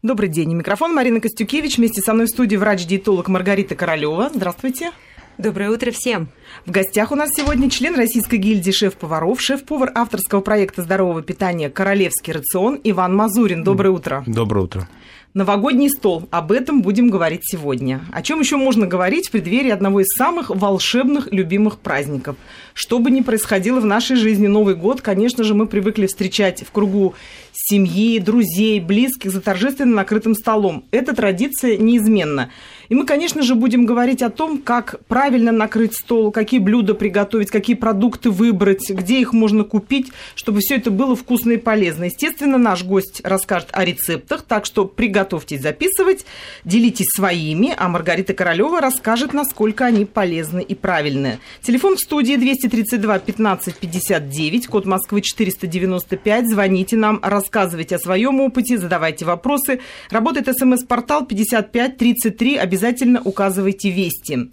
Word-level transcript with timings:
Добрый 0.00 0.28
день. 0.28 0.54
Микрофон 0.54 0.94
Марина 0.94 1.20
Костюкевич. 1.20 1.76
Вместе 1.76 2.00
со 2.00 2.14
мной 2.14 2.26
в 2.26 2.28
студии 2.28 2.54
врач-диетолог 2.54 3.26
Маргарита 3.26 3.74
Королева. 3.74 4.30
Здравствуйте. 4.32 4.92
Доброе 5.38 5.70
утро 5.70 5.90
всем. 5.90 6.28
В 6.64 6.70
гостях 6.70 7.10
у 7.10 7.16
нас 7.16 7.30
сегодня 7.34 7.68
член 7.68 7.96
Российской 7.96 8.36
гильдии 8.36 8.70
шеф-поваров, 8.70 9.40
шеф-повар 9.40 9.90
авторского 9.96 10.40
проекта 10.40 10.82
здорового 10.82 11.22
питания 11.22 11.68
«Королевский 11.68 12.32
рацион» 12.32 12.80
Иван 12.84 13.16
Мазурин. 13.16 13.64
Доброе 13.64 13.90
утро. 13.90 14.22
Доброе 14.24 14.60
утро. 14.60 14.88
Новогодний 15.38 15.88
стол. 15.88 16.24
Об 16.32 16.50
этом 16.50 16.82
будем 16.82 17.10
говорить 17.10 17.42
сегодня. 17.44 18.00
О 18.10 18.22
чем 18.22 18.40
еще 18.40 18.56
можно 18.56 18.88
говорить 18.88 19.28
в 19.28 19.30
преддверии 19.30 19.70
одного 19.70 20.00
из 20.00 20.08
самых 20.16 20.50
волшебных, 20.50 21.28
любимых 21.30 21.78
праздников? 21.78 22.34
Что 22.74 22.98
бы 22.98 23.12
ни 23.12 23.20
происходило 23.20 23.78
в 23.78 23.84
нашей 23.84 24.16
жизни, 24.16 24.48
Новый 24.48 24.74
год, 24.74 25.00
конечно 25.00 25.44
же, 25.44 25.54
мы 25.54 25.68
привыкли 25.68 26.08
встречать 26.08 26.64
в 26.66 26.72
кругу 26.72 27.14
семьи, 27.52 28.18
друзей, 28.18 28.80
близких 28.80 29.30
за 29.30 29.40
торжественно 29.40 29.94
накрытым 29.94 30.34
столом. 30.34 30.86
Эта 30.90 31.14
традиция 31.14 31.76
неизменна. 31.76 32.50
И 32.88 32.94
мы, 32.94 33.04
конечно 33.04 33.42
же, 33.42 33.54
будем 33.54 33.84
говорить 33.84 34.22
о 34.22 34.30
том, 34.30 34.58
как 34.58 35.00
правильно 35.08 35.52
накрыть 35.52 35.94
стол, 35.94 36.32
какие 36.32 36.58
блюда 36.58 36.94
приготовить, 36.94 37.50
какие 37.50 37.76
продукты 37.76 38.30
выбрать, 38.30 38.88
где 38.88 39.20
их 39.20 39.34
можно 39.34 39.62
купить, 39.64 40.10
чтобы 40.34 40.60
все 40.60 40.76
это 40.76 40.90
было 40.90 41.14
вкусно 41.14 41.52
и 41.52 41.56
полезно. 41.58 42.04
Естественно, 42.04 42.56
наш 42.56 42.84
гость 42.84 43.20
расскажет 43.24 43.68
о 43.72 43.84
рецептах, 43.84 44.42
так 44.42 44.64
что 44.64 44.86
приготовьтесь 44.86 45.60
записывать, 45.60 46.24
делитесь 46.64 47.08
своими, 47.14 47.74
а 47.76 47.88
Маргарита 47.88 48.32
Королева 48.32 48.80
расскажет, 48.80 49.34
насколько 49.34 49.84
они 49.84 50.06
полезны 50.06 50.62
и 50.62 50.74
правильны. 50.74 51.40
Телефон 51.60 51.96
в 51.96 52.00
студии 52.00 52.36
232 52.36 53.18
15 53.18 53.74
59, 53.76 54.66
код 54.66 54.86
Москвы 54.86 55.20
495. 55.20 56.48
Звоните 56.48 56.96
нам, 56.96 57.20
рассказывайте 57.22 57.96
о 57.96 57.98
своем 57.98 58.40
опыте, 58.40 58.78
задавайте 58.78 59.26
вопросы. 59.26 59.80
Работает 60.10 60.48
смс-портал 60.58 61.26
5533. 61.26 62.56
Обязательно 62.56 62.77
обязательно 62.78 63.20
указывайте 63.24 63.90
вести. 63.90 64.50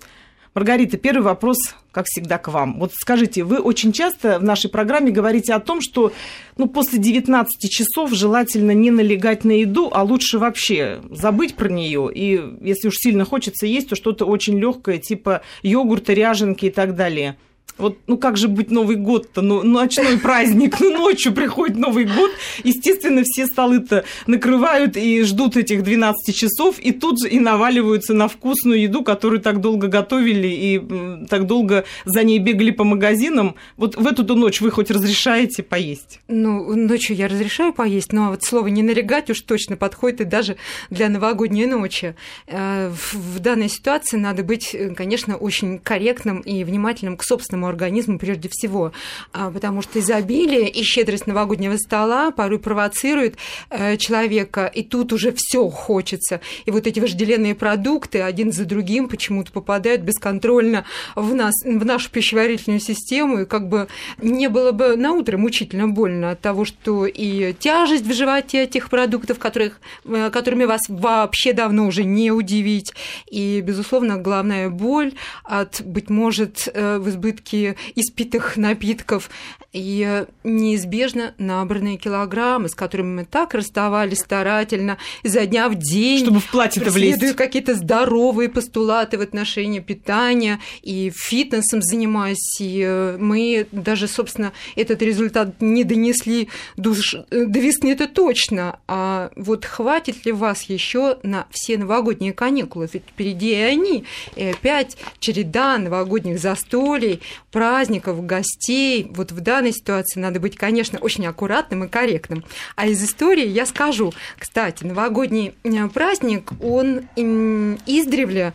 Маргарита, 0.55 0.97
первый 0.97 1.21
вопрос, 1.21 1.57
как 1.91 2.05
всегда, 2.07 2.37
к 2.37 2.47
вам. 2.47 2.79
Вот 2.79 2.91
скажите, 2.93 3.43
вы 3.43 3.59
очень 3.59 3.91
часто 3.91 4.39
в 4.39 4.43
нашей 4.43 4.69
программе 4.69 5.11
говорите 5.11 5.53
о 5.53 5.59
том, 5.59 5.81
что 5.81 6.13
ну, 6.57 6.67
после 6.67 6.97
19 6.97 7.69
часов 7.69 8.13
желательно 8.13 8.71
не 8.71 8.89
налегать 8.89 9.43
на 9.43 9.51
еду, 9.51 9.91
а 9.93 10.01
лучше 10.03 10.39
вообще 10.39 11.01
забыть 11.11 11.55
про 11.55 11.69
нее. 11.69 12.09
И 12.11 12.41
если 12.61 12.87
уж 12.87 12.95
сильно 12.95 13.25
хочется 13.25 13.67
есть, 13.67 13.89
то 13.89 13.95
что-то 13.95 14.25
очень 14.25 14.57
легкое, 14.57 14.97
типа 14.97 15.41
йогурта, 15.61 16.13
ряженки 16.13 16.67
и 16.67 16.71
так 16.71 16.95
далее. 16.95 17.37
Вот, 17.77 17.97
ну 18.07 18.17
как 18.17 18.37
же 18.37 18.47
быть 18.47 18.71
Новый 18.71 18.95
год-то? 18.95 19.41
Ну, 19.41 19.61
ночной 19.63 20.17
праздник, 20.17 20.79
ну 20.79 20.91
ночью 20.91 21.33
приходит 21.33 21.77
Новый 21.77 22.05
год. 22.05 22.31
Естественно, 22.63 23.23
все 23.23 23.47
столы-то 23.47 24.05
накрывают 24.27 24.95
и 24.95 25.23
ждут 25.23 25.57
этих 25.57 25.83
12 25.83 26.35
часов, 26.35 26.79
и 26.79 26.91
тут 26.91 27.19
же 27.21 27.29
и 27.29 27.39
наваливаются 27.39 28.13
на 28.13 28.27
вкусную 28.29 28.81
еду, 28.81 29.03
которую 29.03 29.41
так 29.41 29.59
долго 29.59 29.87
готовили 29.87 30.47
и 30.47 31.27
так 31.27 31.47
долго 31.47 31.83
за 32.05 32.23
ней 32.23 32.39
бегали 32.39 32.71
по 32.71 32.85
магазинам. 32.85 33.55
Вот 33.75 33.95
в 33.95 34.07
эту 34.07 34.23
ночь 34.35 34.61
вы 34.61 34.71
хоть 34.71 34.89
разрешаете 34.89 35.61
поесть? 35.61 36.21
Ну, 36.27 36.73
ночью 36.75 37.15
я 37.15 37.27
разрешаю 37.27 37.73
поесть, 37.73 38.13
но 38.13 38.29
вот 38.29 38.43
слово 38.43 38.67
«не 38.67 38.83
налегать» 38.83 39.29
уж 39.29 39.41
точно 39.41 39.75
подходит 39.75 40.21
и 40.21 40.23
даже 40.23 40.55
для 40.89 41.09
новогодней 41.09 41.65
ночи. 41.65 42.15
Э, 42.47 42.91
в 43.11 43.39
данной 43.39 43.69
ситуации 43.69 44.17
надо 44.17 44.43
быть, 44.43 44.73
э, 44.73 44.93
конечно, 44.95 45.35
очень 45.35 45.79
корректным 45.79 46.39
и 46.39 46.63
внимательным 46.63 47.17
к 47.17 47.23
собственному 47.23 47.54
нашему 47.55 47.67
организму 47.67 48.19
прежде 48.19 48.49
всего, 48.51 48.91
а, 49.33 49.49
потому 49.49 49.81
что 49.81 49.99
изобилие 49.99 50.69
и 50.69 50.83
щедрость 50.83 51.27
новогоднего 51.27 51.77
стола 51.77 52.31
порой 52.31 52.59
провоцирует 52.59 53.37
э, 53.69 53.97
человека, 53.97 54.65
и 54.65 54.83
тут 54.83 55.13
уже 55.13 55.33
все 55.35 55.69
хочется. 55.69 56.41
И 56.65 56.71
вот 56.71 56.87
эти 56.87 56.99
вожделенные 56.99 57.55
продукты 57.55 58.21
один 58.21 58.51
за 58.51 58.65
другим 58.65 59.07
почему-то 59.07 59.51
попадают 59.51 60.01
бесконтрольно 60.01 60.83
в, 61.15 61.33
нас, 61.33 61.53
в 61.63 61.85
нашу 61.85 62.11
пищеварительную 62.11 62.79
систему, 62.79 63.41
и 63.41 63.45
как 63.45 63.69
бы 63.69 63.87
не 64.21 64.49
было 64.49 64.71
бы 64.71 64.95
на 64.97 65.13
утро 65.13 65.37
мучительно 65.37 65.87
больно 65.87 66.31
от 66.31 66.41
того, 66.41 66.65
что 66.65 67.05
и 67.05 67.53
тяжесть 67.53 68.05
в 68.05 68.13
животе 68.13 68.63
этих 68.63 68.89
продуктов, 68.89 69.39
которых, 69.39 69.79
э, 70.05 70.29
которыми 70.29 70.65
вас 70.65 70.81
вообще 70.89 71.53
давно 71.53 71.87
уже 71.87 72.03
не 72.03 72.31
удивить, 72.31 72.93
и, 73.31 73.61
безусловно, 73.61 74.17
главная 74.17 74.69
боль 74.69 75.13
от, 75.43 75.81
быть 75.85 76.09
может, 76.09 76.67
э, 76.73 76.97
в 76.97 77.09
избытке 77.09 77.44
избытки 77.45 77.75
испитых 77.95 78.57
напитков 78.57 79.29
и 79.71 80.25
неизбежно 80.43 81.33
набранные 81.37 81.97
килограммы, 81.97 82.69
с 82.69 82.75
которыми 82.75 83.21
мы 83.21 83.25
так 83.25 83.53
расставались 83.53 84.19
старательно 84.19 84.97
изо 85.23 85.45
дня 85.45 85.67
в 85.69 85.75
день. 85.75 86.23
Чтобы 86.23 86.39
в 86.39 86.49
платье-то 86.49 86.91
влезть. 86.91 87.35
какие-то 87.35 87.75
здоровые 87.75 88.49
постулаты 88.49 89.17
в 89.17 89.21
отношении 89.21 89.79
питания 89.79 90.59
и 90.81 91.11
фитнесом 91.13 91.81
занимаясь. 91.81 92.59
И 92.61 92.81
э, 92.85 93.17
мы 93.19 93.67
даже, 93.71 94.07
собственно, 94.07 94.53
этот 94.75 95.01
результат 95.01 95.61
не 95.61 95.83
донесли 95.83 96.47
душ... 96.77 97.15
Э, 97.29 97.45
до 97.45 97.59
весны, 97.59 97.89
это 97.89 98.07
точно. 98.07 98.79
А 98.87 99.31
вот 99.35 99.65
хватит 99.65 100.25
ли 100.25 100.31
вас 100.31 100.63
еще 100.63 101.17
на 101.23 101.47
все 101.51 101.77
новогодние 101.77 102.31
каникулы? 102.31 102.87
Ведь 102.91 103.03
впереди 103.09 103.51
и 103.51 103.55
они. 103.55 104.05
И 104.37 104.45
опять 104.45 104.95
череда 105.19 105.77
новогодних 105.77 106.39
застолий, 106.39 107.21
праздников, 107.51 108.25
гостей. 108.25 109.07
Вот 109.11 109.31
в 109.31 109.39
данной 109.39 109.71
ситуации 109.71 110.19
надо 110.19 110.39
быть, 110.39 110.55
конечно, 110.55 110.99
очень 110.99 111.25
аккуратным 111.25 111.85
и 111.85 111.87
корректным. 111.87 112.43
А 112.75 112.87
из 112.87 113.03
истории 113.03 113.47
я 113.47 113.65
скажу, 113.65 114.13
кстати, 114.37 114.83
новогодний 114.83 115.55
э, 115.63 115.87
праздник, 115.89 116.51
он 116.61 117.07
издревле 117.15 118.53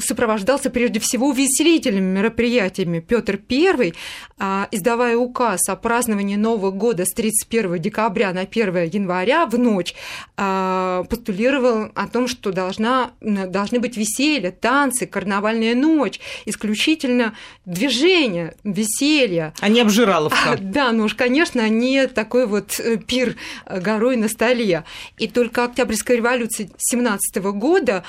сопровождался 0.00 0.70
прежде 0.70 1.00
всего 1.00 1.28
увеселительными 1.28 2.18
мероприятиями. 2.18 3.00
Петр 3.00 3.40
I, 3.50 3.92
а, 4.38 4.68
издавая 4.70 5.16
указ 5.16 5.68
о 5.68 5.76
праздновании 5.76 6.36
Нового 6.36 6.70
года 6.70 7.04
с 7.04 7.12
31 7.12 7.78
декабря 7.78 8.32
на 8.32 8.42
1 8.42 8.84
января 8.84 9.46
в 9.46 9.58
ночь, 9.58 9.94
а, 10.36 11.04
постулировал 11.04 11.90
о 11.94 12.06
том, 12.06 12.28
что 12.28 12.52
должна, 12.52 13.10
должны 13.20 13.80
быть 13.80 13.96
веселье, 13.96 14.52
танцы, 14.52 15.06
карнавальная 15.06 15.74
ночь, 15.74 16.20
исключительно 16.46 17.34
движение, 17.66 18.54
веселье. 18.62 19.52
А 19.60 19.68
не 19.68 19.80
обжираловка. 19.80 20.58
Да, 20.60 20.92
ну 20.92 21.04
уж, 21.04 21.14
конечно, 21.14 21.68
не 21.68 22.06
такой 22.06 22.46
вот 22.46 22.78
э, 22.78 22.96
пир 22.98 23.36
горой 23.66 24.16
на 24.16 24.28
столе. 24.28 24.84
И 25.18 25.26
только 25.26 25.64
Октябрьская 25.64 26.16
революция 26.16 26.68
17 26.76 27.42
года, 27.42 28.04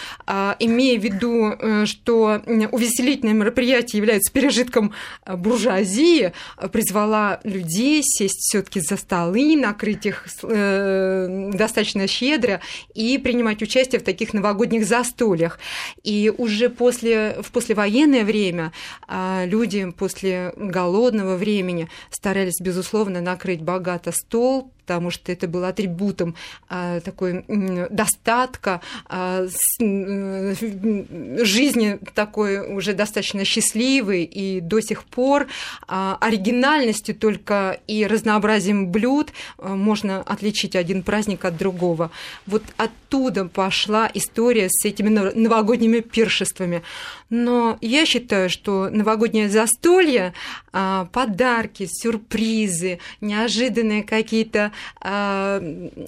имея 0.59 0.99
в 1.00 1.04
виду, 1.04 1.52
э, 1.52 1.86
что 1.86 2.42
увеселительное 2.72 3.34
мероприятие 3.34 3.98
является 3.98 4.32
пережитком 4.32 4.94
э, 5.26 5.36
буржуазии, 5.36 6.34
призвала 6.72 7.40
людей 7.44 8.02
сесть 8.04 8.40
все 8.40 8.62
таки 8.62 8.82
за 8.82 8.98
столы, 8.98 9.56
накрыть 9.56 10.06
их 10.06 10.28
э, 10.44 11.52
достаточно 11.54 12.08
щедро 12.08 12.62
и 12.94 13.18
принимать 13.18 13.62
участие 13.62 14.00
в 14.00 14.04
таких 14.04 14.34
новогодних 14.34 14.86
застольях. 14.86 15.60
И 16.04 16.32
уже 16.38 16.70
после, 16.70 17.38
в 17.42 17.52
послевоенное 17.52 18.24
время 18.24 18.72
люди 19.46 19.90
после 19.98 20.54
голодного 20.56 21.36
времени 21.36 21.90
старались, 22.10 22.60
безусловно, 22.60 23.22
накрыть 23.22 23.62
богато 23.62 24.12
стол, 24.12 24.72
потому 24.89 25.11
что 25.11 25.31
это 25.31 25.47
было 25.47 25.67
атрибутом 25.67 26.33
а, 26.67 27.00
такой 27.01 27.45
достатка, 27.91 28.81
а, 29.07 29.45
жизни 29.79 32.00
такой 32.16 32.75
уже 32.75 32.94
достаточно 32.94 33.45
счастливой 33.45 34.23
и 34.23 34.61
до 34.61 34.81
сих 34.81 35.03
пор 35.03 35.45
а, 35.88 36.17
оригинальностью 36.19 37.13
только 37.13 37.79
и 37.85 38.07
разнообразием 38.07 38.91
блюд 38.91 39.31
можно 39.59 40.23
отличить 40.23 40.75
один 40.75 41.03
праздник 41.03 41.45
от 41.45 41.56
другого. 41.56 42.09
Вот 42.47 42.63
оттуда 42.77 43.45
пошла 43.45 44.09
история 44.15 44.69
с 44.71 44.83
этими 44.85 45.09
новогодними 45.09 46.00
пиршествами. 46.00 46.81
Но 47.30 47.77
я 47.81 48.07
считаю, 48.07 48.50
что 48.50 48.89
новогоднее 48.89 49.50
застолье, 49.50 50.33
подарки, 50.71 51.88
сюрпризы, 51.88 52.97
неожиданные 53.21 54.03
какие-то 54.03 54.71
а, 55.02 55.62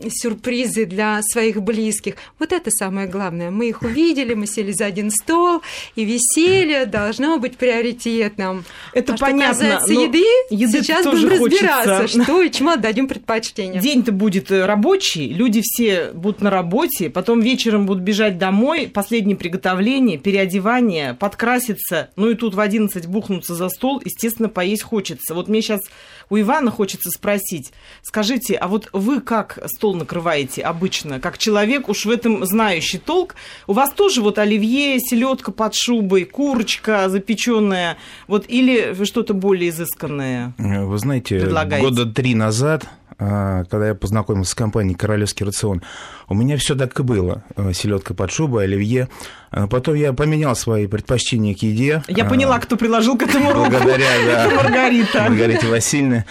сюрпризы 0.09 0.85
для 0.85 1.21
своих 1.23 1.61
близких. 1.61 2.15
Вот 2.39 2.51
это 2.51 2.69
самое 2.71 3.07
главное. 3.07 3.51
Мы 3.51 3.69
их 3.69 3.81
увидели, 3.81 4.33
мы 4.33 4.47
сели 4.47 4.71
за 4.71 4.85
один 4.85 5.11
стол, 5.11 5.61
и 5.95 6.05
веселье 6.05 6.85
должно 6.85 7.37
быть 7.37 7.57
приоритетным. 7.57 8.65
Это 8.93 9.13
а 9.13 9.17
понятно. 9.17 9.53
Что 9.53 9.63
касается 9.63 9.93
еды, 9.93 10.25
еды 10.49 10.83
сейчас 10.83 11.05
будем 11.05 11.29
разбираться, 11.29 12.01
хочется. 12.01 12.23
что 12.23 12.41
и 12.41 12.51
чему 12.51 12.71
отдадим 12.71 13.07
предпочтение. 13.07 13.81
День-то 13.81 14.11
будет 14.11 14.51
э, 14.51 14.65
рабочий, 14.65 15.27
люди 15.27 15.61
все 15.63 16.11
будут 16.13 16.41
на 16.41 16.49
работе, 16.49 17.09
потом 17.09 17.41
вечером 17.41 17.85
будут 17.85 18.03
бежать 18.03 18.37
домой, 18.37 18.87
последнее 18.87 19.35
приготовление, 19.35 20.17
переодевание, 20.17 21.13
подкраситься, 21.13 22.09
ну 22.15 22.29
и 22.29 22.35
тут 22.35 22.53
в 22.53 22.59
11 22.59 23.07
бухнуться 23.07 23.55
за 23.55 23.69
стол, 23.69 24.01
естественно, 24.03 24.49
поесть 24.49 24.83
хочется. 24.83 25.33
Вот 25.33 25.47
мне 25.47 25.61
сейчас 25.61 25.81
у 26.31 26.39
Ивана 26.39 26.71
хочется 26.71 27.11
спросить, 27.11 27.73
скажите, 28.01 28.55
а 28.55 28.67
вот 28.67 28.89
вы 28.93 29.19
как 29.19 29.59
стол 29.67 29.95
накрываете 29.95 30.61
обычно, 30.61 31.19
как 31.19 31.37
человек 31.37 31.89
уж 31.89 32.05
в 32.05 32.09
этом 32.09 32.45
знающий 32.45 32.97
толк? 32.97 33.35
У 33.67 33.73
вас 33.73 33.91
тоже 33.91 34.21
вот 34.21 34.39
оливье, 34.39 34.99
селедка 34.99 35.51
под 35.51 35.75
шубой, 35.75 36.23
курочка 36.23 37.09
запеченная, 37.09 37.97
вот 38.27 38.45
или 38.47 38.95
что-то 39.03 39.33
более 39.33 39.69
изысканное? 39.69 40.53
Вы 40.57 40.97
знаете, 40.97 41.39
года 41.81 42.05
три 42.05 42.33
назад 42.33 42.87
когда 43.21 43.87
я 43.89 43.95
познакомился 43.95 44.51
с 44.51 44.55
компанией 44.55 44.95
«Королевский 44.95 45.45
рацион», 45.45 45.83
у 46.27 46.33
меня 46.33 46.57
все 46.57 46.75
так 46.75 46.99
и 46.99 47.03
было. 47.03 47.43
Э, 47.55 47.71
селедка 47.73 48.13
под 48.13 48.31
шубой, 48.31 48.63
оливье. 48.63 49.09
А 49.51 49.67
потом 49.67 49.95
я 49.95 50.13
поменял 50.13 50.55
свои 50.55 50.87
предпочтения 50.87 51.53
к 51.53 51.59
еде. 51.59 52.01
Я 52.07 52.25
поняла, 52.25 52.57
кто 52.59 52.77
приложил 52.77 53.17
к 53.17 53.23
этому 53.23 53.53
руку. 53.53 53.69
Благодаря, 53.69 54.09
да. 54.25 54.49
Маргарита. 54.55 55.23
Маргарите 55.29 55.67
Васильевне. 55.67 56.25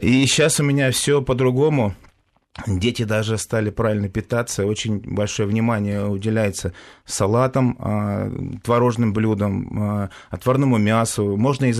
И 0.00 0.26
сейчас 0.26 0.60
у 0.60 0.62
меня 0.62 0.90
все 0.90 1.22
по-другому. 1.22 1.94
Дети 2.66 3.02
даже 3.02 3.36
стали 3.36 3.70
правильно 3.70 4.08
питаться, 4.08 4.64
очень 4.64 4.98
большое 4.98 5.46
внимание 5.46 6.06
уделяется 6.06 6.72
салатам, 7.04 7.76
а, 7.78 8.32
творожным 8.64 9.12
блюдам, 9.12 9.78
а, 9.78 10.10
отварному 10.30 10.78
мясу. 10.78 11.36
Можно 11.36 11.66
и 11.66 11.72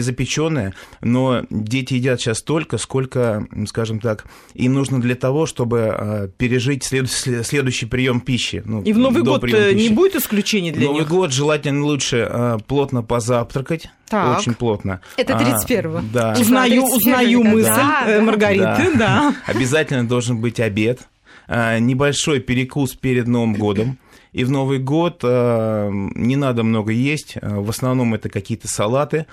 запеченное, 0.00 0.74
но 1.00 1.44
дети 1.48 1.94
едят 1.94 2.20
сейчас 2.20 2.38
столько, 2.38 2.76
сколько, 2.76 3.46
скажем 3.66 4.00
так, 4.00 4.26
им 4.52 4.74
нужно 4.74 5.00
для 5.00 5.14
того, 5.14 5.46
чтобы 5.46 5.88
а, 5.88 6.28
пережить 6.28 6.84
следующий 6.84 7.86
прием 7.86 8.20
пищи. 8.20 8.62
Ну, 8.64 8.82
и 8.82 8.92
в 8.92 8.98
Новый 8.98 9.22
год 9.22 9.44
э, 9.44 9.72
не 9.72 9.88
будет 9.88 10.16
исключений 10.16 10.72
для 10.72 10.86
Новый 10.86 11.00
них? 11.00 11.08
Новый 11.08 11.20
год 11.22 11.32
желательно 11.32 11.84
лучше 11.84 12.58
плотно 12.66 13.02
позавтракать, 13.02 13.90
так. 14.08 14.38
Очень 14.38 14.54
плотно. 14.54 15.00
Это 15.16 15.34
31-го. 15.34 15.98
А, 15.98 16.02
да. 16.12 16.36
Узнаю, 16.38 16.84
узнаю 16.84 17.42
мысль 17.42 17.68
да, 17.68 18.04
э, 18.06 18.20
Маргариты, 18.20 18.96
да. 18.96 18.98
да. 18.98 19.34
Обязательно 19.46 20.06
должен 20.06 20.40
быть 20.40 20.60
обед, 20.60 21.00
а, 21.46 21.78
небольшой 21.78 22.40
перекус 22.40 22.94
перед 22.94 23.26
Новым 23.26 23.54
годом. 23.54 23.98
И 24.32 24.44
в 24.44 24.50
Новый 24.50 24.78
год 24.78 25.20
а, 25.24 25.90
не 25.90 26.36
надо 26.36 26.62
много 26.62 26.92
есть. 26.92 27.36
А, 27.40 27.60
в 27.60 27.70
основном 27.70 28.14
это 28.14 28.28
какие-то 28.28 28.68
салаты. 28.68 29.26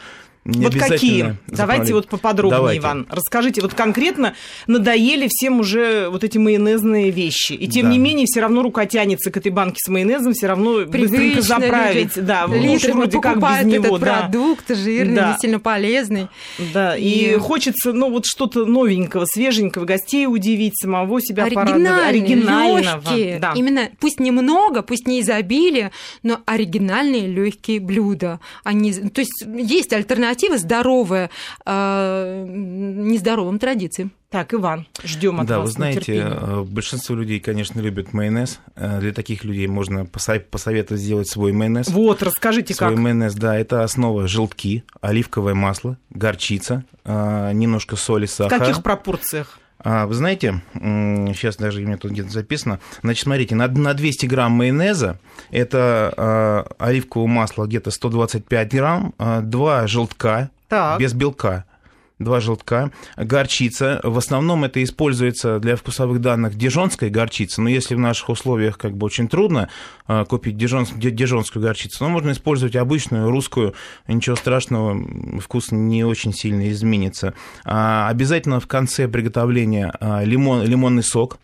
Не 0.46 0.68
вот 0.68 0.76
какие? 0.76 1.38
Давайте 1.48 1.96
вот 1.96 2.08
поподробнее, 2.08 2.58
Давайте. 2.60 2.80
Иван. 2.80 3.08
Расскажите, 3.10 3.62
вот 3.62 3.74
конкретно 3.74 4.36
надоели 4.68 5.28
всем 5.28 5.60
уже 5.60 6.08
вот 6.10 6.24
эти 6.24 6.38
майонезные 6.38 7.10
вещи. 7.10 7.54
И 7.54 7.68
тем 7.68 7.88
да. 7.88 7.92
не 7.92 7.98
менее, 7.98 8.28
все 8.28 8.42
равно 8.42 8.62
рука 8.62 8.86
тянется 8.86 9.32
к 9.32 9.38
этой 9.38 9.52
банке 9.52 9.78
с 9.84 9.90
майонезом, 9.90 10.34
все 10.34 10.46
равно 10.46 10.86
Привычно 10.86 11.18
быстренько 11.18 11.42
заправить. 11.42 12.16
Люди 12.16 12.28
да, 12.28 12.46
лучше 12.46 12.94
вроде 12.94 13.20
как 13.20 13.38
без 13.38 13.66
него. 13.66 13.98
Этот 13.98 14.02
да. 14.02 14.22
продукт 14.22 14.70
жирный, 14.70 15.16
да. 15.16 15.28
действительно 15.30 15.60
полезный. 15.60 16.28
Да, 16.72 16.96
и... 16.96 17.34
и 17.34 17.38
хочется, 17.38 17.92
ну, 17.92 18.12
вот 18.12 18.28
что-то 18.28 18.66
новенького, 18.66 19.26
свеженького, 19.26 19.86
гостей 19.86 20.28
удивить, 20.28 20.78
самого 20.80 21.22
себя 21.22 21.48
порадовать. 21.48 22.08
Оригинального. 22.08 22.78
Легкие. 22.78 23.40
Да. 23.40 23.54
Именно, 23.56 23.90
пусть 24.00 24.20
немного, 24.20 24.84
пусть 24.84 25.08
не 25.08 25.22
изобилие, 25.22 25.90
но 26.22 26.42
оригинальные 26.46 27.26
легкие 27.26 27.80
блюда. 27.80 28.40
Они, 28.64 28.94
то 28.94 29.22
есть 29.22 29.44
есть 29.44 29.92
альтернатива 29.92 30.35
альтернатива 30.36 30.58
здоровая 30.58 31.30
э, 31.66 32.46
нездоровым 32.48 33.60
традициям. 33.60 34.12
Так, 34.30 34.54
Иван, 34.54 34.86
ждем 35.04 35.40
от 35.40 35.48
да, 35.48 35.60
вас. 35.60 35.74
Да, 35.74 35.86
вы 35.86 35.92
знаете. 35.92 36.28
Э, 36.28 36.64
большинство 36.68 37.16
людей, 37.16 37.40
конечно, 37.40 37.80
любят 37.80 38.14
майонез. 38.14 38.60
Э, 38.76 39.00
для 39.00 39.14
таких 39.14 39.44
людей 39.44 39.68
можно 39.68 40.06
посоветовать 40.06 41.02
сделать 41.02 41.30
свой 41.30 41.52
майонез. 41.54 41.88
Вот, 41.88 42.22
расскажите 42.22 42.74
свой 42.74 42.90
как. 42.90 42.98
Свой 42.98 43.04
майонез, 43.04 43.34
да, 43.36 43.58
это 43.58 43.84
основа 43.84 44.28
желтки, 44.28 44.84
оливковое 45.02 45.54
масло, 45.54 45.98
горчица, 46.10 46.84
э, 47.06 47.52
немножко 47.54 47.96
соли, 47.96 48.26
сахара. 48.26 48.58
В 48.58 48.68
каких 48.68 48.84
пропорциях? 48.84 49.60
А, 49.86 50.08
вы 50.08 50.16
знаете, 50.16 50.62
сейчас 50.74 51.58
даже 51.58 51.80
у 51.80 51.84
меня 51.84 51.98
тут 51.98 52.12
где-то 52.12 52.30
записано. 52.30 52.80
Значит, 53.04 53.24
смотрите, 53.24 53.54
на, 53.54 53.68
на 53.68 53.94
200 53.94 54.26
грамм 54.26 54.54
майонеза 54.54 55.20
это 55.52 56.12
а, 56.18 56.66
оливкового 56.80 57.28
масла 57.28 57.68
где-то 57.68 57.92
125 57.92 58.74
грамм, 58.74 59.14
а, 59.20 59.42
2 59.42 59.86
желтка 59.86 60.50
так. 60.70 61.00
без 61.00 61.14
белка 61.14 61.66
два 62.20 62.40
желтка, 62.40 62.92
горчица. 63.18 64.00
В 64.04 64.18
основном 64.18 64.64
это 64.64 64.84
используется 64.84 65.60
для 65.60 65.76
вкусовых 65.76 66.22
данных 66.22 66.56
дижонская 66.56 67.10
горчица, 67.10 67.62
но 67.62 67.70
если 67.70 67.96
в 67.96 68.00
наших 68.00 68.30
условиях 68.30 68.78
как 68.78 68.96
бы 68.96 69.06
очень 69.06 69.28
трудно 69.28 69.70
а, 70.08 70.26
купить 70.26 70.58
дижон, 70.58 70.86
дижонскую 70.96 71.64
горчицу, 71.64 72.04
но 72.04 72.10
можно 72.10 72.32
использовать 72.32 72.76
обычную 72.76 73.30
русскую, 73.30 73.74
ничего 74.08 74.36
страшного, 74.36 75.40
вкус 75.40 75.72
не 75.72 76.04
очень 76.04 76.34
сильно 76.34 76.70
изменится. 76.72 77.34
А, 77.66 78.08
обязательно 78.10 78.60
в 78.60 78.68
конце 78.68 79.08
приготовления 79.08 79.94
а, 80.00 80.24
лимон, 80.24 80.64
лимонный 80.64 81.04
сок, 81.04 81.38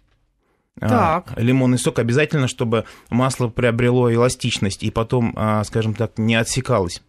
так. 0.79 1.33
лимонный 1.35 1.77
сок 1.77 1.99
обязательно, 1.99 2.47
чтобы 2.47 2.85
масло 3.09 3.49
приобрело 3.49 4.11
эластичность 4.11 4.83
и 4.83 4.89
потом, 4.89 5.37
скажем 5.65 5.93
так, 5.93 6.17
не 6.17 6.33
отсекалось. 6.33 7.01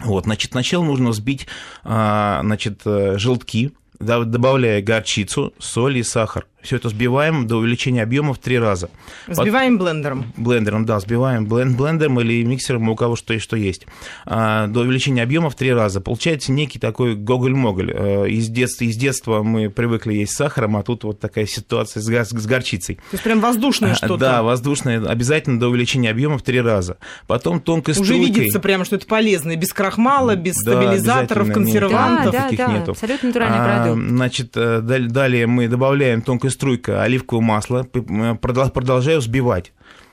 Вот, 0.00 0.24
значит, 0.24 0.52
сначала 0.52 0.84
нужно 0.84 1.10
взбить, 1.10 1.46
а, 1.84 2.40
значит, 2.42 2.80
э, 2.86 3.18
желтки, 3.18 3.72
добавляя 3.98 4.82
горчицу, 4.82 5.52
соль 5.58 5.98
и 5.98 6.02
сахар. 6.02 6.46
Все 6.62 6.76
это 6.76 6.88
взбиваем 6.88 7.46
до 7.46 7.56
увеличения 7.56 8.02
объема 8.02 8.34
в 8.34 8.38
три 8.38 8.58
раза. 8.58 8.88
Взбиваем 9.26 9.78
Под... 9.78 9.86
блендером. 9.86 10.32
Блендером, 10.36 10.86
да, 10.86 10.98
взбиваем 10.98 11.46
блен... 11.46 11.76
блендером 11.76 12.20
или 12.20 12.44
миксером, 12.44 12.88
у 12.88 12.96
кого 12.96 13.16
что, 13.16 13.38
что 13.40 13.56
есть. 13.56 13.86
А, 14.26 14.68
до 14.68 14.80
увеличения 14.80 15.22
объема 15.22 15.50
в 15.50 15.56
три 15.56 15.72
раза. 15.72 16.00
Получается 16.00 16.52
некий 16.52 16.78
такой 16.78 17.16
гоголь-моголь. 17.16 17.92
А, 17.92 18.24
из, 18.24 18.48
детства, 18.48 18.84
из 18.84 18.96
детства 18.96 19.42
мы 19.42 19.70
привыкли 19.70 20.14
есть 20.14 20.32
с 20.32 20.36
сахаром, 20.36 20.76
а 20.76 20.82
тут 20.82 21.02
вот 21.04 21.18
такая 21.18 21.46
ситуация 21.46 22.00
с, 22.00 22.08
гор... 22.08 22.24
с 22.24 22.46
горчицей. 22.46 22.96
То 22.96 23.02
есть 23.12 23.24
прям 23.24 23.40
воздушное 23.40 23.92
а, 23.92 23.94
что-то. 23.96 24.16
Да, 24.18 24.42
воздушное. 24.42 25.04
Обязательно 25.04 25.58
до 25.58 25.68
увеличения 25.68 26.10
объема 26.10 26.38
в 26.38 26.42
три 26.42 26.60
раза. 26.60 26.96
Потом 27.26 27.60
тонкой 27.60 27.92
Уже 27.92 28.04
струйкой... 28.04 28.26
видится 28.26 28.60
прямо, 28.60 28.84
что 28.84 28.96
это 28.96 29.06
полезно. 29.06 29.56
Без 29.56 29.72
крахмала, 29.72 30.36
без 30.36 30.54
да, 30.62 30.80
стабилизаторов, 30.80 31.52
консервантов. 31.52 32.32
Да, 32.32 32.48
да, 32.50 32.56
да, 32.56 32.72
нету. 32.72 32.92
абсолютно 32.92 33.28
натуральный 33.28 33.58
а, 33.58 33.84
продукт. 33.84 34.08
Значит, 34.08 34.52
э, 34.54 34.80
далее 34.80 35.46
мы 35.46 35.66
добавляем 35.66 36.22
тонкой 36.22 36.51
струйкой 36.52 37.02
оливковое 37.02 37.44
масло, 37.44 37.82
продолжаю 37.82 39.18
взбивать. 39.20 39.72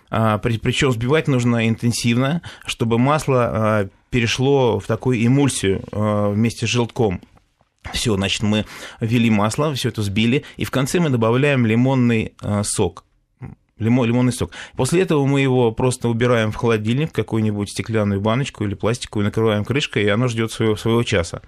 А, 0.09 0.37
Причем 0.39 0.89
взбивать 0.89 1.27
нужно 1.27 1.67
интенсивно, 1.69 2.41
чтобы 2.65 2.97
масло 2.97 3.43
а, 3.43 3.89
перешло 4.09 4.79
в 4.79 4.87
такую 4.87 5.25
эмульсию 5.25 5.83
а, 5.91 6.31
вместе 6.31 6.65
с 6.65 6.69
желтком. 6.69 7.21
Все, 7.93 8.15
значит, 8.15 8.41
мы 8.43 8.65
ввели 8.99 9.29
масло, 9.29 9.73
все 9.73 9.89
это 9.89 10.01
взбили, 10.01 10.43
и 10.57 10.65
в 10.65 10.71
конце 10.71 10.99
мы 10.99 11.09
добавляем 11.09 11.65
лимонный 11.65 12.33
сок. 12.63 13.05
Лимон, 13.77 14.05
лимонный 14.05 14.33
сок. 14.33 14.51
После 14.75 15.01
этого 15.01 15.25
мы 15.25 15.39
его 15.39 15.71
просто 15.71 16.09
убираем 16.09 16.51
в 16.51 16.57
холодильник, 16.57 17.11
в 17.11 17.13
какую-нибудь 17.13 17.69
стеклянную 17.69 18.19
баночку 18.19 18.65
или 18.65 18.73
пластиковую, 18.73 19.25
накрываем 19.25 19.63
крышкой, 19.63 20.03
и 20.03 20.09
оно 20.09 20.27
ждет 20.27 20.51
своего, 20.51 20.75
своего 20.75 21.01
часа. 21.03 21.41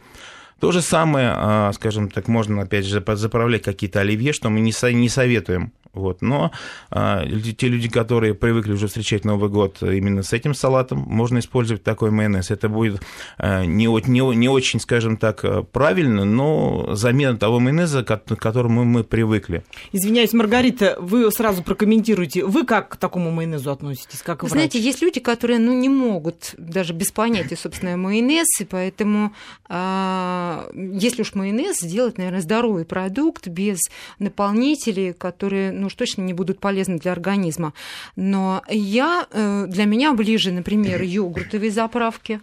То 0.61 0.71
же 0.71 0.83
самое, 0.83 1.33
а, 1.35 1.71
скажем 1.73 2.07
так, 2.11 2.27
можно, 2.27 2.61
опять 2.61 2.85
же, 2.85 3.03
заправлять 3.15 3.63
какие-то 3.63 4.01
оливье, 4.01 4.31
что 4.31 4.51
мы 4.51 4.59
не 4.59 5.09
советуем 5.09 5.73
вот. 5.93 6.21
Но 6.21 6.51
а, 6.89 7.25
те 7.25 7.67
люди, 7.67 7.89
которые 7.89 8.33
привыкли 8.33 8.74
уже 8.74 8.88
встречать 8.88 9.25
Новый 9.25 9.50
год 9.50 9.81
именно 9.81 10.24
с 10.24 10.33
этим 10.33 10.53
салатом, 10.53 11.00
можно 11.00 11.39
использовать 11.39 11.83
такой 11.83 12.12
майонез. 12.12 12.51
Это 12.51 12.69
будет 12.69 13.01
а, 13.38 13.65
не, 13.65 13.86
не, 13.86 14.36
не 14.36 14.50
очень, 14.50 14.79
скажем 14.79 15.17
так, 15.17 15.43
правильно, 15.71 16.25
но 16.25 16.95
замена 16.95 17.38
того 17.38 17.60
майонеза, 17.60 18.03
к 18.03 18.36
которому 18.38 18.83
мы 18.86 19.03
привыкли. 19.03 19.63
Извиняюсь, 19.91 20.33
Маргарита, 20.33 20.98
вы 21.00 21.29
сразу 21.31 21.63
прокомментируйте. 21.63 22.45
Вы 22.45 22.65
как 22.65 22.89
к 22.89 22.95
такому 22.95 23.31
майонезу 23.31 23.71
относитесь? 23.71 24.21
Как 24.21 24.43
врач? 24.43 24.51
Знаете, 24.51 24.79
есть 24.79 25.01
люди, 25.01 25.19
которые 25.19 25.60
ну, 25.60 25.74
не 25.74 25.89
могут 25.89 26.55
даже 26.57 26.93
без 26.93 27.12
понятия, 27.12 27.55
собственно, 27.55 27.98
майонез, 27.98 28.48
и 28.60 28.65
поэтому 28.65 29.33
а, 29.67 30.69
если 30.74 31.21
уж 31.21 31.33
майонез, 31.36 31.79
сделать, 31.81 32.17
наверное, 32.17 32.41
здоровый 32.41 32.86
продукт 32.86 33.48
без 33.48 33.79
наполнителей, 34.19 35.13
которые 35.13 35.71
ну 35.81 35.88
уж 35.88 35.95
точно 35.95 36.21
не 36.21 36.33
будут 36.33 36.59
полезны 36.59 37.00
для 37.00 37.11
организма. 37.11 37.73
Но 38.15 38.61
я, 38.69 39.27
э, 39.31 39.65
для 39.67 39.85
меня 39.85 40.13
ближе, 40.13 40.51
например, 40.51 41.01
йогуртовые 41.01 41.71
заправки, 41.71 42.39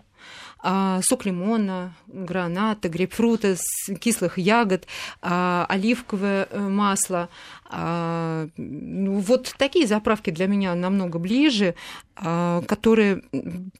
а, 0.60 1.00
сок 1.02 1.24
лимона, 1.24 1.94
граната, 2.08 2.88
грейпфрута, 2.88 3.56
кислых 4.00 4.38
ягод, 4.38 4.88
а, 5.22 5.66
оливковое 5.68 6.48
э, 6.50 6.68
масло. 6.68 7.28
А, 7.70 8.48
ну, 8.56 9.18
вот 9.18 9.54
такие 9.56 9.86
заправки 9.86 10.30
для 10.30 10.46
меня 10.46 10.74
намного 10.74 11.20
ближе. 11.20 11.74
А, 12.20 12.62
которые 12.62 13.22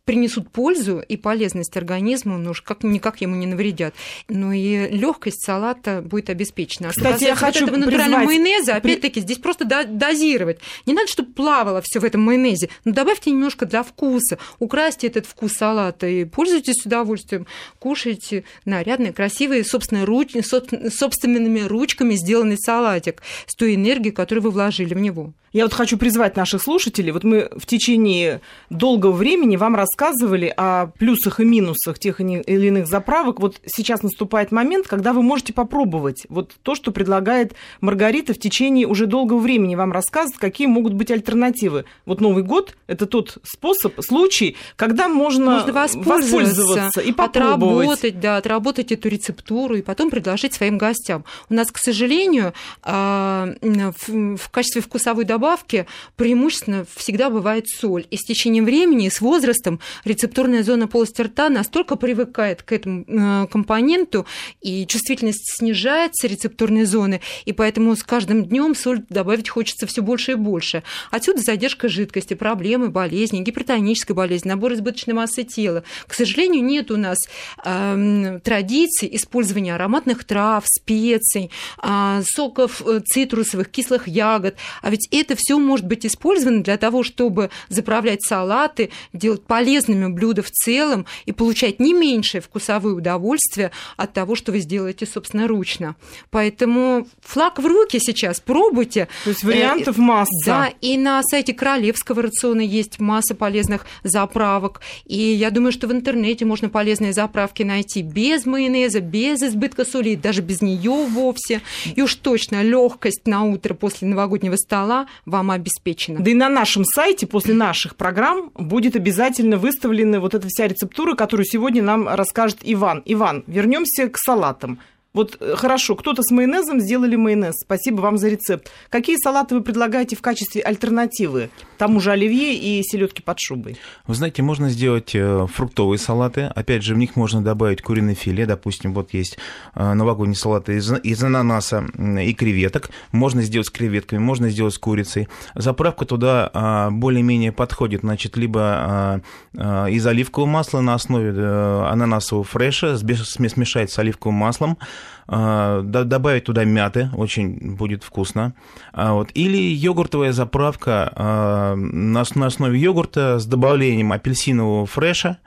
принесут 0.04 0.50
пользу 0.50 1.00
и 1.00 1.16
полезность 1.16 1.76
организму, 1.76 2.38
ну 2.38 2.50
уж 2.50 2.62
как 2.62 2.84
никак 2.84 3.20
ему 3.20 3.34
не 3.34 3.46
навредят. 3.46 3.94
Но 4.28 4.52
и 4.52 4.88
легкость 4.88 5.44
салата 5.44 6.02
будет 6.02 6.30
обеспечена. 6.30 6.90
Кстати, 6.90 7.24
я 7.24 7.34
хочу 7.34 7.64
этого 7.64 7.76
натурального 7.76 8.24
майонеза, 8.24 8.76
опять-таки, 8.76 9.20
здесь 9.20 9.38
просто 9.38 9.64
дозировать. 9.64 10.60
Не 10.86 10.94
надо, 10.94 11.08
чтобы 11.08 11.32
плавало 11.32 11.82
все 11.82 11.98
в 11.98 12.04
этом 12.04 12.22
майонезе, 12.22 12.68
но 12.84 12.92
добавьте 12.92 13.30
немножко 13.30 13.66
для 13.66 13.82
вкуса, 13.82 14.38
украсьте 14.60 15.08
этот 15.08 15.26
вкус 15.26 15.54
салата 15.54 16.06
и 16.06 16.24
пользуйтесь 16.24 16.82
с 16.82 16.86
удовольствием, 16.86 17.46
кушайте 17.80 18.44
нарядные, 18.64 19.12
красивые, 19.12 19.64
собственно, 19.64 20.06
руч... 20.06 20.36
собственными 20.42 21.60
ручками 21.60 22.14
сделанный 22.14 22.56
салатик 22.58 23.22
с 23.46 23.56
той 23.56 23.74
энергией, 23.74 24.12
которую 24.12 24.44
вы 24.44 24.50
вложили 24.50 24.94
в 24.94 24.98
него. 24.98 25.32
Я 25.52 25.64
вот 25.64 25.72
хочу 25.72 25.96
призвать 25.96 26.36
наших 26.36 26.62
слушателей. 26.62 27.10
Вот 27.10 27.24
мы 27.24 27.48
в 27.56 27.66
течение 27.66 28.27
долгого 28.70 29.12
времени 29.12 29.56
вам 29.56 29.74
рассказывали 29.74 30.52
о 30.56 30.86
плюсах 30.98 31.40
и 31.40 31.44
минусах 31.44 31.98
тех 31.98 32.20
или 32.20 32.66
иных 32.66 32.86
заправок. 32.86 33.40
Вот 33.40 33.60
сейчас 33.66 34.02
наступает 34.02 34.52
момент, 34.52 34.86
когда 34.86 35.12
вы 35.12 35.22
можете 35.22 35.52
попробовать 35.52 36.26
вот 36.28 36.52
то, 36.62 36.74
что 36.74 36.92
предлагает 36.92 37.54
Маргарита 37.80 38.34
в 38.34 38.38
течение 38.38 38.86
уже 38.86 39.06
долгого 39.06 39.38
времени 39.38 39.74
вам 39.74 39.92
рассказывает, 39.92 40.38
какие 40.38 40.66
могут 40.66 40.94
быть 40.94 41.10
альтернативы. 41.10 41.84
Вот 42.06 42.20
Новый 42.20 42.42
год– 42.42 42.76
это 42.86 43.06
тот 43.06 43.38
способ, 43.42 43.94
случай, 44.00 44.56
когда 44.76 45.08
можно, 45.08 45.64
можно 45.66 45.72
воспользоваться 45.72 47.00
и 47.00 47.12
попробовать. 47.12 47.86
Отработать, 47.86 48.20
да, 48.20 48.36
отработать 48.36 48.92
эту 48.92 49.08
рецептуру 49.08 49.76
и 49.76 49.82
потом 49.82 50.10
предложить 50.10 50.54
своим 50.54 50.78
гостям. 50.78 51.24
У 51.48 51.54
нас, 51.54 51.70
к 51.70 51.78
сожалению, 51.78 52.52
а, 52.82 53.48
в 53.62 54.50
качестве 54.50 54.82
вкусовой 54.82 55.24
добавки 55.24 55.48
добавки 55.48 55.86
преимущественно 56.16 56.84
всегда 56.96 57.30
бывает 57.30 57.66
соль. 57.68 58.06
И 58.10 58.16
с 58.18 58.24
течением 58.24 58.64
времени, 58.64 59.08
с 59.08 59.20
возрастом 59.20 59.80
рецепторная 60.04 60.62
зона 60.62 60.88
полости 60.88 61.22
рта 61.22 61.48
настолько 61.48 61.96
привыкает 61.96 62.62
к 62.62 62.72
этому 62.72 63.04
э, 63.06 63.46
компоненту, 63.48 64.26
и 64.60 64.86
чувствительность 64.86 65.56
снижается 65.56 66.26
рецепторной 66.26 66.84
зоны, 66.84 67.20
и 67.44 67.52
поэтому 67.52 67.94
с 67.96 68.02
каждым 68.02 68.44
днем 68.44 68.74
соль 68.74 69.02
добавить 69.08 69.48
хочется 69.48 69.86
все 69.86 70.02
больше 70.02 70.32
и 70.32 70.34
больше. 70.34 70.82
Отсюда 71.10 71.40
задержка 71.40 71.88
жидкости, 71.88 72.34
проблемы, 72.34 72.88
болезни, 72.88 73.40
гипертоническая 73.40 74.14
болезнь, 74.14 74.48
набор 74.48 74.74
избыточной 74.74 75.14
массы 75.14 75.44
тела. 75.44 75.84
К 76.06 76.14
сожалению, 76.14 76.64
нет 76.64 76.90
у 76.90 76.96
нас 76.96 77.18
э, 77.64 78.40
традиции 78.42 79.08
использования 79.14 79.74
ароматных 79.74 80.24
трав, 80.24 80.64
специй, 80.66 81.50
э, 81.82 82.22
соков 82.24 82.82
э, 82.86 83.00
цитрусовых, 83.04 83.68
кислых 83.68 84.08
ягод. 84.08 84.56
А 84.82 84.90
ведь 84.90 85.08
это 85.10 85.34
все 85.36 85.58
может 85.58 85.86
быть 85.86 86.06
использовано 86.06 86.62
для 86.62 86.76
того, 86.76 87.02
чтобы 87.02 87.50
заправлять 87.98 88.22
салаты, 88.22 88.90
делать 89.12 89.42
полезными 89.42 90.12
блюда 90.12 90.42
в 90.42 90.50
целом 90.50 91.04
и 91.26 91.32
получать 91.32 91.80
не 91.80 91.92
меньшее 91.92 92.40
вкусовое 92.40 92.94
удовольствие 92.94 93.72
от 93.96 94.12
того, 94.12 94.36
что 94.36 94.52
вы 94.52 94.60
сделаете 94.60 95.04
собственноручно. 95.04 95.96
Поэтому 96.30 97.08
флаг 97.20 97.58
в 97.58 97.66
руки 97.66 97.98
сейчас, 97.98 98.38
пробуйте. 98.40 99.08
То 99.24 99.30
есть 99.30 99.42
вариантов 99.42 99.98
э, 99.98 100.00
масса. 100.00 100.46
Да, 100.46 100.72
и 100.80 100.96
на 100.96 101.22
сайте 101.24 101.54
Королевского 101.54 102.22
рациона 102.22 102.60
есть 102.60 103.00
масса 103.00 103.34
полезных 103.34 103.84
заправок. 104.04 104.80
И 105.04 105.16
я 105.16 105.50
думаю, 105.50 105.72
что 105.72 105.88
в 105.88 105.92
интернете 105.92 106.44
можно 106.44 106.68
полезные 106.68 107.12
заправки 107.12 107.64
найти 107.64 108.02
без 108.02 108.46
майонеза, 108.46 109.00
без 109.00 109.42
избытка 109.42 109.84
соли, 109.84 110.14
даже 110.14 110.40
без 110.40 110.62
нее 110.62 111.06
вовсе. 111.08 111.62
И 111.96 112.02
уж 112.02 112.14
точно 112.14 112.62
легкость 112.62 113.26
на 113.26 113.42
утро 113.42 113.74
после 113.74 114.06
новогоднего 114.06 114.54
стола 114.54 115.08
вам 115.26 115.50
обеспечена. 115.50 116.20
Да 116.20 116.30
и 116.30 116.34
на 116.34 116.48
нашем 116.48 116.84
сайте 116.84 117.26
после 117.26 117.54
наших 117.54 117.87
программ 117.96 118.50
будет 118.54 118.96
обязательно 118.96 119.56
выставлена 119.56 120.20
вот 120.20 120.34
эта 120.34 120.48
вся 120.48 120.66
рецептура, 120.68 121.14
которую 121.14 121.46
сегодня 121.46 121.82
нам 121.82 122.08
расскажет 122.08 122.58
Иван. 122.62 123.02
Иван, 123.04 123.44
вернемся 123.46 124.08
к 124.08 124.18
салатам. 124.18 124.78
Вот 125.18 125.36
э, 125.40 125.56
хорошо, 125.56 125.96
кто-то 125.96 126.22
с 126.22 126.30
майонезом 126.30 126.78
сделали 126.78 127.16
майонез. 127.16 127.56
Спасибо 127.64 128.02
вам 128.02 128.18
за 128.18 128.28
рецепт. 128.28 128.70
Какие 128.88 129.16
салаты 129.16 129.56
вы 129.56 129.62
предлагаете 129.62 130.14
в 130.14 130.22
качестве 130.22 130.62
альтернативы 130.62 131.50
тому 131.76 131.98
же 131.98 132.12
оливье 132.12 132.54
и 132.54 132.80
селедки 132.84 133.20
под 133.20 133.40
шубой? 133.40 133.78
Вы 134.06 134.14
знаете, 134.14 134.42
можно 134.42 134.68
сделать 134.68 135.16
э, 135.16 135.48
фруктовые 135.52 135.98
салаты. 135.98 136.42
Опять 136.42 136.84
же, 136.84 136.94
в 136.94 136.98
них 136.98 137.16
можно 137.16 137.42
добавить 137.42 137.82
куриное 137.82 138.14
филе. 138.14 138.46
Допустим, 138.46 138.94
вот 138.94 139.12
есть 139.12 139.38
э, 139.74 139.92
новогодние 139.92 140.36
салаты 140.36 140.76
из, 140.76 140.88
из 141.02 141.24
ананаса 141.24 141.84
и 141.98 142.32
креветок. 142.32 142.90
Можно 143.10 143.42
сделать 143.42 143.66
с 143.66 143.70
креветками, 143.70 144.20
можно 144.20 144.50
сделать 144.50 144.74
с 144.74 144.78
курицей. 144.78 145.26
Заправка 145.56 146.04
туда 146.04 146.48
а, 146.54 146.90
более-менее 146.92 147.50
подходит. 147.50 148.02
Значит, 148.02 148.36
либо 148.36 148.60
а, 148.62 149.20
а, 149.56 149.86
из 149.86 150.06
оливкового 150.06 150.48
масла 150.48 150.80
на 150.80 150.94
основе 150.94 151.30
ананасового 151.30 152.44
фреша 152.44 152.96
смешать 152.98 153.90
с 153.90 153.98
оливковым 153.98 154.36
маслом 154.36 154.78
добавить 155.26 156.44
туда 156.44 156.64
мяты, 156.64 157.10
очень 157.14 157.76
будет 157.76 158.02
вкусно. 158.02 158.54
А 158.92 159.12
вот. 159.12 159.30
Или 159.34 159.58
йогуртовая 159.58 160.32
заправка 160.32 161.12
а, 161.14 161.74
на 161.76 162.20
основе 162.22 162.78
йогурта 162.78 163.38
с 163.38 163.46
добавлением 163.46 164.12
апельсинового 164.12 164.86
фреша, 164.86 165.38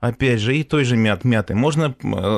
опять 0.00 0.40
же, 0.40 0.56
и 0.56 0.62
той 0.62 0.84
же 0.84 0.96
мят, 0.96 1.24
мяты. 1.24 1.54
Можно 1.54 1.94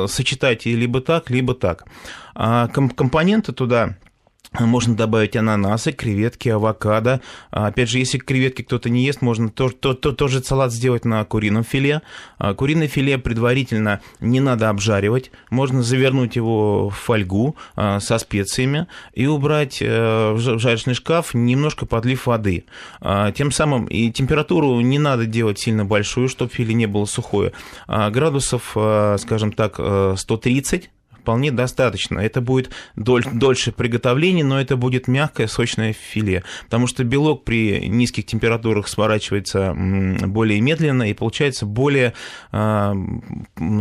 сочетать 0.07 0.67
и 0.67 0.75
либо 0.77 1.01
так, 1.01 1.31
либо 1.31 1.55
так. 1.55 1.87
Компоненты 2.35 3.53
туда 3.53 3.97
можно 4.61 4.95
добавить 4.95 5.37
ананасы, 5.37 5.93
креветки, 5.93 6.49
авокадо. 6.49 7.21
Опять 7.51 7.89
же, 7.89 7.99
если 7.99 8.19
креветки 8.19 8.63
кто-то 8.63 8.91
не 8.91 9.05
ест, 9.05 9.23
можно 9.23 9.49
тоже, 9.49 9.75
то, 9.75 9.95
то, 9.95 10.13
тоже 10.13 10.43
салат 10.43 10.73
сделать 10.73 11.05
на 11.05 11.25
курином 11.25 11.65
филе. 11.65 12.03
А 12.39 12.55
куриное 12.55 12.89
филе 12.89 13.19
предварительно 13.19 14.01
не 14.21 14.41
надо 14.41 14.69
обжаривать. 14.69 15.31
Можно 15.51 15.83
завернуть 15.83 16.37
его 16.37 16.91
в 16.91 16.95
фольгу 16.95 17.57
а, 17.77 18.01
со 18.01 18.19
специями 18.19 18.87
и 19.15 19.27
убрать 19.27 19.79
э, 19.81 20.33
в 20.33 20.59
жарочный 20.59 20.95
шкаф, 20.95 21.35
немножко 21.35 21.87
подлив 21.87 22.27
воды. 22.27 22.65
А, 23.01 23.33
тем 23.33 23.51
самым 23.51 23.87
и 23.87 24.11
температуру 24.11 24.81
не 24.81 24.99
надо 24.99 25.27
делать 25.27 25.59
сильно 25.59 25.85
большую, 25.85 26.29
чтобы 26.29 26.53
филе 26.53 26.75
не 26.75 26.87
было 26.87 27.05
сухое. 27.05 27.53
Градусов, 27.87 28.77
скажем 29.19 29.53
так, 29.53 29.81
130 30.17 30.85
э, 30.85 30.89
вполне 31.23 31.53
достаточно. 31.53 32.19
Это 32.19 32.41
будет 32.41 32.71
доль, 32.97 33.25
дольше 33.33 33.73
приготовления, 33.73 34.45
но 34.45 34.61
это 34.61 34.77
будет 34.77 35.09
мягкое, 35.09 35.47
сочное 35.47 35.93
филе, 35.93 36.43
потому 36.65 36.87
что 36.87 37.05
белок 37.05 37.45
при 37.45 37.89
низких 37.89 38.27
температурах 38.27 38.89
сворачивается 38.89 39.75
более 39.75 40.61
медленно 40.61 41.09
и 41.09 41.15
получается 41.15 41.65
более, 41.65 42.15
а, 42.51 42.95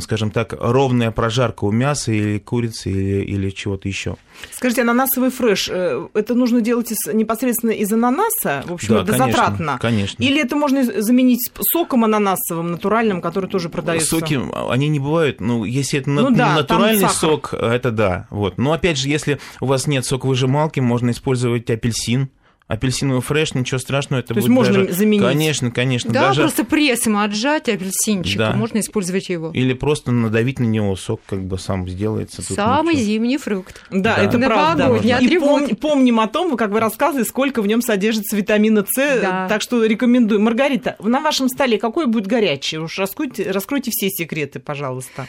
скажем 0.02 0.32
так, 0.32 0.54
ровная 0.60 1.12
прожарка 1.12 1.66
у 1.66 1.72
мяса 1.72 2.12
или 2.12 2.38
курицы 2.38 2.92
или, 2.92 3.24
или 3.24 3.50
чего-то 3.50 3.88
еще. 3.88 4.18
Скажите, 4.52 4.82
ананасовый 4.82 5.30
фреш, 5.30 5.70
э, 5.70 6.08
это 6.14 6.36
нужно 6.36 6.62
делать 6.62 6.92
из, 6.92 7.14
непосредственно 7.14 7.72
из 7.72 7.92
ананаса? 7.92 8.64
В 8.68 8.74
общем, 8.74 8.96
да, 8.96 9.02
это 9.02 9.12
конечно, 9.14 9.32
затратно. 9.32 9.78
Конечно. 9.82 10.24
Или 10.24 10.42
это 10.42 10.56
можно 10.56 10.84
заменить 11.02 11.52
соком 11.60 12.04
ананасовым, 12.04 12.72
натуральным, 12.72 13.22
который 13.22 13.50
тоже 13.50 13.70
продается? 13.70 14.08
Соки, 14.08 14.40
они 14.70 14.90
не 14.90 15.00
бывают, 15.00 15.42
ну, 15.42 15.64
если 15.64 16.00
это 16.00 16.10
ну, 16.10 16.30
да, 16.32 16.56
натуральный 16.56 17.10
сок, 17.10 17.31
сок, 17.32 17.54
это 17.54 17.92
да. 17.92 18.28
Вот. 18.30 18.58
Но 18.58 18.74
опять 18.74 18.98
же, 18.98 19.08
если 19.10 19.40
у 19.60 19.66
вас 19.66 19.88
нет 19.88 20.06
соковыжималки, 20.06 20.80
можно 20.80 21.12
использовать 21.12 21.70
апельсин 21.70 22.30
апельсиновый 22.72 23.22
фреш, 23.22 23.54
ничего 23.54 23.80
страшного, 23.80 24.22
это 24.22 24.30
То 24.30 24.36
будет 24.36 24.44
есть 24.46 24.54
можно 24.56 24.74
даже... 24.86 24.94
заменить? 24.94 25.26
Конечно, 25.26 25.72
конечно. 25.72 26.14
Да, 26.14 26.28
даже... 26.28 26.42
просто 26.42 26.64
прессом 26.64 27.18
отжать 27.18 27.68
апельсинчик, 27.68 28.38
да. 28.38 28.54
можно 28.54 28.80
использовать 28.80 29.28
его. 29.28 29.52
Или 29.54 29.74
просто 29.74 30.14
надавить 30.14 30.60
на 30.60 30.64
него, 30.64 30.96
сок 30.96 31.20
как 31.28 31.44
бы 31.44 31.60
сам 31.60 31.88
сделается. 31.90 32.38
Тут 32.48 32.56
Самый 32.56 32.96
ничего. 32.96 33.06
зимний 33.06 33.38
фрукт. 33.38 33.84
Да, 33.92 34.16
да. 34.16 34.24
это 34.24 34.40
правда. 34.40 34.96
И 34.96 35.38
пом... 35.38 35.68
помним 35.76 36.22
о 36.22 36.28
том, 36.28 36.56
как 36.56 36.72
вы 36.72 36.80
рассказывали, 36.80 37.26
сколько 37.26 37.62
в 37.62 37.68
нем 37.68 37.82
содержится 37.82 38.38
витамина 38.38 38.86
С, 38.88 39.22
да. 39.22 39.48
так 39.50 39.62
что 39.62 39.84
рекомендую. 39.84 40.40
Маргарита, 40.40 40.96
на 41.00 41.20
вашем 41.20 41.50
столе 41.50 41.78
какой 41.78 42.08
будет 42.08 42.28
горячий? 42.28 42.78
Уж 42.78 43.00
раскройте, 43.00 43.52
раскройте 43.52 43.92
все 43.92 44.10
секреты, 44.10 44.60
пожалуйста. 44.60 45.28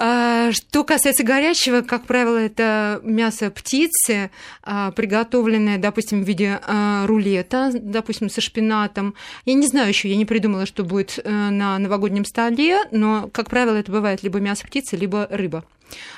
А, 0.00 0.52
что 0.52 0.84
касается 0.84 1.24
горячего, 1.24 1.80
как 1.80 2.04
правило, 2.04 2.36
это 2.36 3.00
мясо 3.02 3.50
птицы, 3.50 4.30
а, 4.62 4.92
приготовленное, 4.92 5.78
допустим, 5.78 6.22
в 6.22 6.26
виде 6.26 6.60
а, 6.66 7.06
рулета, 7.06 7.70
допустим, 7.74 8.30
со 8.30 8.40
шпинатом. 8.40 9.14
Я 9.44 9.54
не 9.54 9.66
знаю 9.66 9.88
еще, 9.88 10.08
я 10.08 10.16
не 10.16 10.24
придумала, 10.24 10.66
что 10.66 10.84
будет 10.84 11.18
э, 11.18 11.30
на 11.30 11.78
новогоднем 11.78 12.24
столе, 12.24 12.80
но, 12.92 13.28
как 13.32 13.50
правило, 13.50 13.76
это 13.76 13.90
бывает 13.90 14.22
либо 14.22 14.38
мясо 14.38 14.66
птицы, 14.66 14.96
либо 14.96 15.26
рыба. 15.30 15.64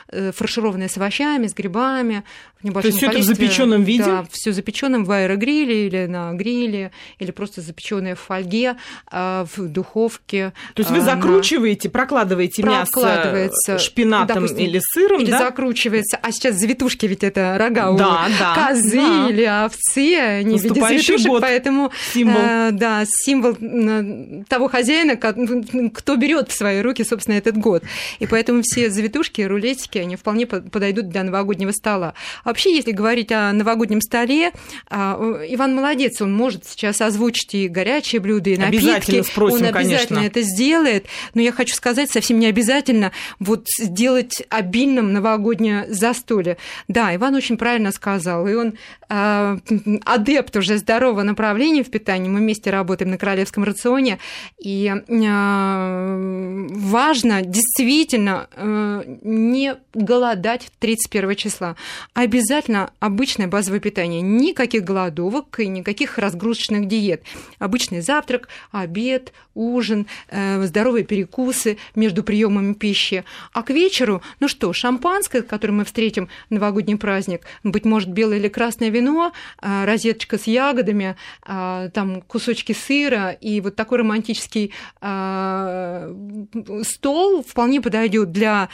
Э, 0.09 0.33
фаршированное 0.33 0.89
с 0.89 0.97
овощами, 0.97 1.47
с 1.47 1.55
грибами, 1.55 2.25
в 2.61 2.65
небольшом 2.65 2.83
То 2.83 2.89
есть 2.89 3.01
количестве. 3.01 3.33
это 3.33 3.33
в 3.33 3.37
запеченном 3.37 3.83
виде? 3.85 4.05
Да, 4.05 4.27
все 4.31 4.53
запеченным 4.53 5.05
в 5.05 5.11
аэрогриле 5.11 5.87
или 5.87 6.07
на 6.07 6.33
гриле, 6.33 6.91
или 7.19 7.31
просто 7.31 7.61
запеченное 7.63 8.15
в 8.15 8.21
фольге, 8.21 8.77
а, 9.11 9.47
в 9.57 9.69
духовке. 9.69 10.53
То 10.75 10.81
есть 10.83 10.91
вы 10.91 10.99
а, 10.99 11.01
закручиваете, 11.01 11.89
прокладываете 11.89 12.63
мясо 12.63 13.51
шпинатом 13.79 14.43
допустим, 14.43 14.59
или 14.67 14.81
сыром, 14.83 15.21
или 15.21 15.31
да? 15.31 15.39
закручивается. 15.39 16.19
А 16.21 16.33
сейчас 16.33 16.57
завитушки 16.57 17.07
ведь 17.07 17.25
это 17.25 17.57
рога 17.59 17.93
Да, 17.93 17.93
у 17.93 17.97
да, 18.39 18.67
козы 18.69 18.97
да. 18.97 19.29
или 19.31 19.45
овцы, 19.45 20.17
они 20.17 20.59
в 20.59 20.63
виде 20.63 20.81
завитушек, 20.81 21.27
год. 21.29 21.41
поэтому 21.43 21.91
Символ. 22.13 22.41
э, 22.43 22.71
да, 22.73 23.05
символ 23.07 23.57
э, 23.59 24.43
того 24.49 24.69
хозяина, 24.69 25.17
кто 25.17 26.17
берет 26.17 26.51
в 26.51 26.57
свои 26.57 26.81
руки, 26.81 27.05
собственно, 27.05 27.37
этот 27.37 27.57
год. 27.57 27.83
И 28.19 28.27
поэтому 28.27 28.63
все 28.63 28.91
завитушки, 28.91 29.43
рулетики, 29.61 29.99
они 29.99 30.17
вполне 30.17 30.47
по- 30.47 30.61
подойдут 30.61 31.09
для 31.09 31.23
новогоднего 31.23 31.73
стола. 31.73 32.15
Вообще, 32.45 32.75
если 32.75 32.93
говорить 32.93 33.31
о 33.33 33.53
новогоднем 33.53 34.01
столе, 34.01 34.53
а, 34.89 35.19
Иван 35.49 35.75
молодец, 35.75 36.21
он 36.21 36.35
может 36.35 36.67
сейчас 36.67 37.01
озвучить 37.01 37.55
и 37.55 37.69
горячие 37.69 38.21
блюда, 38.21 38.51
и 38.51 38.57
напитки. 38.57 38.87
Обязательно 38.87 39.23
спросим, 39.23 39.57
он 39.59 39.65
обязательно 39.75 40.21
конечно. 40.21 40.41
это 40.41 40.43
сделает. 40.43 41.07
Но 41.35 41.43
я 41.43 41.53
хочу 41.53 41.75
сказать, 41.75 42.11
совсем 42.11 42.39
не 42.39 42.47
обязательно 42.47 43.13
вот 43.39 43.67
сделать 43.79 44.43
обильным 44.49 45.13
новогоднее 45.13 45.87
застолье. 45.89 46.57
Да, 46.89 47.15
Иван 47.15 47.35
очень 47.35 47.57
правильно 47.57 47.93
сказал, 47.93 48.47
и 48.47 48.55
он 48.55 48.75
а, 49.09 49.59
адепт 50.05 50.57
уже 50.57 50.79
здорового 50.79 51.23
направления 51.23 51.83
в 51.83 51.91
питании. 51.91 52.29
Мы 52.29 52.39
вместе 52.39 52.71
работаем 52.71 53.11
на 53.11 53.19
королевском 53.19 53.65
рационе, 53.65 54.19
и 54.59 54.89
а, 54.89 56.17
важно 56.71 57.43
действительно 57.43 58.49
а, 58.53 59.03
не 59.51 59.77
голодать 59.95 60.71
31 60.79 61.35
числа. 61.37 61.77
Обязательно 62.15 62.91
обычное 63.01 63.49
базовое 63.49 63.81
питание. 63.81 64.21
Никаких 64.21 64.85
голодовок 64.85 65.61
и 65.61 65.67
никаких 65.67 66.19
разгрузочных 66.19 66.89
диет. 66.89 67.23
Обычный 67.59 68.01
завтрак, 68.01 68.49
обед, 68.73 69.33
ужин, 69.55 70.07
э, 70.29 70.63
здоровые 70.65 71.05
перекусы 71.05 71.79
между 71.95 72.23
приемами 72.23 72.75
пищи. 72.75 73.25
А 73.53 73.63
к 73.63 73.71
вечеру, 73.71 74.23
ну 74.39 74.49
что, 74.49 74.73
шампанское, 74.73 75.43
которое 75.43 75.75
мы 75.75 75.85
встретим 75.85 76.29
новогодний 76.51 76.97
праздник, 76.97 77.43
быть 77.63 77.85
может, 77.85 78.11
белое 78.11 78.39
или 78.39 78.49
красное 78.49 78.91
вино, 78.91 79.33
э, 79.61 79.85
розеточка 79.85 80.39
с 80.39 80.47
ягодами, 80.47 81.17
э, 81.47 81.91
там 81.93 82.23
кусочки 82.23 82.73
сыра 82.73 83.31
и 83.31 83.61
вот 83.61 83.77
такой 83.77 83.99
романтический 83.99 84.73
стол 86.83 87.43
вполне 87.43 87.81
подойдет 87.81 88.33
для 88.33 88.69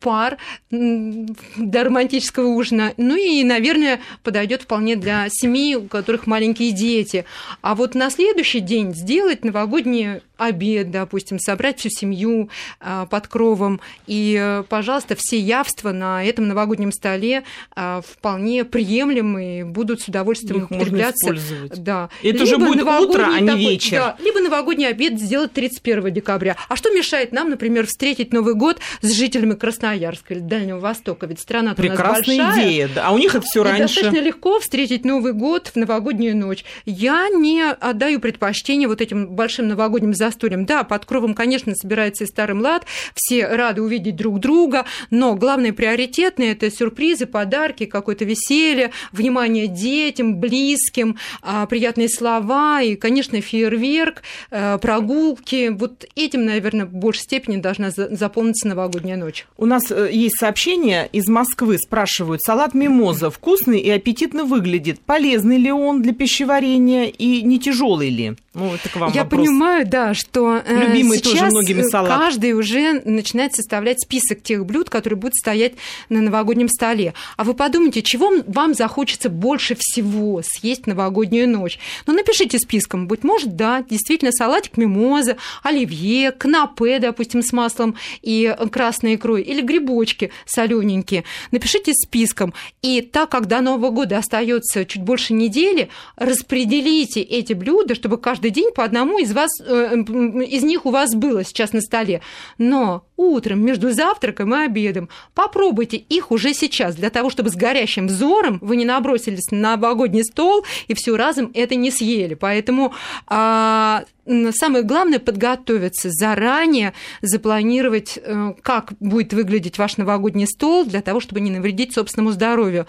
пар, 0.00 0.38
для 0.70 1.84
романтического 1.84 2.46
ужина. 2.46 2.94
Ну 2.96 3.16
и, 3.16 3.42
наверное, 3.44 4.00
подойдет 4.22 4.62
вполне 4.62 4.96
для 4.96 5.26
семей, 5.30 5.76
у 5.76 5.82
которых 5.82 6.26
маленькие 6.26 6.72
дети. 6.72 7.24
А 7.62 7.74
вот 7.74 7.94
на 7.94 8.10
следующий 8.10 8.60
день 8.60 8.94
сделать 8.94 9.44
новогодний 9.44 10.20
обед, 10.38 10.90
допустим, 10.90 11.38
собрать 11.38 11.80
всю 11.80 11.90
семью 11.90 12.48
а, 12.80 13.06
под 13.06 13.26
кровом. 13.26 13.80
И, 14.06 14.62
пожалуйста, 14.68 15.16
все 15.18 15.38
явства 15.38 15.92
на 15.92 16.24
этом 16.24 16.48
новогоднем 16.48 16.92
столе 16.92 17.42
а, 17.74 18.00
вполне 18.00 18.64
приемлемые, 18.64 19.64
будут 19.64 20.00
с 20.00 20.08
удовольствием 20.08 20.64
Их 20.64 20.70
употребляться. 20.70 21.34
Да. 21.76 22.08
Это 22.22 22.44
уже 22.44 22.56
будет 22.56 22.82
утро, 22.82 23.28
а 23.34 23.40
не 23.40 23.56
вечер. 23.56 23.98
Да, 23.98 24.16
либо 24.20 24.40
новогодний 24.40 24.88
обед 24.88 25.20
сделать 25.20 25.52
31 25.52 26.12
декабря. 26.12 26.56
А 26.68 26.76
что 26.76 26.90
мешает 26.90 27.32
нам, 27.32 27.50
например, 27.50 27.86
встретить 27.86 28.32
Новый 28.32 28.54
год 28.54 28.78
с 29.00 29.12
жителями 29.12 29.54
Красноярска 29.88 30.34
или 30.34 30.40
Дальнего 30.40 30.78
Востока? 30.78 31.26
Ведь 31.26 31.40
страна 31.40 31.68
у 31.68 31.68
нас 31.68 31.76
Прекрасная 31.76 32.36
большая. 32.46 32.68
идея. 32.68 32.88
да. 32.94 33.06
А 33.08 33.12
у 33.12 33.18
них 33.18 33.34
это 33.34 33.44
все 33.46 33.62
раньше. 33.62 33.82
достаточно 33.82 34.20
легко 34.22 34.60
встретить 34.60 35.04
Новый 35.04 35.32
год 35.32 35.68
в 35.68 35.76
новогоднюю 35.76 36.36
ночь. 36.36 36.64
Я 36.84 37.28
не 37.28 37.62
отдаю 37.62 38.20
предпочтение 38.20 38.88
вот 38.88 39.00
этим 39.00 39.28
большим 39.28 39.68
новогодним 39.68 40.14
застольям. 40.14 40.66
Да, 40.66 40.84
под 40.84 41.04
кровом, 41.04 41.34
конечно, 41.34 41.74
собирается 41.74 42.24
и 42.24 42.26
старый 42.26 42.54
млад, 42.54 42.84
все 43.14 43.46
рады 43.46 43.82
увидеть 43.82 44.16
друг 44.16 44.40
друга, 44.40 44.84
но 45.10 45.34
главное 45.34 45.72
приоритетное– 45.72 46.52
это 46.52 46.70
сюрпризы, 46.70 47.26
подарки, 47.26 47.86
какое-то 47.86 48.24
веселье, 48.24 48.90
внимание 49.12 49.66
детям, 49.66 50.36
близким, 50.38 51.16
а, 51.42 51.66
приятные 51.66 52.08
слова 52.08 52.82
и, 52.82 52.94
конечно, 52.96 53.40
фейерверк, 53.40 54.22
э, 54.50 54.78
прогулки. 54.78 55.68
Вот 55.68 56.04
этим, 56.16 56.44
наверное, 56.44 56.86
в 56.86 56.92
большей 56.92 57.22
степени 57.22 57.56
должна 57.56 57.90
за- 57.90 58.14
заполниться 58.14 58.68
новогодняя 58.68 59.16
ночь. 59.16 59.46
У 59.56 59.66
нас 59.66 59.77
э, 59.90 60.10
есть 60.12 60.38
сообщение 60.38 61.08
из 61.12 61.28
Москвы. 61.28 61.78
Спрашивают, 61.78 62.42
салат 62.42 62.74
мимоза 62.74 63.30
вкусный 63.30 63.80
и 63.80 63.90
аппетитно 63.90 64.44
выглядит. 64.44 65.00
Полезный 65.00 65.58
ли 65.58 65.72
он 65.72 66.02
для 66.02 66.12
пищеварения 66.12 67.04
и 67.04 67.42
не 67.42 67.58
тяжелый 67.58 68.10
ли? 68.10 68.36
Ну, 68.58 68.74
это 68.74 68.88
к 68.88 68.96
вам 68.96 69.12
Я 69.12 69.24
вопрос. 69.24 69.40
понимаю, 69.40 69.86
да, 69.86 70.14
что 70.14 70.60
э, 70.64 70.86
Любимый 70.88 71.18
тоже 71.20 71.36
сейчас 71.36 71.52
многими 71.52 71.80
э, 71.80 71.88
салат. 71.88 72.18
каждый 72.18 72.52
уже 72.52 73.00
начинает 73.04 73.54
составлять 73.54 74.00
список 74.02 74.42
тех 74.42 74.64
блюд, 74.66 74.90
которые 74.90 75.18
будут 75.18 75.34
стоять 75.36 75.74
на 76.08 76.20
новогоднем 76.20 76.68
столе. 76.68 77.14
А 77.36 77.44
вы 77.44 77.54
подумайте, 77.54 78.02
чего 78.02 78.32
вам 78.46 78.74
захочется 78.74 79.28
больше 79.28 79.76
всего 79.78 80.42
съесть 80.44 80.86
новогоднюю 80.86 81.48
ночь? 81.48 81.78
Ну, 82.06 82.14
напишите 82.14 82.58
списком. 82.58 83.06
Быть 83.06 83.24
может, 83.24 83.56
да, 83.56 83.82
действительно, 83.88 84.32
салатик 84.32 84.76
мимоза, 84.76 85.36
оливье, 85.62 86.32
канапе, 86.32 86.98
допустим, 86.98 87.42
с 87.42 87.52
маслом 87.52 87.96
и 88.22 88.54
красной 88.70 89.14
икрой, 89.14 89.42
или 89.42 89.60
грибочки 89.60 90.30
солененькие. 90.46 91.24
Напишите 91.50 91.92
списком. 91.94 92.54
И 92.82 93.00
так 93.00 93.30
как 93.30 93.46
до 93.46 93.60
Нового 93.60 93.90
года 93.90 94.18
остается 94.18 94.84
чуть 94.84 95.02
больше 95.02 95.32
недели, 95.34 95.88
распределите 96.16 97.20
эти 97.20 97.52
блюда, 97.52 97.94
чтобы 97.94 98.18
каждый 98.18 98.47
день 98.50 98.72
по 98.74 98.84
одному 98.84 99.18
из 99.18 99.32
вас, 99.32 99.50
э, 99.60 99.94
из 99.96 100.62
них 100.62 100.86
у 100.86 100.90
вас 100.90 101.14
было 101.14 101.44
сейчас 101.44 101.72
на 101.72 101.80
столе. 101.80 102.20
Но 102.58 103.04
утром 103.16 103.60
между 103.64 103.90
завтраком 103.90 104.54
и 104.54 104.64
обедом 104.64 105.08
попробуйте 105.34 105.96
их 105.96 106.30
уже 106.30 106.54
сейчас, 106.54 106.96
для 106.96 107.10
того, 107.10 107.30
чтобы 107.30 107.50
с 107.50 107.54
горящим 107.54 108.06
взором 108.06 108.58
вы 108.62 108.76
не 108.76 108.84
набросились 108.84 109.50
на 109.50 109.76
новогодний 109.76 110.24
стол 110.24 110.64
и 110.86 110.94
все 110.94 111.16
разом 111.16 111.50
это 111.54 111.74
не 111.74 111.90
съели. 111.90 112.34
Поэтому 112.34 112.94
а, 113.26 114.04
самое 114.52 114.84
главное 114.84 115.18
подготовиться 115.18 116.10
заранее, 116.10 116.92
запланировать, 117.22 118.18
э, 118.22 118.54
как 118.62 118.92
будет 119.00 119.32
выглядеть 119.32 119.78
ваш 119.78 119.96
новогодний 119.96 120.46
стол, 120.46 120.84
для 120.84 121.02
того, 121.02 121.20
чтобы 121.20 121.40
не 121.40 121.50
навредить 121.50 121.94
собственному 121.94 122.32
здоровью 122.32 122.86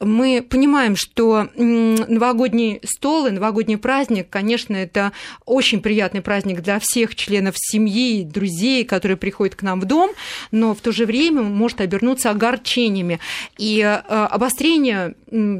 мы 0.00 0.44
понимаем, 0.48 0.96
что 0.96 1.48
новогодний 1.56 2.80
стол 2.84 3.26
и 3.26 3.30
новогодний 3.30 3.78
праздник, 3.78 4.28
конечно, 4.28 4.76
это 4.76 5.12
очень 5.46 5.80
приятный 5.80 6.20
праздник 6.20 6.60
для 6.62 6.78
всех 6.80 7.14
членов 7.14 7.54
семьи, 7.56 8.24
друзей, 8.24 8.84
которые 8.84 9.16
приходят 9.16 9.54
к 9.54 9.62
нам 9.62 9.80
в 9.80 9.84
дом, 9.84 10.10
но 10.50 10.74
в 10.74 10.80
то 10.80 10.92
же 10.92 11.06
время 11.06 11.42
может 11.42 11.80
обернуться 11.80 12.30
огорчениями. 12.30 13.20
И 13.56 13.80
э, 13.80 13.92
обострение 14.08 15.14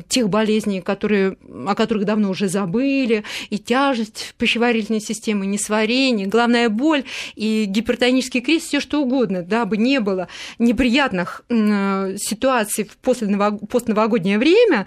тех 0.09 0.29
болезней, 0.29 0.81
которые, 0.81 1.37
о 1.67 1.75
которых 1.75 2.05
давно 2.05 2.31
уже 2.31 2.49
забыли, 2.49 3.25
и 3.51 3.59
тяжесть 3.59 4.35
пищеварительной 4.39 5.01
системы, 5.01 5.47
несварение, 5.47 6.27
главная 6.27 6.69
боль 6.69 7.05
и 7.35 7.65
гипертонический 7.67 8.41
криз, 8.41 8.65
все 8.65 8.81
что 8.81 9.03
угодно, 9.03 9.43
дабы 9.43 9.77
не 9.77 10.01
было 10.01 10.29
неприятных 10.59 11.45
м, 11.49 12.17
ситуаций 12.19 12.85
в 12.85 12.97
после 12.99 13.29
ново- 13.29 13.59
постновогоднее 14.25 14.39
время, 14.39 14.87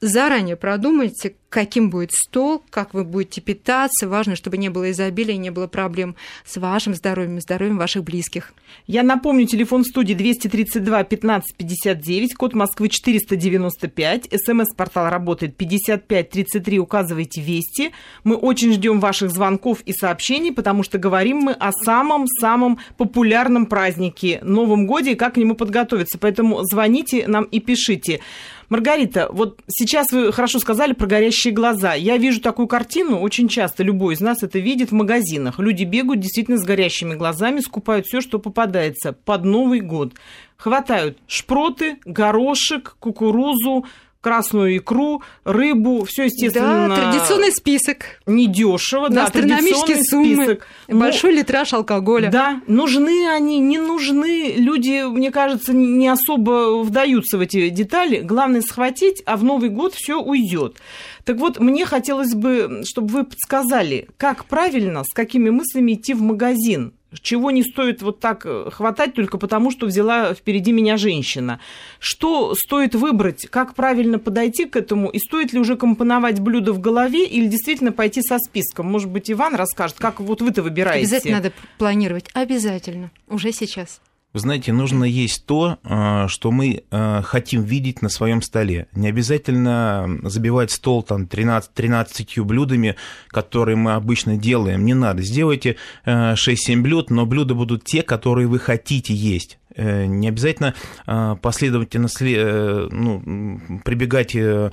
заранее 0.00 0.56
продумайте, 0.56 1.34
каким 1.48 1.88
будет 1.88 2.12
стол, 2.12 2.62
как 2.68 2.92
вы 2.92 3.04
будете 3.04 3.40
питаться. 3.40 4.06
Важно, 4.06 4.36
чтобы 4.36 4.58
не 4.58 4.68
было 4.68 4.90
изобилия, 4.90 5.38
не 5.38 5.50
было 5.50 5.68
проблем 5.68 6.16
с 6.44 6.58
вашим 6.58 6.94
здоровьем, 6.94 7.40
здоровьем 7.40 7.78
ваших 7.78 8.04
близких. 8.04 8.52
Я 8.86 9.02
напомню, 9.02 9.46
телефон 9.46 9.84
студии 9.84 10.12
232 10.12 11.04
15 11.04 11.56
59, 11.56 12.34
код 12.34 12.54
Москвы 12.54 12.90
495, 12.90 14.28
смс-портал 14.32 15.08
работает 15.08 15.56
55 15.56 16.30
33, 16.30 16.78
указывайте 16.78 17.40
«Вести». 17.40 17.92
Мы 18.22 18.36
очень 18.36 18.74
ждем 18.74 19.00
ваших 19.00 19.30
звонков 19.30 19.80
и 19.86 19.92
сообщений, 19.92 20.52
потому 20.52 20.82
что 20.82 20.98
говорим 20.98 21.38
мы 21.38 21.52
о 21.52 21.72
самом-самом 21.72 22.80
популярном 22.98 23.64
празднике 23.64 24.40
Новом 24.42 24.86
Годе 24.86 25.12
и 25.12 25.14
как 25.14 25.34
к 25.34 25.36
нему 25.38 25.54
подготовиться. 25.54 26.18
Поэтому 26.18 26.62
звоните 26.64 27.26
нам 27.26 27.44
и 27.44 27.60
пишите. 27.60 28.20
Маргарита, 28.68 29.28
вот 29.30 29.60
сейчас 29.68 30.10
вы 30.10 30.32
хорошо 30.32 30.58
сказали 30.58 30.92
про 30.92 31.06
горящие 31.06 31.54
глаза. 31.54 31.94
Я 31.94 32.16
вижу 32.16 32.40
такую 32.40 32.66
картину 32.66 33.20
очень 33.20 33.48
часто, 33.48 33.84
любой 33.84 34.14
из 34.14 34.20
нас 34.20 34.42
это 34.42 34.58
видит 34.58 34.90
в 34.90 34.94
магазинах. 34.94 35.58
Люди 35.58 35.84
бегают 35.84 36.20
действительно 36.20 36.58
с 36.58 36.64
горящими 36.64 37.14
глазами, 37.14 37.60
скупают 37.60 38.06
все, 38.06 38.20
что 38.20 38.38
попадается 38.38 39.12
под 39.12 39.44
Новый 39.44 39.80
год. 39.80 40.14
Хватают 40.56 41.18
шпроты, 41.28 41.98
горошек, 42.04 42.96
кукурузу, 42.98 43.84
красную 44.26 44.78
икру, 44.78 45.22
рыбу, 45.44 46.04
все 46.04 46.24
естественно. 46.24 46.88
Да, 46.88 46.96
традиционный 46.96 47.52
список. 47.52 48.20
Недешево, 48.26 49.08
да, 49.08 49.26
астрономические 49.26 50.02
суммы, 50.02 50.44
список. 50.44 50.66
большой 50.88 51.30
Но, 51.30 51.38
литраж 51.38 51.72
алкоголя. 51.72 52.28
Да, 52.28 52.60
нужны 52.66 53.28
они, 53.28 53.60
не 53.60 53.78
нужны. 53.78 54.54
Люди, 54.56 55.08
мне 55.08 55.30
кажется, 55.30 55.72
не 55.72 56.08
особо 56.08 56.82
вдаются 56.82 57.38
в 57.38 57.40
эти 57.40 57.68
детали. 57.68 58.20
Главное 58.20 58.62
схватить, 58.62 59.22
а 59.26 59.36
в 59.36 59.44
Новый 59.44 59.68
год 59.68 59.94
все 59.94 60.20
уйдет. 60.20 60.78
Так 61.22 61.36
вот, 61.36 61.60
мне 61.60 61.86
хотелось 61.86 62.34
бы, 62.34 62.82
чтобы 62.84 63.08
вы 63.08 63.24
подсказали, 63.26 64.08
как 64.16 64.46
правильно, 64.46 65.04
с 65.04 65.14
какими 65.14 65.50
мыслями 65.50 65.92
идти 65.92 66.14
в 66.14 66.22
магазин 66.22 66.94
чего 67.20 67.50
не 67.50 67.62
стоит 67.62 68.02
вот 68.02 68.20
так 68.20 68.42
э, 68.44 68.70
хватать 68.72 69.14
только 69.14 69.38
потому, 69.38 69.70
что 69.70 69.86
взяла 69.86 70.34
впереди 70.34 70.72
меня 70.72 70.96
женщина. 70.96 71.60
Что 71.98 72.54
стоит 72.54 72.94
выбрать, 72.94 73.46
как 73.48 73.74
правильно 73.74 74.18
подойти 74.18 74.66
к 74.66 74.76
этому, 74.76 75.08
и 75.08 75.18
стоит 75.18 75.52
ли 75.52 75.58
уже 75.58 75.76
компоновать 75.76 76.40
блюдо 76.40 76.72
в 76.72 76.80
голове 76.80 77.26
или 77.26 77.46
действительно 77.46 77.92
пойти 77.92 78.22
со 78.22 78.38
списком? 78.38 78.86
Может 78.86 79.10
быть, 79.10 79.30
Иван 79.30 79.54
расскажет, 79.54 79.96
как 79.98 80.20
вот 80.20 80.42
вы-то 80.42 80.62
выбираете? 80.62 81.06
Обязательно 81.06 81.36
надо 81.36 81.52
планировать, 81.78 82.26
обязательно, 82.34 83.10
уже 83.28 83.52
сейчас. 83.52 84.00
Вы 84.36 84.40
знаете, 84.40 84.70
нужно 84.70 85.04
есть 85.04 85.46
то, 85.46 85.78
э, 85.82 86.26
что 86.28 86.50
мы 86.50 86.82
э, 86.90 87.22
хотим 87.22 87.62
видеть 87.62 88.02
на 88.02 88.10
своем 88.10 88.42
столе. 88.42 88.86
Не 88.92 89.08
обязательно 89.08 90.20
забивать 90.24 90.70
стол 90.70 91.02
там 91.02 91.26
13, 91.26 91.72
13 91.72 92.40
блюдами, 92.40 92.96
которые 93.28 93.76
мы 93.76 93.94
обычно 93.94 94.36
делаем. 94.36 94.84
Не 94.84 94.92
надо. 94.92 95.22
Сделайте 95.22 95.76
6-7 96.04 96.36
э, 96.44 96.76
блюд, 96.82 97.08
но 97.08 97.24
блюда 97.24 97.54
будут 97.54 97.84
те, 97.84 98.02
которые 98.02 98.46
вы 98.46 98.58
хотите 98.58 99.14
есть. 99.14 99.58
Э, 99.76 100.06
не 100.06 100.28
обязательно 100.28 100.74
а, 101.06 101.36
последовательно 101.36 102.08
э, 102.20 102.88
ну, 102.90 103.60
прибегать 103.84 104.34
э, 104.34 104.70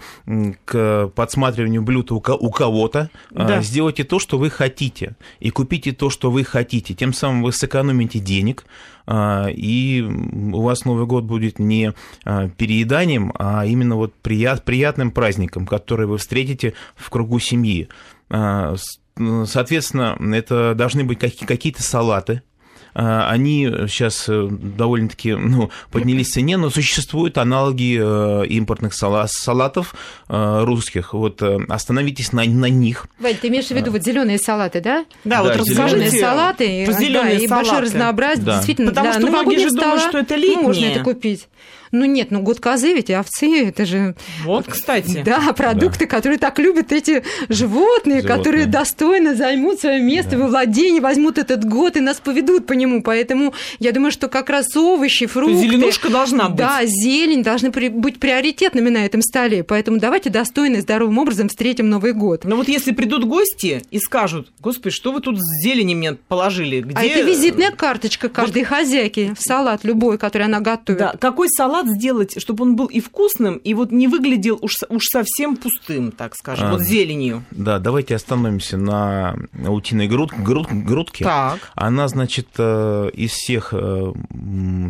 к 0.66 1.12
подсматриванию 1.14 1.82
блюда 1.82 2.14
у 2.14 2.22
кого-то. 2.22 3.10
А, 3.36 3.48
да. 3.48 3.62
Сделайте 3.62 4.06
то, 4.06 4.20
что 4.20 4.38
вы 4.38 4.50
хотите, 4.50 5.16
и 5.40 5.50
купите 5.50 5.92
то, 5.92 6.10
что 6.10 6.32
вы 6.32 6.46
хотите. 6.46 6.94
Тем 6.94 7.12
самым 7.12 7.44
вы 7.44 7.52
сэкономите 7.52 8.20
денег, 8.20 8.66
а, 9.06 9.48
и 9.50 10.02
у 10.02 10.62
вас 10.62 10.86
Новый 10.86 11.06
год 11.06 11.26
будет 11.26 11.60
не 11.60 11.94
перееданием, 12.24 13.34
а 13.38 13.66
именно 13.66 13.98
вот 13.98 14.14
прият, 14.14 14.64
приятным 14.64 15.12
праздником, 15.12 15.68
который 15.68 16.08
вы 16.08 16.18
встретите 16.18 16.74
в 16.96 17.10
кругу 17.10 17.40
семьи. 17.40 17.90
Соответственно, 18.30 20.18
это 20.34 20.74
должны 20.76 21.04
быть 21.04 21.20
какие-то 21.20 21.84
салаты, 21.84 22.34
а, 22.36 22.53
они 22.94 23.68
сейчас 23.88 24.26
э, 24.28 24.48
довольно-таки 24.50 25.34
ну, 25.36 25.70
поднялись 25.92 26.30
в 26.30 26.34
цене, 26.34 26.58
но 26.58 26.70
существуют 26.70 27.38
аналоги 27.38 28.00
э, 28.00 28.46
импортных 28.48 28.94
салатов 28.94 29.96
э, 30.30 30.64
русских. 30.64 31.14
Вот 31.14 31.42
остановитесь 31.42 32.32
на, 32.32 32.44
на 32.44 32.70
них. 32.70 33.08
Вань, 33.20 33.36
ты 33.36 33.48
имеешь 33.48 33.68
в 33.68 33.72
виду 33.72 33.92
вот 33.92 34.04
зеленые 34.04 34.38
салаты, 34.38 34.82
да? 34.82 35.06
Да, 35.24 35.38
да 35.38 35.44
вот 35.44 35.56
расскажите. 35.58 36.10
Зеленые 36.10 36.12
салаты, 36.12 36.86
про 36.86 36.94
зеленые 36.94 37.14
да, 37.14 37.22
салаты. 37.22 37.44
и 37.44 37.48
большое 37.48 37.80
разнообразие. 37.82 38.46
Да. 38.46 38.56
Действительно, 38.56 38.90
Потому 38.90 39.12
для 39.12 39.20
что 39.20 39.28
многие 39.28 39.60
же 39.60 39.70
стола 39.70 39.84
думают, 39.84 40.04
что 40.04 40.18
это 40.20 40.36
летнее. 40.36 40.62
Можно 40.64 40.86
это 40.86 41.04
купить. 41.04 41.48
Ну 41.94 42.04
нет, 42.06 42.32
ну 42.32 42.42
год 42.42 42.60
козы 42.60 42.94
ведь, 42.94 43.10
овцы, 43.10 43.68
это 43.68 43.86
же... 43.86 44.16
Вот, 44.44 44.66
кстати. 44.68 45.24
Да, 45.26 45.54
продукты, 45.54 46.02
да. 46.02 46.08
которые 46.08 46.38
так 46.38 46.60
любят 46.60 46.92
эти 46.92 47.24
животные, 47.48 47.94
животные, 47.94 48.22
которые 48.22 48.66
достойно 48.66 49.36
займут 49.36 49.80
свое 49.80 50.02
место 50.02 50.32
да. 50.32 50.38
во 50.40 50.48
владении, 50.48 51.00
возьмут 51.00 51.38
этот 51.38 51.66
год 51.66 51.98
и 51.98 52.00
нас 52.00 52.20
поведут 52.20 52.66
по 52.66 52.74
нему. 52.74 53.02
Поэтому 53.02 53.54
я 53.80 53.92
думаю, 53.92 54.12
что 54.12 54.28
как 54.28 54.50
раз 54.50 54.76
овощи, 54.76 55.26
фрукты... 55.26 55.56
Зеленушка 55.56 56.10
должна 56.10 56.50
быть. 56.50 56.58
Да, 56.58 56.82
зелень 56.86 57.44
должны 57.44 57.70
быть 57.72 58.20
приоритетными 58.20 58.90
на 58.90 59.06
этом 59.06 59.22
столе. 59.22 59.64
Поэтому 59.64 60.00
давайте 60.00 60.30
достойно 60.30 60.78
и 60.78 60.82
здоровым 60.82 61.18
образом 61.18 61.50
встретим 61.50 61.90
Новый 61.90 62.14
год. 62.14 62.44
Но 62.44 62.56
вот 62.56 62.68
если 62.68 62.92
придут 62.92 63.26
гости 63.26 63.82
и 63.92 64.00
скажут, 64.00 64.52
господи, 64.60 64.94
что 64.94 65.12
вы 65.12 65.22
тут 65.22 65.40
с 65.40 65.64
зелени 65.64 65.96
мне 65.96 66.14
положили? 66.14 66.82
Где... 66.82 66.96
А 66.96 67.04
это 67.04 67.22
визитная 67.22 67.72
карточка 67.72 68.30
каждой 68.30 68.64
вот... 68.64 68.70
хозяйки 68.70 69.34
в 69.38 69.42
салат 69.42 69.84
любой, 69.84 70.18
который 70.18 70.44
она 70.44 70.60
готовит. 70.60 71.00
Да, 71.00 71.16
какой 71.20 71.50
салат 71.50 71.83
салат 71.84 71.98
сделать, 71.98 72.42
чтобы 72.42 72.64
он 72.64 72.76
был 72.76 72.88
и 72.88 73.00
вкусным, 73.00 73.58
и 73.58 73.74
вот 73.74 73.92
не 73.92 74.08
выглядел 74.08 74.58
уж, 74.62 74.74
уж 74.90 75.04
совсем 75.06 75.56
пустым, 75.56 76.12
так 76.12 76.36
скажем, 76.36 76.68
а, 76.68 76.72
вот 76.72 76.82
зеленью. 76.82 77.44
Да, 77.52 77.80
давайте 77.80 78.16
остановимся 78.16 78.78
на 78.78 79.36
утиной 79.68 80.08
груд, 80.08 80.32
груд, 80.38 80.68
грудке. 80.72 81.24
Так. 81.24 81.60
Она, 81.76 82.08
значит, 82.08 82.48
э, 82.58 83.10
из 83.14 83.32
всех, 83.32 83.74
э, 83.74 84.14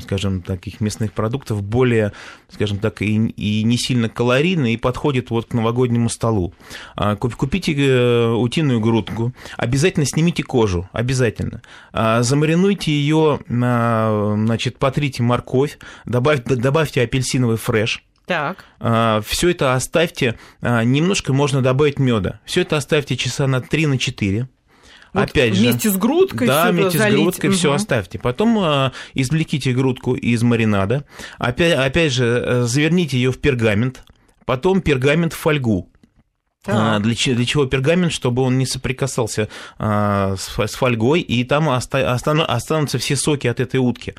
скажем, 0.03 0.41
таких 0.41 0.81
мясных 0.81 1.13
продуктов 1.13 1.61
более, 1.63 2.13
скажем 2.49 2.77
так, 2.77 3.01
и, 3.01 3.15
и 3.15 3.63
не 3.63 3.77
сильно 3.77 4.09
калорийная, 4.09 4.71
и 4.71 4.77
подходит 4.77 5.29
вот 5.29 5.45
к 5.47 5.53
новогоднему 5.53 6.09
столу. 6.09 6.53
А, 6.95 7.15
купите 7.15 7.73
э, 7.75 8.31
утиную 8.33 8.79
грудку, 8.79 9.33
обязательно 9.57 10.05
снимите 10.05 10.43
кожу, 10.43 10.89
обязательно. 10.91 11.61
А, 11.91 12.23
замаринуйте 12.23 12.91
ее, 12.91 13.39
значит, 13.47 14.77
потрите 14.77 15.23
морковь, 15.23 15.77
добавьте, 16.05 16.55
добавьте 16.55 16.82
добавьте 16.83 17.01
апельсиновый 17.01 17.57
фреш. 17.57 18.03
Так. 18.25 18.65
А, 18.79 19.21
Все 19.25 19.49
это 19.49 19.73
оставьте, 19.73 20.37
а, 20.61 20.83
немножко 20.83 21.33
можно 21.33 21.61
добавить 21.61 21.97
меда. 21.99 22.41
Все 22.45 22.61
это 22.61 22.77
оставьте 22.77 23.15
часа 23.15 23.47
на 23.47 23.61
3 23.61 23.87
на 23.87 23.97
4. 23.97 24.47
Вот 25.13 25.29
Опять 25.29 25.53
же. 25.53 25.61
Вместе 25.61 25.89
с 25.89 25.97
грудкой 25.97 26.47
Да, 26.47 26.71
вместе 26.71 26.97
залить. 26.97 27.19
с 27.19 27.21
грудкой 27.21 27.49
угу. 27.51 27.57
все 27.57 27.71
оставьте. 27.71 28.17
Потом 28.19 28.57
э, 28.59 28.91
извлеките 29.13 29.71
грудку 29.71 30.15
из 30.15 30.41
маринада. 30.41 31.05
Опять, 31.37 31.77
опять 31.77 32.11
же, 32.11 32.25
э, 32.25 32.63
заверните 32.63 33.17
ее 33.17 33.31
в 33.31 33.39
пергамент. 33.39 34.03
Потом 34.45 34.81
пергамент 34.81 35.33
в 35.33 35.37
фольгу. 35.37 35.92
А, 36.65 36.99
для, 36.99 37.13
для 37.13 37.45
чего 37.45 37.65
пергамент? 37.65 38.11
Чтобы 38.11 38.41
он 38.41 38.57
не 38.57 38.65
соприкасался 38.65 39.49
а, 39.77 40.35
с, 40.37 40.57
с 40.57 40.75
фольгой, 40.75 41.21
и 41.21 41.43
там 41.43 41.67
оста, 41.67 42.13
останутся 42.13 42.97
все 42.97 43.15
соки 43.15 43.47
от 43.47 43.59
этой 43.59 43.77
утки. 43.77 44.13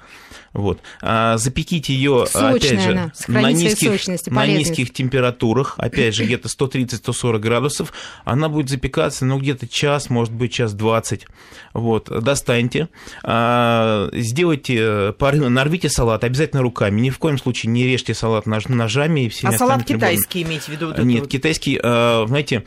Вот. 0.55 0.81
А, 1.03 1.37
запеките 1.37 1.93
ее, 1.93 2.27
опять 2.33 2.81
же, 2.81 3.13
на 3.27 3.51
низких, 3.51 4.31
на 4.31 4.47
низких 4.47 4.93
температурах, 4.93 5.75
опять 5.79 6.15
же, 6.15 6.25
где-то 6.27 6.49
130-140 6.49 7.39
градусов. 7.41 7.93
Она 8.25 8.49
будет 8.49 8.71
запекаться, 8.71 9.25
ну, 9.25 9.39
где-то 9.39 9.67
час, 9.67 10.11
может 10.11 10.33
быть, 10.33 10.53
час 10.53 10.73
20. 10.75 11.27
Вот. 11.73 12.09
Достаньте, 12.23 12.89
а, 13.25 14.09
сделайте, 14.13 15.13
нарвите 15.19 15.89
салат 15.89 16.23
обязательно 16.23 16.63
руками, 16.63 17.01
ни 17.01 17.11
в 17.11 17.19
коем 17.19 17.37
случае 17.37 17.73
не 17.73 17.85
режьте 17.85 18.15
салат 18.15 18.47
ножами. 18.47 19.23
И 19.23 19.33
а 19.43 19.53
салат 19.53 19.85
китайский 19.85 20.43
имеете 20.43 20.67
в 20.67 20.69
виду? 20.69 20.87
Вот 20.89 20.99
Нет, 20.99 21.27
китайский, 21.27 21.81
а, 21.83 22.27
знаете, 22.35 22.65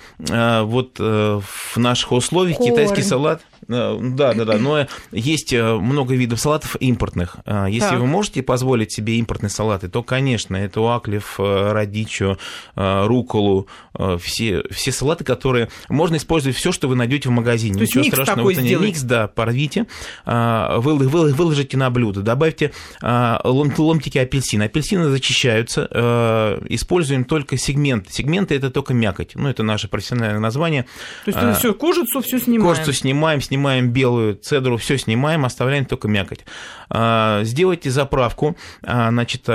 вот 0.64 0.96
э, 1.00 1.42
в 1.42 1.78
наших 1.78 2.12
условиях 2.14 2.58
Корм. 2.58 2.72
китайский 2.72 3.02
салат 3.02 3.42
Э, 3.42 3.57
да, 3.68 4.34
да, 4.34 4.46
да. 4.46 4.58
Но 4.58 4.88
есть 5.12 5.54
э, 5.54 5.76
много 5.76 6.16
видов 6.16 6.40
салатов 6.40 6.76
импортных. 6.80 7.38
Э, 7.46 7.66
если 7.70 7.90
так. 7.90 8.00
вы 8.00 8.08
можете 8.08 8.44
позволить 8.44 8.92
себе 8.92 9.18
импортные 9.18 9.50
салаты, 9.50 9.90
то, 9.90 10.04
конечно, 10.04 10.56
это 10.56 10.82
уаклев, 10.82 11.40
радичо, 11.40 12.38
руколу, 12.76 13.68
все, 14.20 14.64
все 14.72 14.92
салаты, 14.92 15.24
которые 15.24 15.70
можно 15.90 16.18
использовать 16.18 16.56
все, 16.56 16.72
что 16.72 16.88
вы 16.88 16.96
найдете 16.96 17.30
в 17.30 17.32
магазине. 17.32 17.76
То 17.76 17.84
Ничего 17.84 18.04
страшного. 18.04 18.44
Вот 18.44 18.58
микс, 18.58 19.02
да, 19.02 19.28
порвите, 19.28 19.88
выложите 20.26 21.78
на 21.78 21.90
блюдо, 21.90 22.22
добавьте 22.22 22.72
ломтики 23.02 24.18
апельсина. 24.18 24.66
Апельсины 24.66 25.10
зачищаются, 25.10 26.60
используем 26.70 27.26
только 27.26 27.58
сегменты. 27.58 28.12
Сегменты 28.12 28.56
это 28.56 28.70
только 28.70 28.94
мякоть. 28.94 29.32
Ну, 29.36 29.50
это 29.50 29.64
наше 29.64 29.88
профессиональное 29.88 30.40
название. 30.40 30.86
То 31.26 31.32
есть 31.32 31.60
все 31.60 31.74
кожицу 31.74 32.22
все 32.22 32.40
снимаем. 32.40 32.76
Кожицу 32.76 32.94
снимаем, 32.94 33.42
снимаем 33.48 33.90
белую 33.90 34.36
цедру, 34.36 34.78
все 34.78 34.98
снимаем, 34.98 35.46
оставляем 35.46 35.86
только 35.86 36.08
мякоть. 36.08 36.46
А, 36.90 37.44
сделайте 37.44 37.90
заправку, 37.90 38.56
а, 38.84 39.10
значит, 39.10 39.48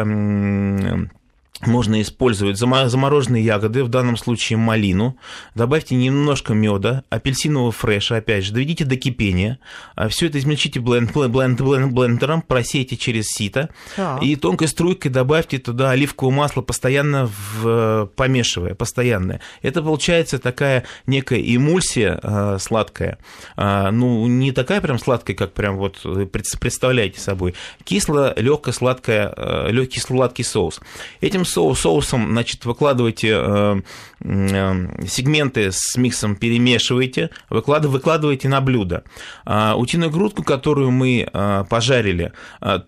можно 1.66 2.00
использовать 2.00 2.58
замороженные 2.58 3.44
ягоды, 3.44 3.84
в 3.84 3.88
данном 3.88 4.16
случае 4.16 4.56
малину. 4.56 5.16
Добавьте 5.54 5.94
немножко 5.94 6.54
меда, 6.54 7.04
апельсинового 7.10 7.72
фреша, 7.72 8.16
опять 8.16 8.44
же, 8.44 8.52
доведите 8.52 8.84
до 8.84 8.96
кипения. 8.96 9.58
А 9.94 10.08
Все 10.08 10.26
это 10.26 10.38
измельчите 10.38 10.80
бленд, 10.80 11.12
бленд, 11.12 11.60
бленд, 11.60 11.92
блендером, 11.92 12.42
просейте 12.42 12.96
через 12.96 13.26
сито. 13.26 13.68
Так. 13.96 14.22
И 14.22 14.36
тонкой 14.36 14.68
струйкой 14.68 15.10
добавьте 15.10 15.58
туда 15.58 15.90
оливковое 15.90 16.34
масло, 16.34 16.62
постоянно 16.62 17.26
в, 17.26 18.10
помешивая, 18.16 18.74
постоянно. 18.74 19.40
Это 19.62 19.82
получается 19.82 20.38
такая 20.38 20.84
некая 21.06 21.40
эмульсия 21.40 22.18
э, 22.22 22.58
сладкая. 22.60 23.18
Э, 23.56 23.90
ну, 23.90 24.26
не 24.26 24.52
такая 24.52 24.80
прям 24.80 24.98
сладкая, 24.98 25.36
как 25.36 25.52
прям 25.52 25.76
вот 25.76 26.00
представляете 26.32 27.20
собой. 27.20 27.54
Кисло, 27.84 28.34
легко 28.36 28.72
сладкая, 28.72 29.32
э, 29.36 29.70
легкий 29.70 30.00
сладкий 30.00 30.42
соус. 30.42 30.80
Этим 31.20 31.44
соусом, 31.52 32.30
значит, 32.30 32.64
выкладывайте 32.64 33.28
э, 33.34 33.80
э, 34.20 35.06
сегменты 35.06 35.70
с 35.72 35.96
миксом, 35.96 36.36
перемешиваете, 36.36 37.30
выкладываете 37.50 38.48
на 38.48 38.60
блюдо. 38.60 39.04
А, 39.44 39.74
утиную 39.76 40.10
грудку, 40.10 40.42
которую 40.42 40.90
мы 40.90 41.28
э, 41.32 41.64
пожарили, 41.68 42.32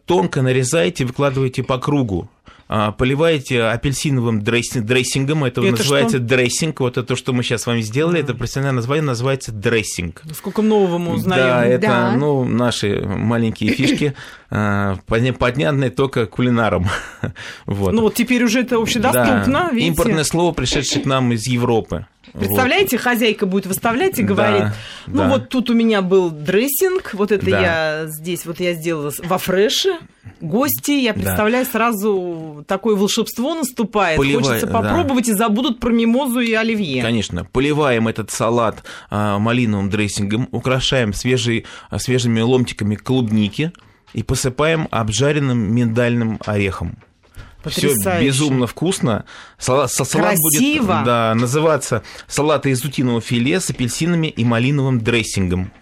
тонко 0.07 0.42
нарезаете, 0.42 1.05
выкладываете 1.05 1.62
по 1.62 1.79
кругу 1.79 2.29
поливаете 2.66 3.62
апельсиновым 3.64 4.42
дрессингом, 4.42 5.44
это, 5.44 5.61
это 5.61 5.77
называется 5.77 6.16
что? 6.16 6.27
дрессинг, 6.27 6.81
вот 6.81 6.96
это 6.96 7.07
то, 7.07 7.16
что 7.16 7.33
мы 7.33 7.42
сейчас 7.42 7.62
с 7.62 7.66
вами 7.66 7.81
сделали, 7.83 8.20
mm. 8.20 8.24
это 8.24 8.35
профессиональное 8.35 8.77
название 8.77 9.05
называется 9.05 9.53
дрессинг. 9.53 10.22
Сколько 10.35 10.62
нового 10.62 10.98
мы 10.98 11.12
узнаем. 11.12 11.44
Да, 11.44 11.66
это, 11.66 11.87
да. 11.87 12.12
ну, 12.16 12.44
наши 12.44 13.03
маленькие 13.05 13.72
фишки, 13.72 14.14
а, 14.50 14.96
понятные 15.07 15.90
только 15.90 16.27
кулинарам. 16.27 16.88
вот. 17.66 17.92
Ну, 17.92 18.03
вот 18.03 18.14
теперь 18.14 18.42
уже 18.44 18.61
это 18.61 18.77
общедоступно, 18.77 19.44
да. 19.46 19.70
видите? 19.70 19.88
Импортное 19.88 20.24
слово, 20.24 20.53
пришедшее 20.53 21.03
к 21.03 21.07
нам 21.07 21.33
из 21.33 21.46
Европы. 21.46 22.07
Представляете, 22.33 22.97
вот. 22.97 23.05
хозяйка 23.05 23.47
будет 23.47 23.67
выставлять 23.67 24.19
и 24.19 24.23
говорит, 24.23 24.63
да, 24.63 24.75
ну 25.07 25.19
да. 25.19 25.29
вот 25.29 25.49
тут 25.49 25.71
у 25.71 25.75
меня 25.75 26.03
был 26.03 26.31
дрессинг, 26.31 27.15
вот 27.15 27.31
это 27.33 27.45
да. 27.49 27.61
я 27.61 28.07
здесь, 28.07 28.47
вот 28.47 28.61
я 28.61 28.75
сделала 28.75 29.13
во 29.25 29.39
фреше, 29.39 29.99
гости, 30.41 30.93
я 30.93 31.15
представляю, 31.15 31.65
да. 31.65 31.71
сразу 31.71 32.65
такое 32.67 32.97
волшебство 32.97 33.55
наступает, 33.55 34.19
Поливай, 34.19 34.43
хочется 34.43 34.67
попробовать 34.67 35.27
да. 35.27 35.33
и 35.33 35.35
забудут 35.35 35.81
про 35.81 35.91
мимозу 35.91 36.41
и 36.41 36.53
оливье. 36.53 37.03
Конечно, 37.03 37.45
поливаем 37.45 38.09
этот 38.09 38.31
салат 38.31 38.85
а, 39.11 39.39
малиновым 39.39 39.91
дрессингом, 39.91 40.49
украшаем 40.51 41.13
свежий, 41.13 41.67
а, 41.91 41.99
свежими 41.99 42.41
ломтиками 42.41 42.97
клубники 42.97 43.73
и 44.13 44.23
посыпаем 44.23 44.89
обжаренным 44.91 45.75
миндальным 45.75 46.41
орехом. 46.45 46.99
Все 47.66 47.94
безумно 48.20 48.66
вкусно. 48.66 49.24
Салат, 49.59 49.90
салат 49.90 50.37
будет 50.37 50.87
да, 50.87 51.35
называться 51.35 52.03
салат 52.27 52.66
из 52.66 52.85
утиного 52.85 53.20
филе 53.20 53.61
с 53.61 53.70
апельсинами 53.70 54.29
и 54.29 54.44
малиновым 54.44 55.00
дрессингом. 55.00 55.72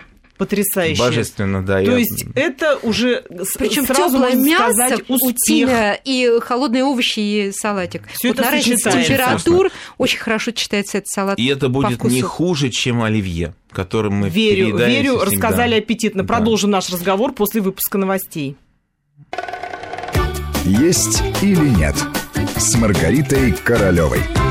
Потрясающе. 0.42 1.00
Божественно, 1.00 1.64
да. 1.64 1.74
То 1.84 1.92
я... 1.92 1.98
есть 1.98 2.24
это 2.34 2.76
уже 2.82 3.22
Причем 3.58 3.86
сразу 3.86 4.16
теплое 4.16 4.34
мясо, 4.34 4.98
утиное 5.08 6.00
и 6.04 6.40
холодные 6.40 6.82
овощи 6.82 7.20
и 7.20 7.52
салатик. 7.52 8.08
Все 8.12 8.28
вот 8.28 8.40
это 8.40 8.50
на 8.50 8.60
температур 8.60 9.70
очень 9.98 10.18
хорошо 10.18 10.50
читается 10.50 10.98
этот 10.98 11.08
салат. 11.08 11.38
И 11.38 11.46
это 11.46 11.68
будет 11.68 12.02
не 12.02 12.22
хуже, 12.22 12.70
чем 12.70 13.02
оливье, 13.02 13.54
которым 13.70 14.14
мы 14.14 14.30
Верю, 14.30 14.76
верю, 14.76 15.18
всегда. 15.18 15.24
рассказали 15.26 15.74
аппетитно. 15.76 16.22
Да. 16.22 16.34
Продолжим 16.34 16.70
наш 16.70 16.90
разговор 16.90 17.32
после 17.34 17.60
выпуска 17.60 17.98
новостей. 17.98 18.56
«Есть 20.64 21.22
или 21.42 21.68
нет» 21.68 21.96
с 22.57 22.77
Маргаритой 22.77 23.53
Королевой. 23.53 24.41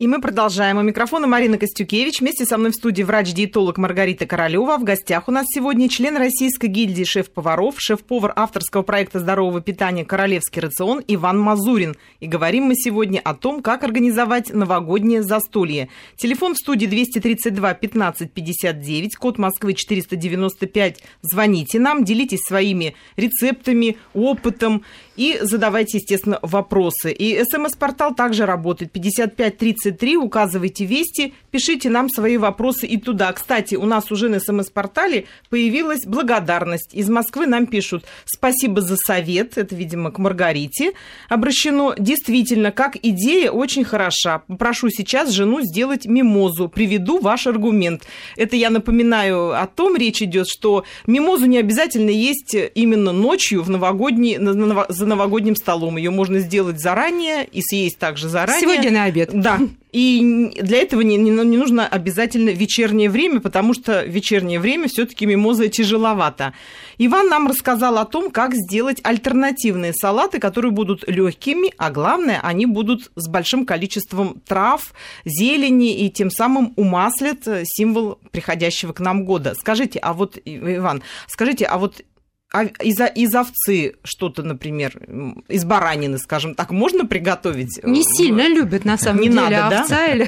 И 0.00 0.06
мы 0.06 0.18
продолжаем. 0.22 0.78
У 0.78 0.82
микрофона 0.82 1.26
Марина 1.26 1.58
Костюкевич. 1.58 2.20
Вместе 2.20 2.46
со 2.46 2.56
мной 2.56 2.70
в 2.70 2.74
студии 2.74 3.02
врач-диетолог 3.02 3.76
Маргарита 3.76 4.24
Королева. 4.24 4.78
В 4.78 4.82
гостях 4.82 5.28
у 5.28 5.30
нас 5.30 5.44
сегодня 5.54 5.90
член 5.90 6.16
Российской 6.16 6.68
гильдии 6.68 7.04
шеф-поваров, 7.04 7.74
шеф-повар 7.76 8.32
авторского 8.34 8.80
проекта 8.80 9.18
здорового 9.18 9.60
питания 9.60 10.06
«Королевский 10.06 10.62
рацион» 10.62 11.04
Иван 11.06 11.38
Мазурин. 11.38 11.96
И 12.18 12.26
говорим 12.26 12.64
мы 12.64 12.76
сегодня 12.76 13.20
о 13.22 13.34
том, 13.34 13.60
как 13.60 13.84
организовать 13.84 14.54
новогоднее 14.54 15.22
застолье. 15.22 15.90
Телефон 16.16 16.54
в 16.54 16.56
студии 16.56 16.86
232 16.86 17.74
15 17.74 18.32
59, 18.32 19.16
код 19.16 19.36
Москвы 19.36 19.74
495. 19.74 21.02
Звоните 21.20 21.78
нам, 21.78 22.04
делитесь 22.04 22.40
своими 22.48 22.94
рецептами, 23.18 23.98
опытом 24.14 24.82
и 25.20 25.38
задавайте, 25.42 25.98
естественно, 25.98 26.38
вопросы. 26.40 27.12
И 27.12 27.44
смс-портал 27.44 28.14
также 28.14 28.46
работает 28.46 28.90
5533. 28.90 30.16
Указывайте 30.16 30.86
вести, 30.86 31.34
пишите 31.50 31.90
нам 31.90 32.08
свои 32.08 32.38
вопросы 32.38 32.86
и 32.86 32.96
туда. 32.96 33.30
Кстати, 33.34 33.74
у 33.74 33.84
нас 33.84 34.10
уже 34.10 34.30
на 34.30 34.40
смс-портале 34.40 35.26
появилась 35.50 36.06
благодарность. 36.06 36.94
Из 36.94 37.10
Москвы 37.10 37.46
нам 37.46 37.66
пишут 37.66 38.06
«Спасибо 38.24 38.80
за 38.80 38.96
совет». 38.96 39.58
Это, 39.58 39.74
видимо, 39.74 40.10
к 40.10 40.16
Маргарите 40.18 40.92
обращено. 41.28 41.94
Действительно, 41.98 42.72
как 42.72 42.96
идея 42.96 43.50
очень 43.50 43.84
хороша. 43.84 44.42
Прошу 44.58 44.88
сейчас 44.88 45.28
жену 45.28 45.60
сделать 45.60 46.06
мимозу. 46.06 46.70
Приведу 46.70 47.20
ваш 47.20 47.46
аргумент. 47.46 48.04
Это 48.38 48.56
я 48.56 48.70
напоминаю 48.70 49.50
о 49.50 49.66
том, 49.66 49.96
речь 49.96 50.22
идет, 50.22 50.48
что 50.48 50.84
мимозу 51.06 51.44
не 51.44 51.58
обязательно 51.58 52.08
есть 52.08 52.56
именно 52.74 53.12
ночью 53.12 53.62
в 53.62 53.68
новогодний, 53.68 54.38
за 54.88 55.09
новогодним 55.10 55.56
столом. 55.56 55.98
Ее 55.98 56.10
можно 56.10 56.38
сделать 56.38 56.80
заранее 56.80 57.46
и 57.46 57.60
съесть 57.60 57.98
также 57.98 58.28
заранее. 58.28 58.60
Сегодня 58.60 58.90
на 58.90 59.04
обед. 59.04 59.30
Да. 59.32 59.60
И 59.92 60.52
для 60.60 60.78
этого 60.78 61.00
не, 61.00 61.16
не, 61.16 61.30
не 61.30 61.56
нужно 61.56 61.86
обязательно 61.86 62.50
вечернее 62.50 63.10
время, 63.10 63.40
потому 63.40 63.74
что 63.74 64.04
вечернее 64.04 64.60
время 64.60 64.88
все-таки 64.88 65.26
мимоза 65.26 65.68
тяжеловато. 65.68 66.54
Иван 66.98 67.28
нам 67.28 67.48
рассказал 67.48 67.98
о 67.98 68.04
том, 68.04 68.30
как 68.30 68.54
сделать 68.54 69.00
альтернативные 69.02 69.92
салаты, 69.92 70.38
которые 70.38 70.70
будут 70.70 71.08
легкими, 71.08 71.72
а 71.76 71.90
главное, 71.90 72.40
они 72.42 72.66
будут 72.66 73.10
с 73.16 73.28
большим 73.28 73.66
количеством 73.66 74.40
трав, 74.46 74.92
зелени 75.24 76.04
и 76.04 76.10
тем 76.10 76.30
самым 76.30 76.72
умаслят 76.76 77.38
символ 77.64 78.18
приходящего 78.30 78.92
к 78.92 79.00
нам 79.00 79.24
года. 79.24 79.54
Скажите, 79.58 79.98
а 79.98 80.12
вот, 80.12 80.38
Иван, 80.44 81.02
скажите, 81.26 81.64
а 81.64 81.78
вот 81.78 82.02
а 82.52 82.64
из, 82.64 82.98
из 83.14 83.32
овцы 83.32 83.94
что-то, 84.02 84.42
например, 84.42 84.96
из 85.48 85.64
баранины, 85.64 86.18
скажем 86.18 86.56
так, 86.56 86.72
можно 86.72 87.06
приготовить? 87.06 87.80
Не 87.84 88.02
сильно 88.02 88.48
любят, 88.48 88.84
на 88.84 88.98
самом 88.98 89.20
не 89.20 89.28
деле, 89.28 89.40
надо, 89.40 89.80
овца 89.80 89.96
да? 89.96 90.06
или, 90.06 90.22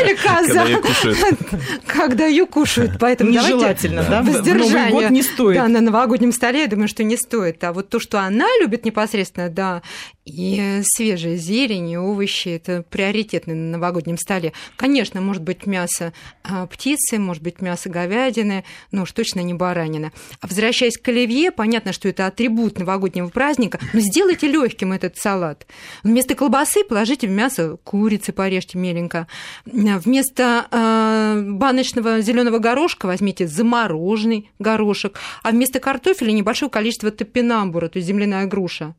или 0.00 0.14
коза. 0.14 0.64
Когда 0.64 0.64
ее 0.64 0.80
кушают. 0.80 1.38
Когда 1.86 2.26
ее 2.26 2.46
кушают. 2.46 2.92
Поэтому 2.98 3.30
Нежелательно, 3.30 4.04
да? 4.08 4.22
Воздержание. 4.22 4.70
В 4.70 4.90
Новый 4.90 5.02
год 5.02 5.10
не 5.10 5.22
стоит. 5.22 5.56
Да, 5.56 5.68
на 5.68 5.82
новогоднем 5.82 6.32
столе, 6.32 6.62
я 6.62 6.66
думаю, 6.66 6.88
что 6.88 7.04
не 7.04 7.18
стоит. 7.18 7.62
А 7.62 7.74
вот 7.74 7.90
то, 7.90 8.00
что 8.00 8.20
она 8.20 8.46
любит 8.60 8.86
непосредственно, 8.86 9.50
да, 9.50 9.82
и 10.24 10.80
свежая 10.82 11.36
зелень, 11.36 11.90
и 11.90 11.98
овощи– 11.98 12.48
это 12.56 12.82
приоритетно 12.88 13.54
на 13.54 13.72
новогоднем 13.72 14.16
столе. 14.16 14.54
Конечно, 14.76 15.20
может 15.20 15.42
быть 15.42 15.66
мясо 15.66 16.14
а, 16.42 16.66
птицы, 16.66 17.18
может 17.18 17.42
быть 17.42 17.60
мясо 17.60 17.90
говядины, 17.90 18.64
но 18.90 19.02
уж 19.02 19.12
точно 19.12 19.40
не 19.40 19.52
баранина. 19.52 20.12
А 20.40 20.46
возвращаясь 20.46 20.96
к 20.96 21.06
оливье, 21.08 21.33
понятно, 21.50 21.92
что 21.92 22.08
это 22.08 22.26
атрибут 22.26 22.78
новогоднего 22.78 23.28
праздника, 23.28 23.78
но 23.92 24.00
сделайте 24.00 24.48
легким 24.48 24.92
этот 24.92 25.16
салат. 25.16 25.66
Вместо 26.02 26.34
колбасы 26.34 26.84
положите 26.84 27.26
в 27.26 27.30
мясо 27.30 27.76
курицы, 27.84 28.32
порежьте 28.32 28.78
меленько. 28.78 29.26
Вместо 29.64 30.66
э, 30.70 31.42
баночного 31.50 32.20
зеленого 32.20 32.58
горошка 32.58 33.06
возьмите 33.06 33.46
замороженный 33.46 34.50
горошек, 34.58 35.18
а 35.42 35.50
вместо 35.50 35.80
картофеля 35.80 36.32
небольшое 36.32 36.70
количество 36.70 37.10
топинамбура, 37.10 37.88
то 37.88 37.98
есть 37.98 38.08
земляная 38.08 38.46
груша. 38.46 38.94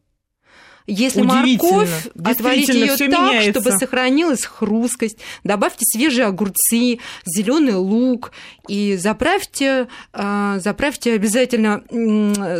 Если 0.88 1.24
морковь, 1.24 2.08
отварите 2.24 2.80
ее 2.80 2.96
так, 2.96 3.10
меняется. 3.10 3.60
чтобы 3.60 3.72
сохранилась 3.72 4.46
хрусткость, 4.46 5.18
добавьте 5.44 5.84
свежие 5.84 6.28
огурцы, 6.28 7.00
зеленый 7.26 7.74
лук 7.74 8.32
и 8.68 8.96
заправьте, 8.96 9.88
а, 10.14 10.60
заправьте 10.60 11.14
обязательно, 11.14 11.84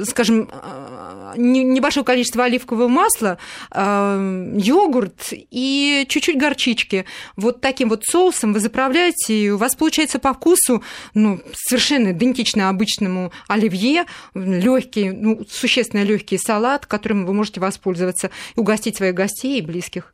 скажем, 0.06 0.50
а, 0.52 1.34
небольшое 1.38 2.04
количество 2.04 2.46
оливкового 2.46 2.88
масла, 2.88 3.38
а, 3.70 4.18
йогурт 4.56 5.30
и 5.32 6.06
чуть-чуть 6.10 6.38
горчички. 6.38 7.06
Вот 7.36 7.62
таким 7.62 7.90
вот 7.90 8.06
соусом 8.06 8.54
вы 8.54 8.60
заправляете, 8.60 9.38
и 9.38 9.50
у 9.52 9.58
вас 9.58 9.76
получается 9.76 10.18
по 10.18 10.34
вкусу 10.34 10.84
ну, 11.14 11.42
совершенно 11.54 12.12
идентично 12.12 12.70
обычному 12.70 13.32
оливье, 13.48 14.06
легкий, 14.34 15.12
ну, 15.12 15.46
существенно 15.48 16.02
легкий 16.02 16.40
салат, 16.40 16.88
которым 16.88 17.28
вы 17.28 17.34
можете 17.34 17.60
воспользоваться 17.60 18.15
понравится, 18.16 18.30
и 18.56 18.60
угостить 18.60 18.98
своих 18.98 19.14
гостей 19.14 19.60
и 19.60 19.62
близких. 19.62 20.14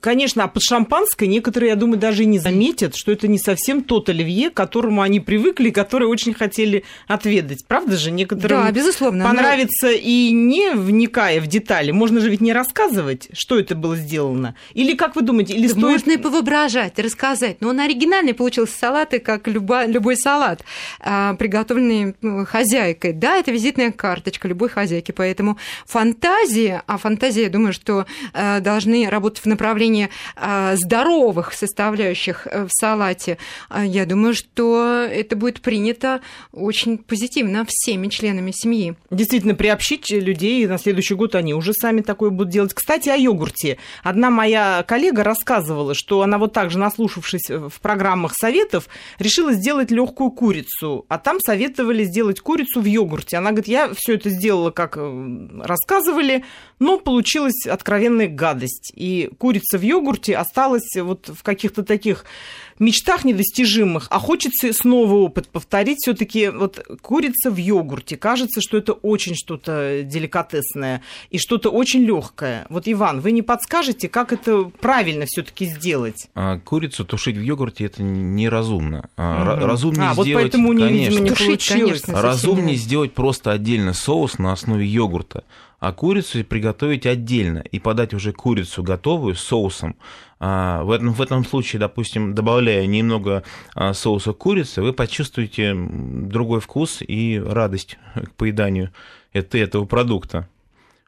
Конечно, 0.00 0.44
а 0.44 0.48
под 0.48 0.62
шампанское 0.62 1.26
некоторые, 1.26 1.70
я 1.70 1.76
думаю, 1.76 1.98
даже 1.98 2.22
и 2.22 2.26
не 2.26 2.38
заметят, 2.38 2.96
что 2.96 3.12
это 3.12 3.28
не 3.28 3.38
совсем 3.38 3.84
тот 3.84 4.08
оливье, 4.08 4.48
к 4.48 4.54
которому 4.54 5.02
они 5.02 5.20
привыкли, 5.20 5.68
который 5.68 6.08
очень 6.08 6.32
хотели 6.32 6.84
отведать. 7.06 7.66
Правда 7.66 7.98
же? 7.98 8.10
Некоторым 8.10 8.62
да, 8.62 8.72
безусловно, 8.72 9.24
понравится 9.24 9.88
но... 9.88 9.92
и 9.92 10.30
не 10.32 10.70
вникая 10.72 11.42
в 11.42 11.46
детали. 11.46 11.90
Можно 11.90 12.20
же 12.20 12.30
ведь 12.30 12.40
не 12.40 12.54
рассказывать, 12.54 13.28
что 13.34 13.58
это 13.58 13.74
было 13.74 13.96
сделано. 13.96 14.54
Или 14.72 14.94
как 14.94 15.14
вы 15.14 15.22
думаете? 15.22 15.52
Или 15.52 15.68
да 15.68 15.74
стоит... 15.74 15.84
Можно 15.84 16.10
и 16.12 16.16
повоображать, 16.16 16.98
рассказать. 16.98 17.60
Но 17.60 17.68
он 17.68 17.80
оригинальный 17.80 18.32
получился 18.32 18.76
салат, 18.76 19.12
и 19.12 19.18
как 19.18 19.46
любой, 19.46 19.88
любой 19.88 20.16
салат, 20.16 20.64
а, 21.00 21.34
приготовленный 21.34 22.14
хозяйкой. 22.46 23.12
Да, 23.12 23.36
это 23.36 23.52
визитная 23.52 23.92
карточка 23.92 24.48
любой 24.48 24.70
хозяйки. 24.70 25.12
Поэтому 25.12 25.58
фантазия, 25.86 26.82
а 26.86 26.96
фантазия, 26.96 27.42
я 27.44 27.50
думаю, 27.50 27.74
что 27.74 28.06
а, 28.32 28.60
должны 28.60 29.08
работать 29.08 29.17
работать 29.18 29.42
в 29.42 29.46
направлении 29.46 30.10
а, 30.36 30.76
здоровых 30.76 31.52
составляющих 31.52 32.46
э, 32.46 32.66
в 32.66 32.68
салате, 32.70 33.36
а, 33.68 33.84
я 33.84 34.06
думаю, 34.06 34.34
что 34.34 35.06
это 35.10 35.34
будет 35.34 35.60
принято 35.60 36.20
очень 36.52 36.98
позитивно 36.98 37.66
всеми 37.68 38.06
членами 38.06 38.52
семьи. 38.54 38.94
Действительно, 39.10 39.56
приобщить 39.56 40.08
людей 40.10 40.66
на 40.66 40.78
следующий 40.78 41.14
год 41.14 41.34
они 41.34 41.52
уже 41.52 41.72
сами 41.72 42.00
такое 42.00 42.30
будут 42.30 42.52
делать. 42.52 42.74
Кстати, 42.74 43.08
о 43.08 43.16
йогурте. 43.16 43.78
Одна 44.04 44.30
моя 44.30 44.84
коллега 44.86 45.24
рассказывала, 45.24 45.94
что 45.94 46.22
она 46.22 46.38
вот 46.38 46.52
так 46.52 46.70
же, 46.70 46.78
наслушавшись 46.78 47.50
в 47.50 47.80
программах 47.82 48.34
советов, 48.34 48.88
решила 49.18 49.52
сделать 49.52 49.90
легкую 49.90 50.30
курицу, 50.30 51.06
а 51.08 51.18
там 51.18 51.40
советовали 51.40 52.04
сделать 52.04 52.38
курицу 52.40 52.80
в 52.80 52.84
йогурте. 52.84 53.36
Она 53.36 53.50
говорит, 53.50 53.68
я 53.68 53.90
все 53.96 54.14
это 54.14 54.30
сделала, 54.30 54.70
как 54.70 54.96
э, 54.96 55.48
рассказывали, 55.64 56.44
но 56.78 56.98
получилась 56.98 57.66
откровенная 57.66 58.28
гадость. 58.28 58.92
И 58.94 59.07
курица 59.38 59.78
в 59.78 59.82
йогурте 59.82 60.36
осталась 60.36 60.88
вот 60.96 61.28
в 61.28 61.42
каких-то 61.42 61.82
таких 61.82 62.24
мечтах 62.78 63.24
недостижимых, 63.24 64.06
а 64.10 64.18
хочется 64.18 64.72
снова 64.72 65.14
опыт 65.14 65.48
повторить. 65.48 65.98
Все-таки 66.00 66.48
вот 66.48 66.84
курица 67.00 67.50
в 67.50 67.56
йогурте. 67.56 68.16
Кажется, 68.16 68.60
что 68.60 68.76
это 68.76 68.92
очень 68.92 69.34
что-то 69.34 70.02
деликатесное 70.04 71.02
и 71.30 71.38
что-то 71.38 71.70
очень 71.70 72.04
легкое. 72.04 72.66
Вот, 72.68 72.84
Иван, 72.86 73.20
вы 73.20 73.32
не 73.32 73.42
подскажете, 73.42 74.08
как 74.08 74.32
это 74.32 74.64
правильно 74.80 75.24
все-таки 75.26 75.66
сделать? 75.66 76.28
А, 76.34 76.58
курицу 76.58 77.04
тушить 77.04 77.36
в 77.36 77.42
йогурте 77.42 77.84
это 77.84 78.02
неразумно. 78.02 79.08
А, 79.16 79.54
угу. 79.54 79.66
Разумнее 79.66 80.10
а, 80.10 80.12
сделать, 80.12 80.28
вот 80.28 80.42
поэтому, 80.42 80.68
конечно, 80.68 81.10
видимо, 81.10 81.20
не 81.20 81.30
тушить, 81.30 81.46
получилось. 81.46 82.02
конечно, 82.02 82.22
разумнее 82.22 82.76
сделать 82.76 83.12
просто 83.12 83.52
отдельно 83.52 83.92
соус 83.92 84.38
на 84.38 84.52
основе 84.52 84.86
йогурта 84.86 85.44
а 85.78 85.92
курицу 85.92 86.44
приготовить 86.44 87.06
отдельно 87.06 87.58
и 87.58 87.78
подать 87.78 88.14
уже 88.14 88.32
курицу 88.32 88.82
готовую 88.82 89.34
с 89.34 89.40
соусом. 89.40 89.96
А, 90.40 90.82
в 90.84 90.90
этом, 90.90 91.12
в 91.12 91.20
этом 91.20 91.44
случае, 91.44 91.80
допустим, 91.80 92.34
добавляя 92.34 92.86
немного 92.86 93.42
а, 93.74 93.92
соуса 93.94 94.32
курицы, 94.32 94.82
вы 94.82 94.92
почувствуете 94.92 95.74
другой 95.74 96.60
вкус 96.60 97.02
и 97.06 97.42
радость 97.44 97.98
к 98.14 98.34
поеданию 98.34 98.92
этого 99.32 99.84
продукта. 99.84 100.48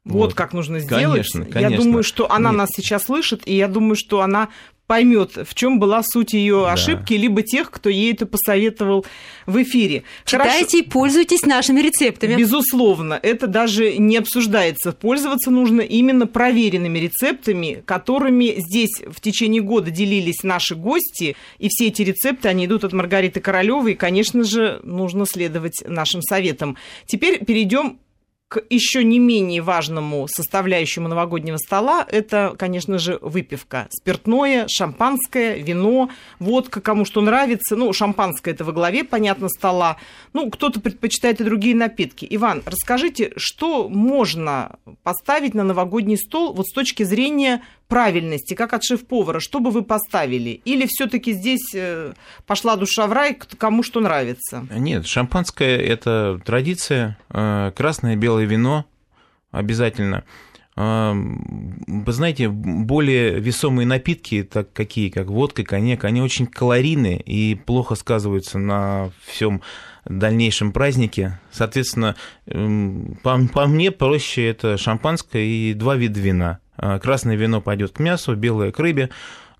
Вот, 0.05 0.15
вот 0.15 0.35
как 0.35 0.55
нужно 0.55 0.79
сделать. 0.79 1.05
Конечно, 1.05 1.45
конечно. 1.45 1.75
Я 1.75 1.77
думаю, 1.77 2.03
что 2.03 2.31
она 2.31 2.51
Нет. 2.51 2.59
нас 2.59 2.69
сейчас 2.75 3.05
слышит, 3.05 3.47
и 3.47 3.55
я 3.55 3.69
думаю, 3.69 3.97
что 3.97 4.23
она 4.23 4.49
поймет, 4.91 5.39
в 5.49 5.55
чем 5.55 5.79
была 5.79 6.03
суть 6.03 6.33
ее 6.33 6.63
Да. 6.65 6.73
ошибки, 6.73 7.15
либо 7.15 7.43
тех, 7.43 7.71
кто 7.71 7.89
ей 7.89 8.13
это 8.13 8.27
посоветовал 8.27 9.07
в 9.47 9.63
эфире. 9.63 10.03
Читайте 10.25 10.81
и 10.81 10.83
пользуйтесь 10.83 11.43
нашими 11.43 11.81
рецептами. 11.81 12.35
Безусловно, 12.35 13.17
это 13.23 13.47
даже 13.47 13.97
не 13.99 14.17
обсуждается. 14.17 14.91
Пользоваться 14.91 15.53
нужно 15.53 15.83
именно 15.83 16.27
проверенными 16.27 16.99
рецептами, 16.99 17.85
которыми 17.87 18.57
здесь 18.59 19.01
в 19.07 19.21
течение 19.21 19.63
года 19.63 19.93
делились 19.93 20.43
наши 20.43 20.75
гости. 20.75 21.37
И 21.61 21.69
все 21.69 21.87
эти 21.87 22.03
рецепты, 22.03 22.49
они 22.49 22.67
идут 22.67 22.83
от 22.83 22.93
Маргариты 22.93 23.39
Королевой. 23.39 23.93
И, 23.93 23.95
конечно 23.95 24.43
же, 24.43 24.81
нужно 24.83 25.25
следовать 25.25 25.85
нашим 25.87 26.21
советам. 26.21 26.77
Теперь 27.07 27.45
перейдем 27.45 28.01
к 28.51 28.65
еще 28.69 29.05
не 29.05 29.21
менее 29.21 29.63
важному 29.63 30.27
составляющему 30.27 31.07
новогоднего 31.07 31.57
стола. 31.57 32.05
Это, 32.11 32.57
конечно 32.59 32.99
же, 32.99 33.17
выпивка. 33.23 33.87
Спиртное, 33.91 34.67
шампанское, 34.69 35.57
вино, 35.59 36.11
водка, 36.41 36.81
кому 36.81 37.05
что 37.05 37.21
нравится. 37.21 37.77
Ну, 37.77 37.93
шампанское 37.93 38.51
это 38.51 38.65
во 38.65 38.73
главе, 38.73 39.05
понятно, 39.05 39.49
стола. 39.49 39.99
Ну, 40.33 40.51
кто-то 40.51 40.81
предпочитает 40.81 41.41
и 41.41 41.45
другие 41.45 41.77
напитки. 41.77 42.27
Иван, 42.29 42.65
расскажите, 42.67 43.33
что 43.37 43.89
можно 43.89 44.81
поставить 45.05 45.55
на 45.55 45.63
новогодний 45.63 46.19
стол 46.19 46.53
вот 46.53 46.67
с 46.67 46.73
точки 46.73 47.05
зрения 47.05 47.63
правильности, 47.91 48.55
как 48.55 48.73
от 48.73 48.83
шеф-повара, 48.83 49.41
что 49.41 49.61
бы 49.61 49.71
вы 49.71 49.83
поставили? 49.83 50.63
Или 50.65 50.87
все-таки 50.89 51.33
здесь 51.33 51.75
э, 51.75 52.15
пошла 52.47 52.77
душа 52.77 53.07
в 53.07 53.13
рай, 53.13 53.35
кому 53.35 53.83
что 53.83 54.01
нравится? 54.01 54.67
Нет, 54.71 55.07
шампанское– 55.07 55.77
это 55.79 56.41
традиция, 56.47 57.19
э, 57.29 57.73
красное, 57.77 58.17
белое 58.17 58.47
вино 58.47 58.87
обязательно. 59.51 60.25
Э, 60.77 61.13
Вы 61.13 62.13
знаете, 62.13 62.49
более 62.49 63.41
весомые 63.41 63.87
напитки, 63.87 64.43
так 64.45 64.73
какие 64.73 65.11
как 65.11 65.27
водка, 65.27 65.65
коньяк, 65.65 66.05
они 66.05 66.23
очень 66.23 66.47
калорийные 66.47 67.21
и 67.21 67.55
плохо 67.57 67.97
сказываются 67.97 68.59
на 68.59 69.11
всем 69.27 69.61
дальнейшем 70.05 70.73
празднике. 70.73 71.39
Соответственно, 71.51 72.17
эм, 72.47 73.19
по, 73.23 73.39
по 73.53 73.67
мне 73.67 73.91
проще 73.91 74.49
это 74.49 74.77
шампанское 74.77 75.45
и 75.45 75.75
два 75.75 75.97
вида 75.97 76.21
вина. 76.21 76.59
Э, 76.77 76.99
Красное 76.99 77.37
вино 77.37 77.61
пойдет 77.61 77.93
к 77.93 78.01
мясу, 78.01 78.35
белое 78.35 78.73
к 78.73 78.79
рыбе. 78.79 79.11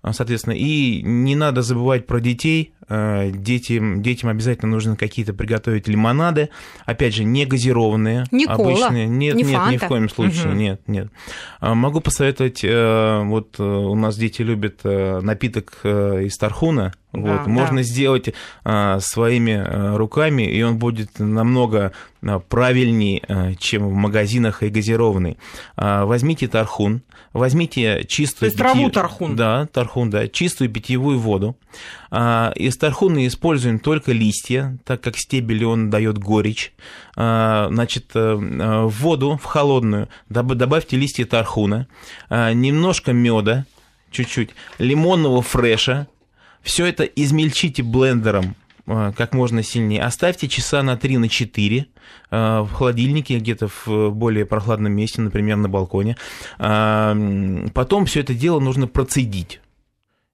А, 0.01 0.13
Соответственно, 0.13 0.53
и 0.53 1.01
не 1.03 1.35
надо 1.35 1.61
забывать 1.61 2.07
про 2.07 2.19
детей. 2.19 2.73
Э, 2.89 3.29
Детям, 3.31 4.01
детям 4.01 4.29
обязательно 4.29 4.71
нужно 4.71 4.95
какие-то 4.95 5.33
приготовить 5.33 5.87
лимонады. 5.87 6.49
Опять 6.85 7.13
же, 7.13 7.23
не 7.23 7.45
газированные. 7.45 8.25
Не 8.31 8.45
кола, 8.47 8.71
обычные. 8.71 9.07
Нет, 9.07 9.35
не 9.35 9.43
нет, 9.43 9.51
ни 9.51 9.53
в 9.53 9.79
фанта. 9.79 9.87
коем 9.87 10.09
случае. 10.09 10.47
Мгм. 10.47 10.57
Нет, 10.57 10.81
нет. 10.87 11.07
А, 11.59 11.75
Могу 11.75 12.01
посоветовать, 12.01 12.61
э, 12.63 13.21
вот 13.23 13.55
э, 13.59 13.63
у 13.63 13.95
нас 13.95 14.17
дети 14.17 14.41
любят 14.41 14.79
э, 14.83 15.19
напиток 15.21 15.79
из 15.83 16.35
тархуна. 16.37 16.93
Да, 17.13 17.19
Вот, 17.19 17.43
да. 17.45 17.49
можно 17.49 17.83
сделать 17.83 18.33
а, 18.63 18.99
своими 19.01 19.53
а, 19.53 19.97
руками, 19.97 20.43
и 20.43 20.61
он 20.61 20.77
будет 20.77 21.19
намного 21.19 21.79
а, 21.87 21.91
правильнее, 22.49 23.23
а, 23.27 23.55
чем 23.55 23.87
в 23.89 23.93
магазинах 23.93 24.63
и 24.63 24.69
газированный. 24.69 25.37
А, 25.75 26.05
возьмите 26.05 26.47
тархун, 26.47 27.01
возьмите 27.33 28.05
чистую... 28.07 28.49
есть 28.49 28.57
траву 28.57 28.89
тархун? 28.89 29.35
Да, 29.35 29.67
тархун, 29.67 30.09
да, 30.09 30.27
чистую 30.27 30.69
питьевую 30.69 31.19
воду. 31.19 31.57
Из 32.11 32.77
тархуна 32.77 33.25
используем 33.25 33.79
только 33.79 34.11
листья, 34.11 34.77
так 34.83 35.01
как 35.01 35.17
стебель 35.17 35.63
он 35.65 35.89
дает 35.89 36.17
горечь. 36.17 36.73
Значит, 37.15 38.11
э, 38.15 38.19
э, 38.19 38.83
в 38.83 38.89
воду, 39.01 39.39
в 39.41 39.45
холодную, 39.45 40.09
доб- 40.29 40.55
добавьте 40.55 40.97
листья 40.97 41.25
тархуна, 41.25 41.87
немножко 42.29 43.13
меда, 43.13 43.65
чуть-чуть, 44.11 44.51
лимонного 44.77 45.41
фреша, 45.41 46.07
все 46.61 46.85
это 46.85 47.03
измельчите 47.03 47.83
блендером 47.83 48.45
э, 48.45 48.60
как 48.85 49.33
можно 49.33 49.63
сильнее. 49.63 50.01
Оставьте 50.03 50.47
часа 50.49 50.83
на 50.83 50.97
3 50.97 51.17
на 51.17 51.29
4 51.29 51.87
в 52.29 52.69
холодильнике, 52.73 53.39
где-то 53.39 53.69
в 53.69 54.09
более 54.11 54.45
прохладном 54.45 54.91
месте, 54.91 55.21
например, 55.21 55.55
на 55.55 55.69
балконе. 55.69 56.17
Потом 56.57 58.05
все 58.05 58.19
это 58.19 58.33
дело 58.33 58.59
нужно 58.59 58.87
процедить. 58.87 59.60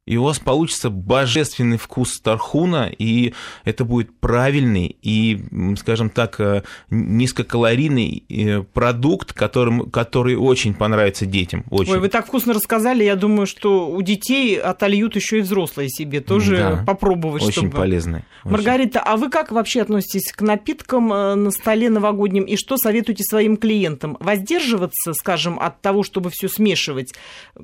И 0.08 0.16
у 0.16 0.24
вас 0.24 0.40
получится 0.40 0.90
божественный 0.90 1.78
вкус 1.78 2.22
тархуна, 2.22 2.90
и 2.98 3.34
это 3.66 3.84
будет 3.84 4.18
правильный 4.20 4.96
и, 5.02 5.44
скажем 5.78 6.10
так, 6.10 6.40
э, 6.40 6.64
низкокалорийный 6.90 8.24
э, 8.30 8.62
продукт, 8.62 9.34
которым, 9.34 9.92
который 9.92 10.38
очень 10.38 10.74
понравится 10.74 11.26
детям. 11.26 11.66
Очень. 11.70 11.92
Ой, 11.92 12.00
вы 12.00 12.08
так 12.08 12.26
вкусно 12.26 12.54
рассказали, 12.54 13.04
я 13.04 13.18
думаю, 13.18 13.48
что 13.48 13.90
у 13.90 14.02
детей 14.02 14.58
отольют 14.58 15.18
еще 15.18 15.40
и 15.40 15.42
взрослые 15.42 15.90
себе 15.90 16.22
тоже 16.22 16.58
Да. 16.58 16.84
попробовать, 16.88 17.44
очень 17.44 17.64
чтобы... 17.64 17.72
полезный. 17.72 18.24
очень. 18.46 18.52
Маргарита, 18.52 19.02
а 19.02 19.18
вы 19.18 19.30
как 19.30 19.52
вообще 19.52 19.82
относитесь 19.82 20.32
к 20.32 20.42
напиткам 20.42 21.12
э, 21.12 21.36
на 21.36 21.52
столе 21.52 21.90
новогодним 21.90 22.46
и 22.46 22.56
что 22.56 22.78
советуете 22.78 23.26
своим 23.26 23.58
клиентам? 23.58 24.16
Воздерживаться, 24.22 25.12
скажем, 25.14 25.60
от 25.60 25.82
того, 25.82 26.04
чтобы 26.04 26.30
все 26.30 26.48
смешивать? 26.48 27.14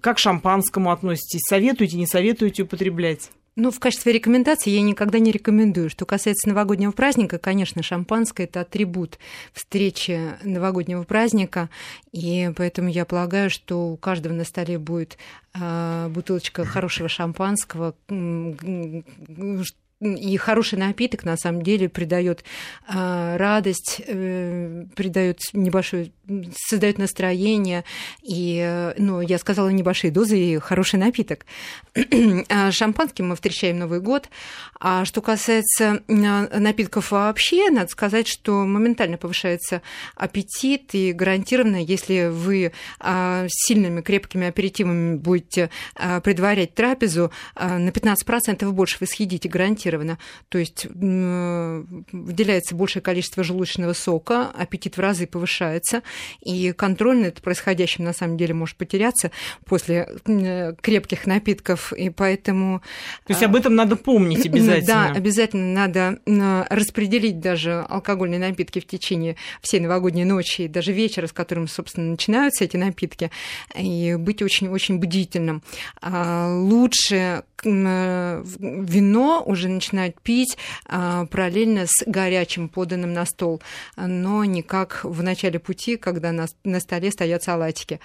Как 0.01 0.17
к 0.17 0.19
шампанскому 0.19 0.91
относитесь? 0.91 1.41
Советуете, 1.47 1.95
не 1.95 2.05
советуете 2.05 2.32
употреблять? 2.41 3.29
Ну, 3.55 3.69
в 3.69 3.79
качестве 3.79 4.13
рекомендации 4.13 4.71
я 4.71 4.81
никогда 4.81 5.19
не 5.19 5.31
рекомендую. 5.31 5.91
Что 5.91 6.05
касается 6.05 6.49
новогоднего 6.49 6.91
праздника, 6.91 7.37
конечно, 7.37 7.83
шампанское– 7.83 8.43
это 8.47 8.61
атрибут 8.61 9.19
встречи 9.53 10.19
новогоднего 10.43 11.03
праздника, 11.03 11.69
и 12.11 12.49
поэтому 12.55 12.89
я 12.89 13.05
полагаю, 13.05 13.51
что 13.51 13.89
у 13.89 13.97
каждого 13.97 14.33
на 14.33 14.43
столе 14.43 14.79
будет 14.79 15.19
а, 15.53 16.09
бутылочка 16.09 16.65
хорошего 16.65 17.07
шампанского, 17.07 17.93
и 20.03 20.37
хороший 20.37 20.79
напиток 20.79 21.23
на 21.23 21.37
самом 21.37 21.61
деле 21.61 21.89
придает 21.89 22.43
а, 22.87 23.37
радость, 23.37 24.01
э, 24.05 24.85
придает 24.95 25.39
небольшое, 25.53 26.11
создает 26.55 26.97
настроение. 26.97 27.83
И, 28.21 28.61
э, 28.63 28.93
ну, 28.97 29.21
я 29.21 29.37
сказала 29.37 29.69
небольшие 29.69 30.11
дозы 30.11 30.39
и 30.39 30.59
хороший 30.59 30.99
напиток. 30.99 31.45
А 32.49 32.71
Шампанским 32.71 33.29
мы 33.29 33.35
встречаем 33.35 33.79
Новый 33.79 33.99
год. 33.99 34.29
А 34.79 35.05
что 35.05 35.21
касается 35.21 36.01
а, 36.07 36.59
напитков 36.59 37.11
вообще, 37.11 37.69
надо 37.69 37.89
сказать, 37.89 38.27
что 38.27 38.65
моментально 38.65 39.17
повышается 39.17 39.81
аппетит, 40.15 40.93
и 40.93 41.13
гарантированно, 41.13 41.77
если 41.83 42.29
вы 42.29 42.73
а, 42.99 43.45
сильными 43.49 44.01
крепкими 44.01 44.47
аперитивами 44.47 45.15
будете 45.15 45.69
а, 45.95 46.21
предварять 46.21 46.73
трапезу, 46.73 47.31
на 47.55 47.89
15% 47.89 48.69
больше 48.71 48.97
вы 48.99 49.07
съедите 49.07 49.49
гарантированно. 49.49 50.17
То 50.49 50.57
есть 50.57 50.85
м, 50.85 52.05
выделяется 52.11 52.75
большее 52.75 53.01
количество 53.01 53.43
желудочного 53.43 53.93
сока, 53.93 54.49
аппетит 54.49 54.97
в 54.97 54.99
разы 54.99 55.27
повышается. 55.27 56.01
И 56.41 56.71
контроль 56.71 57.17
над 57.17 57.41
происходящим 57.41 58.03
на 58.03 58.13
самом 58.13 58.37
деле 58.37 58.53
может 58.53 58.75
потеряться 58.77 59.31
после 59.65 60.09
крепких 60.81 61.25
напитков, 61.25 61.93
и 61.93 62.09
поэтому... 62.09 62.81
То 63.25 63.33
есть 63.33 63.43
об 63.43 63.55
этом 63.55 63.75
надо 63.75 63.95
помнить 63.95 64.45
обязательно. 64.45 64.87
Да, 64.87 65.11
обязательно 65.11 65.73
надо 65.73 66.19
распределить 66.69 67.39
даже 67.39 67.85
алкогольные 67.89 68.39
напитки 68.39 68.79
в 68.79 68.87
течение 68.87 69.35
всей 69.61 69.79
новогодней 69.79 70.25
ночи, 70.25 70.63
и 70.63 70.67
даже 70.67 70.91
вечера, 70.91 71.27
с 71.27 71.33
которым, 71.33 71.67
собственно, 71.67 72.11
начинаются 72.11 72.63
эти 72.63 72.77
напитки, 72.77 73.31
и 73.75 74.15
быть 74.17 74.41
очень-очень 74.41 74.97
бдительным. 74.97 75.63
А, 76.01 76.53
лучше 76.55 77.43
вино 77.65 79.43
уже 79.45 79.69
начинают 79.69 80.19
пить 80.21 80.57
а, 80.85 81.25
параллельно 81.25 81.85
с 81.87 82.03
горячим 82.05 82.69
поданным 82.69 83.13
на 83.13 83.25
стол, 83.25 83.61
но 83.95 84.43
не 84.45 84.61
как 84.61 85.01
в 85.03 85.23
начале 85.23 85.59
пути, 85.59 85.97
когда 85.97 86.31
на, 86.31 86.47
на 86.63 86.79
столе 86.79 87.11
стоят 87.11 87.43
салатики. 87.43 87.99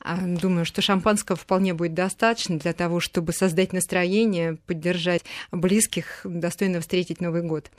А, 0.00 0.16
думаю, 0.16 0.64
что 0.64 0.82
шампанского 0.82 1.36
вполне 1.36 1.74
будет 1.74 1.94
достаточно 1.94 2.58
для 2.58 2.72
того, 2.72 3.00
чтобы 3.00 3.32
создать 3.32 3.72
настроение, 3.72 4.58
поддержать 4.66 5.22
близких, 5.52 6.20
достойно 6.24 6.80
встретить 6.80 7.20
Новый 7.20 7.42
год. 7.42 7.70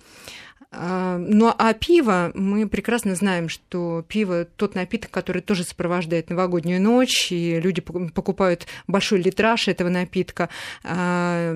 А, 0.78 1.18
ну 1.18 1.54
а 1.58 1.74
пиво, 1.74 2.32
мы 2.34 2.68
прекрасно 2.68 3.16
знаем, 3.16 3.48
что 3.50 4.04
пиво 4.08 4.46
тот 4.46 4.76
напиток, 4.76 5.12
который 5.12 5.42
тоже 5.42 5.64
сопровождает 5.64 6.30
новогоднюю 6.30 6.82
ночь, 6.82 7.32
и 7.32 7.60
люди 7.60 7.82
покупают 7.82 8.68
большой 8.88 9.22
литраж 9.22 9.68
этого 9.68 9.90
напитка, 9.90 10.50
а, 10.84 11.54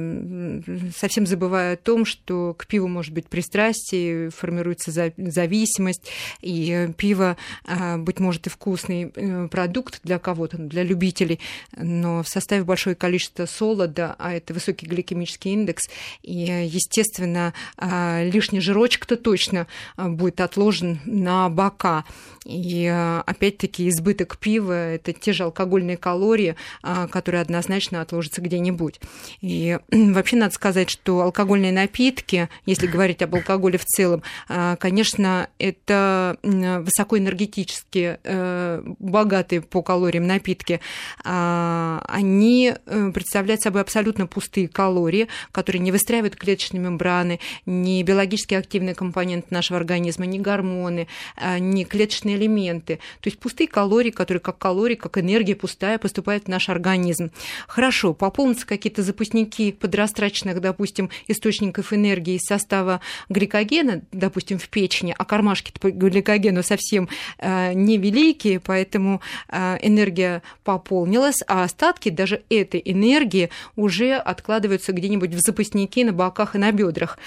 совсем 0.95 1.25
забывая 1.25 1.73
о 1.73 1.77
том, 1.77 2.05
что 2.05 2.55
к 2.57 2.65
пиву 2.67 2.87
может 2.87 3.13
быть 3.13 3.27
пристрастие, 3.27 4.29
формируется 4.29 4.91
зависимость, 5.17 6.09
и 6.41 6.89
пиво, 6.97 7.35
а, 7.65 7.97
быть 7.97 8.19
может, 8.19 8.47
и 8.47 8.49
вкусный 8.49 9.11
э, 9.13 9.47
продукт 9.49 9.99
для 10.03 10.19
кого-то, 10.19 10.57
для 10.57 10.83
любителей, 10.83 11.39
но 11.75 12.23
в 12.23 12.29
составе 12.29 12.63
большое 12.63 12.95
количество 12.95 13.45
солода, 13.45 14.15
а 14.17 14.33
это 14.33 14.53
высокий 14.53 14.85
гликемический 14.85 15.51
индекс, 15.51 15.89
и, 16.21 16.33
естественно, 16.33 17.53
лишний 17.77 18.61
жирочек 18.61 19.08
кто 19.09 19.15
точно 19.15 19.65
а, 19.97 20.07
будет 20.07 20.39
отложен 20.39 20.99
на 21.03 21.49
бока. 21.49 22.05
И 22.45 22.85
а, 22.85 23.23
опять-таки 23.25 23.89
избыток 23.89 24.37
пива– 24.37 24.73
это 24.93 25.13
те 25.13 25.33
же 25.33 25.43
алкогольные 25.43 25.97
калории, 25.97 26.55
а, 26.83 27.07
которые 27.07 27.41
однозначно 27.41 28.01
отложатся 28.01 28.41
где-нибудь. 28.41 28.99
И 29.41 29.79
вообще 29.91 30.35
надо 30.35 30.53
сказать, 30.53 30.91
что 30.91 31.21
алкогольные 31.21 31.71
напитки, 31.71 32.49
если 32.67 32.85
говорить 32.99 33.23
об 33.23 33.33
алкоголе 33.33 33.79
в 33.79 33.85
целом, 33.85 34.21
конечно, 34.47 35.49
это 35.57 36.37
высокоэнергетические, 36.43 38.19
э, 38.23 38.83
богатые 38.99 39.61
по 39.61 39.81
калориям 39.81 40.27
напитки. 40.27 40.81
Они 41.23 42.73
э, 42.73 43.11
представляют 43.11 43.61
собой 43.61 43.81
абсолютно 43.81 44.27
пустые 44.27 44.67
калории, 44.67 45.27
которые 45.51 45.81
не 45.81 45.91
выстраивают 45.91 46.35
клеточные 46.35 46.81
мембраны, 46.81 47.39
не 47.65 48.03
биологически 48.03 48.55
активные 48.55 48.95
компонент 48.99 49.49
нашего 49.49 49.79
организма, 49.79 50.25
не 50.25 50.39
гормоны, 50.39 51.07
а, 51.37 51.57
не 51.57 51.85
клеточные 51.85 52.35
элементы. 52.35 52.97
То 53.21 53.29
есть 53.29 53.39
пустые 53.39 53.69
калории, 53.69 54.09
которые 54.09 54.41
как 54.41 54.57
калории, 54.57 54.95
как 54.95 55.17
энергия 55.17 55.55
пустая 55.55 55.97
поступают 55.97 56.43
в 56.43 56.47
наш 56.49 56.67
организм. 56.67 57.31
Хорошо, 57.65 58.13
пополнятся 58.13 58.67
какие-то 58.67 59.01
запасники 59.01 59.71
подрастраченных, 59.71 60.59
допустим, 60.59 61.09
источников 61.29 61.93
энергии 61.93 62.35
из 62.35 62.41
состава 62.41 62.99
гликогена, 63.29 64.01
допустим, 64.11 64.59
в 64.59 64.67
печени, 64.67 65.15
а 65.17 65.23
кармашки 65.23 65.71
по 65.79 65.89
гликогену 65.89 66.61
совсем 66.61 67.07
а, 67.37 67.73
невеликие, 67.73 68.59
поэтому 68.59 69.21
а, 69.47 69.79
энергия 69.81 70.43
пополнилась, 70.65 71.41
а 71.47 71.63
остатки 71.63 72.09
даже 72.09 72.41
этой 72.49 72.81
энергии 72.83 73.49
уже 73.77 74.15
откладываются 74.15 74.91
где-нибудь 74.91 75.33
в 75.33 75.39
запасники 75.39 76.03
на 76.03 76.11
боках 76.11 76.55
и 76.55 76.57
на 76.57 76.73
бедрах. 76.73 77.17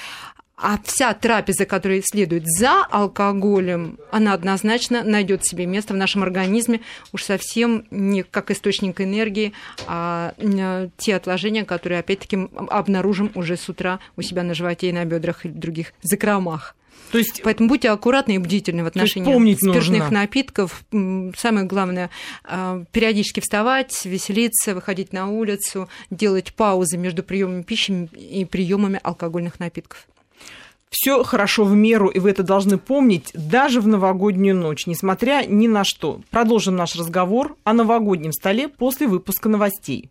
А 0.62 0.78
вся 0.84 1.12
трапеза, 1.12 1.66
которая 1.66 2.02
следует 2.04 2.44
за 2.46 2.84
алкоголем, 2.84 3.98
она 4.12 4.32
однозначно 4.32 5.02
найдет 5.02 5.44
себе 5.44 5.66
место 5.66 5.92
в 5.92 5.96
нашем 5.96 6.22
организме 6.22 6.82
уж 7.12 7.24
совсем 7.24 7.84
не 7.90 8.22
как 8.22 8.52
источник 8.52 9.00
энергии, 9.00 9.54
а 9.88 10.34
те 10.96 11.16
отложения, 11.16 11.64
которые 11.64 11.98
опять-таки 11.98 12.48
обнаружим 12.70 13.32
уже 13.34 13.56
с 13.56 13.68
утра 13.68 13.98
у 14.16 14.22
себя 14.22 14.44
на 14.44 14.54
животе 14.54 14.88
и 14.88 14.92
на 14.92 15.04
бедрах 15.04 15.44
или 15.44 15.52
других 15.52 15.94
закромах. 16.02 16.76
То 17.10 17.18
есть, 17.18 17.42
Поэтому 17.42 17.68
будьте 17.68 17.90
аккуратны 17.90 18.36
и 18.36 18.38
бдительны 18.38 18.84
в 18.84 18.86
отношении 18.86 19.54
спиртных 19.54 19.84
нужно. 19.84 20.10
напитков. 20.10 20.84
Самое 21.36 21.66
главное 21.66 22.08
а, 22.44 22.84
периодически 22.92 23.40
вставать, 23.40 24.04
веселиться, 24.04 24.76
выходить 24.76 25.12
на 25.12 25.28
улицу, 25.28 25.88
делать 26.10 26.54
паузы 26.54 26.96
между 26.98 27.24
приемами 27.24 27.62
пищи 27.62 28.08
и 28.14 28.44
приемами 28.44 29.00
алкогольных 29.02 29.58
напитков. 29.58 30.06
Все 30.93 31.22
хорошо 31.24 31.64
в 31.64 31.74
меру, 31.74 32.09
и 32.09 32.18
вы 32.18 32.30
это 32.30 32.43
должны 32.43 32.76
помнить 32.76 33.30
даже 33.32 33.80
в 33.80 33.88
новогоднюю 33.88 34.55
ночь, 34.55 34.86
несмотря 34.86 35.43
ни 35.49 35.66
на 35.66 35.84
что. 35.84 36.20
Продолжим 36.30 36.76
наш 36.76 36.95
разговор 36.97 37.57
о 37.64 37.72
новогоднем 37.72 38.30
столе 38.30 38.68
после 38.68 39.09
выпуска 39.09 39.49
новостей. 39.49 40.11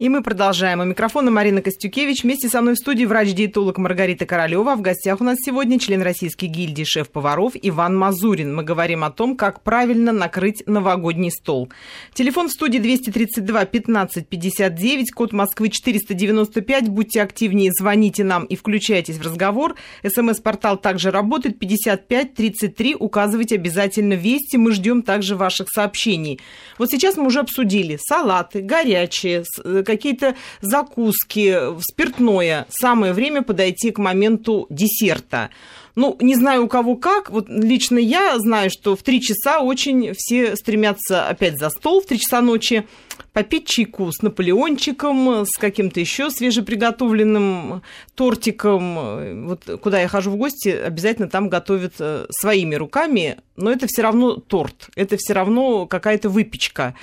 И 0.00 0.08
мы 0.08 0.22
продолжаем. 0.22 0.80
У 0.80 0.84
микрофона 0.84 1.30
Марина 1.30 1.60
Костюкевич. 1.60 2.22
Вместе 2.22 2.48
со 2.48 2.62
мной 2.62 2.72
в 2.72 2.78
студии 2.78 3.04
врач-диетолог 3.04 3.76
Маргарита 3.76 4.24
Королева. 4.24 4.74
В 4.74 4.80
гостях 4.80 5.20
у 5.20 5.24
нас 5.24 5.36
сегодня 5.44 5.78
член 5.78 6.00
Российской 6.00 6.46
гильдии 6.46 6.84
шеф-поваров 6.84 7.52
Иван 7.60 7.98
Мазурин. 7.98 8.56
Мы 8.56 8.62
говорим 8.62 9.04
о 9.04 9.10
том, 9.10 9.36
как 9.36 9.62
правильно 9.62 10.10
накрыть 10.10 10.62
новогодний 10.66 11.30
стол. 11.30 11.70
Телефон 12.14 12.48
в 12.48 12.52
студии 12.52 12.78
232 12.78 13.66
15 13.66 14.26
59, 14.26 15.10
код 15.10 15.34
Москвы 15.34 15.68
495. 15.68 16.88
Будьте 16.88 17.20
активнее, 17.20 17.70
звоните 17.70 18.24
нам 18.24 18.46
и 18.46 18.56
включайтесь 18.56 19.18
в 19.18 19.22
разговор. 19.22 19.76
СМС-портал 20.02 20.78
также 20.78 21.10
работает 21.10 21.58
55 21.58 22.32
33. 22.32 22.96
Указывайте 22.98 23.56
обязательно 23.56 24.14
вести. 24.14 24.56
Мы 24.56 24.72
ждем 24.72 25.02
также 25.02 25.36
ваших 25.36 25.68
сообщений. 25.68 26.40
Вот 26.78 26.88
сейчас 26.88 27.18
мы 27.18 27.26
уже 27.26 27.40
обсудили 27.40 27.98
салаты, 28.00 28.62
горячие, 28.62 29.44
какие-то 29.90 30.36
закуски, 30.60 31.80
спиртное. 31.80 32.66
Самое 32.68 33.12
время 33.12 33.42
подойти 33.42 33.90
к 33.90 33.98
моменту 33.98 34.66
десерта. 34.70 35.50
Ну, 35.96 36.16
не 36.20 36.34
знаю 36.34 36.64
у 36.64 36.68
кого 36.68 36.96
как, 36.96 37.30
вот 37.30 37.48
лично 37.48 37.98
я 37.98 38.38
знаю, 38.38 38.70
что 38.70 38.94
в 38.96 39.02
три 39.02 39.20
часа 39.20 39.60
очень 39.60 40.12
все 40.16 40.56
стремятся 40.56 41.26
опять 41.26 41.58
за 41.58 41.68
стол 41.68 42.00
в 42.00 42.06
три 42.06 42.18
часа 42.18 42.40
ночи 42.40 42.86
попить 43.32 43.66
чайку 43.66 44.10
с 44.10 44.22
наполеончиком, 44.22 45.44
с 45.46 45.56
каким-то 45.58 46.00
еще 46.00 46.30
свежеприготовленным 46.30 47.82
тортиком. 48.14 49.46
Вот 49.46 49.80
куда 49.82 50.00
я 50.00 50.08
хожу 50.08 50.30
в 50.30 50.36
гости, 50.36 50.68
обязательно 50.68 51.28
там 51.28 51.48
готовят 51.48 51.94
э, 51.98 52.26
своими 52.30 52.74
руками, 52.74 53.38
но 53.56 53.70
это 53.70 53.86
все 53.88 54.02
равно 54.02 54.34
торт, 54.36 54.88
это 54.96 55.16
все 55.18 55.32
равно 55.32 55.86
какая-то 55.86 56.28
выпечка. 56.28 56.94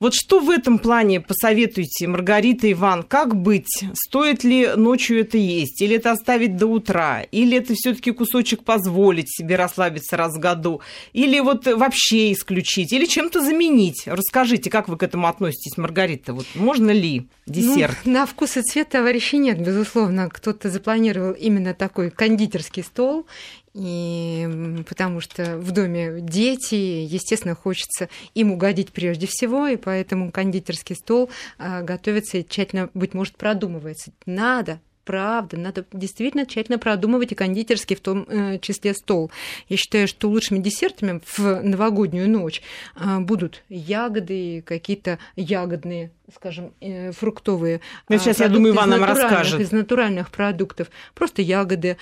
Вот 0.00 0.14
что 0.14 0.40
в 0.40 0.48
этом 0.48 0.78
плане 0.78 1.20
посоветуете, 1.20 2.06
Маргарита 2.06 2.72
Иван, 2.72 3.02
как 3.02 3.36
быть? 3.36 3.84
Стоит 3.92 4.44
ли 4.44 4.70
ночью 4.74 5.20
это 5.20 5.36
есть? 5.36 5.82
Или 5.82 5.96
это 5.96 6.12
оставить 6.12 6.56
до 6.56 6.68
утра? 6.68 7.20
Или 7.20 7.58
это 7.58 7.74
все-таки 7.74 8.10
кусочек 8.12 8.64
позволить 8.64 9.30
себе 9.30 9.56
расслабиться 9.56 10.16
раз 10.16 10.36
в 10.36 10.38
году? 10.38 10.80
Или 11.12 11.38
вот 11.40 11.66
вообще 11.66 12.32
исключить? 12.32 12.94
Или 12.94 13.04
чем-то 13.04 13.42
заменить? 13.42 14.04
Расскажите, 14.06 14.70
как 14.70 14.88
вы 14.88 14.96
к 14.96 15.02
этому 15.02 15.26
относитесь, 15.26 15.76
Маргарита? 15.76 16.32
Вот 16.32 16.46
можно 16.54 16.92
ли 16.92 17.26
десерт? 17.44 17.98
Ну, 18.06 18.12
на 18.12 18.24
вкус 18.24 18.56
и 18.56 18.62
цвет 18.62 18.88
товарищей 18.88 19.36
нет, 19.36 19.62
безусловно. 19.62 20.30
Кто-то 20.30 20.70
запланировал 20.70 21.32
именно 21.32 21.74
такой 21.74 22.10
кондитерский 22.10 22.84
стол, 22.84 23.26
и 23.74 24.82
потому 24.88 25.20
что 25.20 25.58
в 25.58 25.70
доме 25.70 26.20
дети, 26.20 26.74
естественно, 26.74 27.54
хочется 27.54 28.08
им 28.34 28.52
угодить 28.52 28.92
прежде 28.92 29.26
всего, 29.26 29.66
и 29.66 29.76
поэтому 29.76 30.32
кондитерский 30.32 30.96
стол 30.96 31.30
а, 31.58 31.82
готовится 31.82 32.38
и 32.38 32.46
тщательно, 32.46 32.90
быть 32.94 33.14
может, 33.14 33.36
продумывается. 33.36 34.12
Надо 34.26 34.80
правда, 35.10 35.56
надо 35.56 35.84
действительно 35.92 36.46
тщательно 36.46 36.78
продумывать 36.78 37.32
и 37.32 37.34
кондитерский 37.34 37.96
в 37.96 38.00
том 38.00 38.26
э, 38.28 38.60
числе 38.60 38.94
стол. 38.94 39.32
Я 39.68 39.76
считаю, 39.76 40.06
что 40.06 40.28
лучшими 40.28 40.60
десертами 40.60 41.20
в 41.26 41.62
новогоднюю 41.64 42.30
ночь 42.30 42.62
э, 42.94 43.18
будут 43.18 43.64
ягоды, 43.68 44.62
какие-то 44.64 45.18
ягодные 45.34 46.12
скажем, 46.32 46.72
э, 46.80 47.10
фруктовые. 47.10 47.80
Ну, 48.08 48.18
сейчас, 48.18 48.38
я 48.38 48.48
думаю, 48.48 48.72
Иван 48.72 48.90
нам 48.90 49.02
расскажет. 49.02 49.60
Из 49.60 49.72
натуральных 49.72 50.30
продуктов. 50.30 50.88
Просто 51.12 51.42
ягоды, 51.42 51.96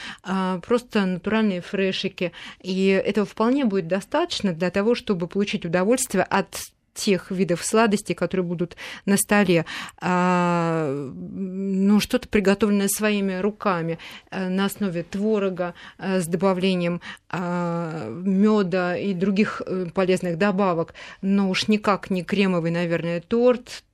просто 0.67 1.07
натуральные 1.07 1.63
фрешики. 1.63 2.33
И 2.61 2.89
этого 2.89 3.27
вполне 3.27 3.65
будет 3.65 3.89
достаточно 3.89 4.53
для 4.53 4.71
того, 4.71 4.95
чтобы 4.95 5.29
получить 5.29 5.65
удовольствие 5.65 6.25
от 6.25 6.73
тех 6.99 7.31
видов 7.31 7.65
сладостей, 7.65 8.15
которые 8.15 8.45
будут 8.45 8.77
на 9.07 9.17
столе. 9.17 9.65
А, 10.01 10.91
ну, 11.15 12.01
что-то 12.01 12.29
приготовленное 12.29 12.89
своими 12.89 13.39
руками 13.41 13.99
э, 14.31 14.49
на 14.49 14.65
основе 14.65 15.05
творога 15.05 15.75
э, 15.99 16.21
с 16.21 16.27
добавлением 16.27 17.01
а, 17.31 18.09
меда 18.09 18.97
и 18.97 19.15
других 19.15 19.63
полезных 19.95 20.39
добавок, 20.39 20.95
но 21.23 21.49
уж 21.49 21.69
никак 21.69 22.11
не 22.11 22.25
кремовый, 22.25 22.71
наверное, 22.71 23.21
торт, 23.21 23.85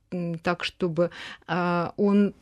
так, 0.43 0.63
чтобы 0.63 1.09
а, 1.47 1.93
он 1.97 2.33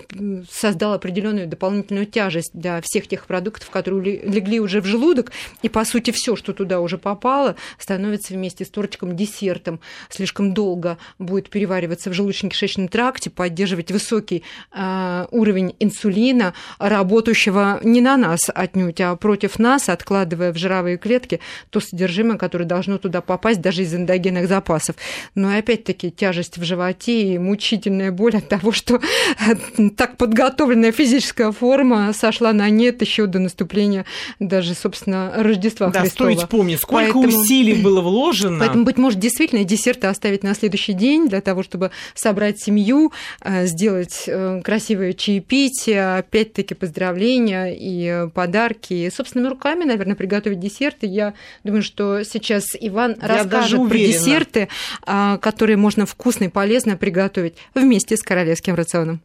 создал 0.49 0.93
определенную 0.93 1.47
дополнительную 1.47 2.05
тяжесть 2.05 2.51
для 2.53 2.81
всех 2.81 3.07
тех 3.07 3.25
продуктов, 3.25 3.69
которые 3.69 4.21
легли 4.23 4.59
уже 4.59 4.81
в 4.81 4.85
желудок, 4.85 5.31
и, 5.61 5.69
по 5.69 5.85
сути, 5.85 6.11
все, 6.11 6.35
что 6.35 6.53
туда 6.53 6.79
уже 6.79 6.97
попало, 6.97 7.55
становится 7.77 8.33
вместе 8.33 8.65
с 8.65 8.69
торчиком 8.69 9.15
десертом. 9.15 9.79
Слишком 10.09 10.53
долго 10.53 10.97
будет 11.19 11.49
перевариваться 11.49 12.09
в 12.09 12.13
желудочно-кишечном 12.13 12.87
тракте, 12.87 13.29
поддерживать 13.29 13.91
высокий 13.91 14.43
а, 14.71 15.27
уровень 15.31 15.75
инсулина, 15.79 16.53
работающего 16.79 17.79
не 17.83 18.01
на 18.01 18.17
нас 18.17 18.49
отнюдь, 18.53 19.01
а 19.01 19.15
против 19.15 19.59
нас, 19.59 19.89
откладывая 19.89 20.53
в 20.53 20.57
жировые 20.57 20.97
клетки 20.97 21.39
то 21.69 21.79
содержимое, 21.79 22.37
которое 22.37 22.65
должно 22.65 22.97
туда 22.97 23.21
попасть 23.21 23.61
даже 23.61 23.83
из 23.83 23.93
эндогенных 23.93 24.47
запасов. 24.47 24.95
Но 25.35 25.51
и 25.53 25.57
опять-таки 25.57 26.11
тяжесть 26.11 26.57
в 26.57 26.63
животе 26.63 27.33
и 27.33 27.37
мучение 27.37 27.62
мучительная 27.63 28.11
боль 28.11 28.35
от 28.35 28.49
того, 28.49 28.73
что 28.73 28.99
так 29.95 30.17
подготовленная 30.17 30.91
физическая 30.91 31.51
форма 31.53 32.11
сошла 32.13 32.51
на 32.51 32.69
нет 32.69 33.01
еще 33.01 33.25
до 33.25 33.39
наступления 33.39 34.05
даже, 34.39 34.73
собственно, 34.73 35.31
Рождества 35.37 35.87
да, 35.87 36.01
Христова. 36.01 36.27
стоит 36.27 36.39
вспомнить, 36.39 36.79
сколько 36.81 37.13
поэтому, 37.13 37.41
усилий 37.41 37.75
было 37.75 38.01
вложено. 38.01 38.59
Поэтому, 38.59 38.83
быть 38.83 38.97
может, 38.97 39.19
действительно 39.19 39.63
десерты 39.63 40.07
оставить 40.07 40.43
на 40.43 40.53
следующий 40.55 40.91
день 40.91 41.29
для 41.29 41.39
того, 41.39 41.63
чтобы 41.63 41.91
собрать 42.15 42.59
семью, 42.59 43.13
э, 43.41 43.65
сделать 43.65 44.23
э, 44.27 44.61
красивое 44.61 45.13
чаепитие, 45.13 46.17
опять-таки 46.17 46.73
поздравления 46.73 47.73
и 47.73 48.27
подарки. 48.33 48.93
И 48.93 49.09
собственными 49.09 49.51
руками, 49.51 49.85
наверное, 49.85 50.15
приготовить 50.15 50.59
десерты. 50.59 51.07
Я 51.07 51.33
думаю, 51.63 51.81
что 51.83 52.23
сейчас 52.23 52.65
Иван 52.77 53.15
Я 53.21 53.27
расскажет 53.27 53.87
про 53.87 53.97
десерты, 53.97 54.67
а, 55.05 55.37
которые 55.37 55.77
можно 55.77 56.05
вкусно 56.05 56.45
и 56.45 56.49
полезно 56.49 56.97
приготовить 56.97 57.42
готовить 57.43 57.55
вместе 57.73 58.17
с 58.17 58.21
королевским 58.21 58.75
рационом. 58.75 59.21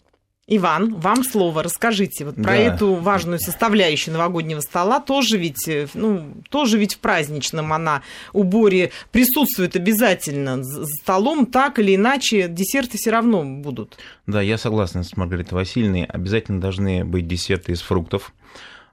Иван, 0.51 0.95
вам 0.95 1.25
слово. 1.25 1.62
Расскажите 1.62 2.25
вот 2.25 2.37
про 2.37 2.45
да. 2.45 2.57
эту 2.57 2.95
важную 2.95 3.39
составляющую 3.39 4.14
новогоднего 4.14 4.61
стола. 4.61 4.99
Тоже 4.99 5.37
ведь, 5.37 5.69
э, 5.69 5.89
ну, 5.93 6.33
тоже 6.49 6.79
ведь 6.79 6.95
в 6.95 7.01
праздничном 7.01 7.71
она 7.71 8.01
уборе 8.33 8.91
присутствует 9.12 9.77
обязательно. 9.77 10.64
За 10.64 10.87
столом 10.87 11.45
так 11.45 11.79
или 11.79 11.97
иначе 11.97 12.49
десерты 12.49 12.97
все 12.97 13.11
равно 13.11 13.45
будут. 13.45 13.99
Да, 14.27 14.41
я 14.41 14.57
согласен 14.57 15.05
с 15.05 15.19
Маргаритой 15.19 15.55
Васильевной. 15.55 16.05
Обязательно 16.05 16.62
должны 16.62 17.05
быть 17.05 17.29
десерты 17.29 17.73
из 17.73 17.83
фруктов. 17.83 18.33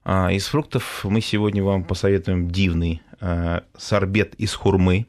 А, 0.04 0.34
из 0.34 0.48
фруктов 0.48 1.06
мы 1.06 1.22
сегодня 1.22 1.64
вам 1.64 1.86
посоветуем 1.86 2.52
дивный 2.52 3.02
а, 3.22 3.64
сорбет 3.78 4.34
из 4.36 4.54
хурмы. 4.54 5.06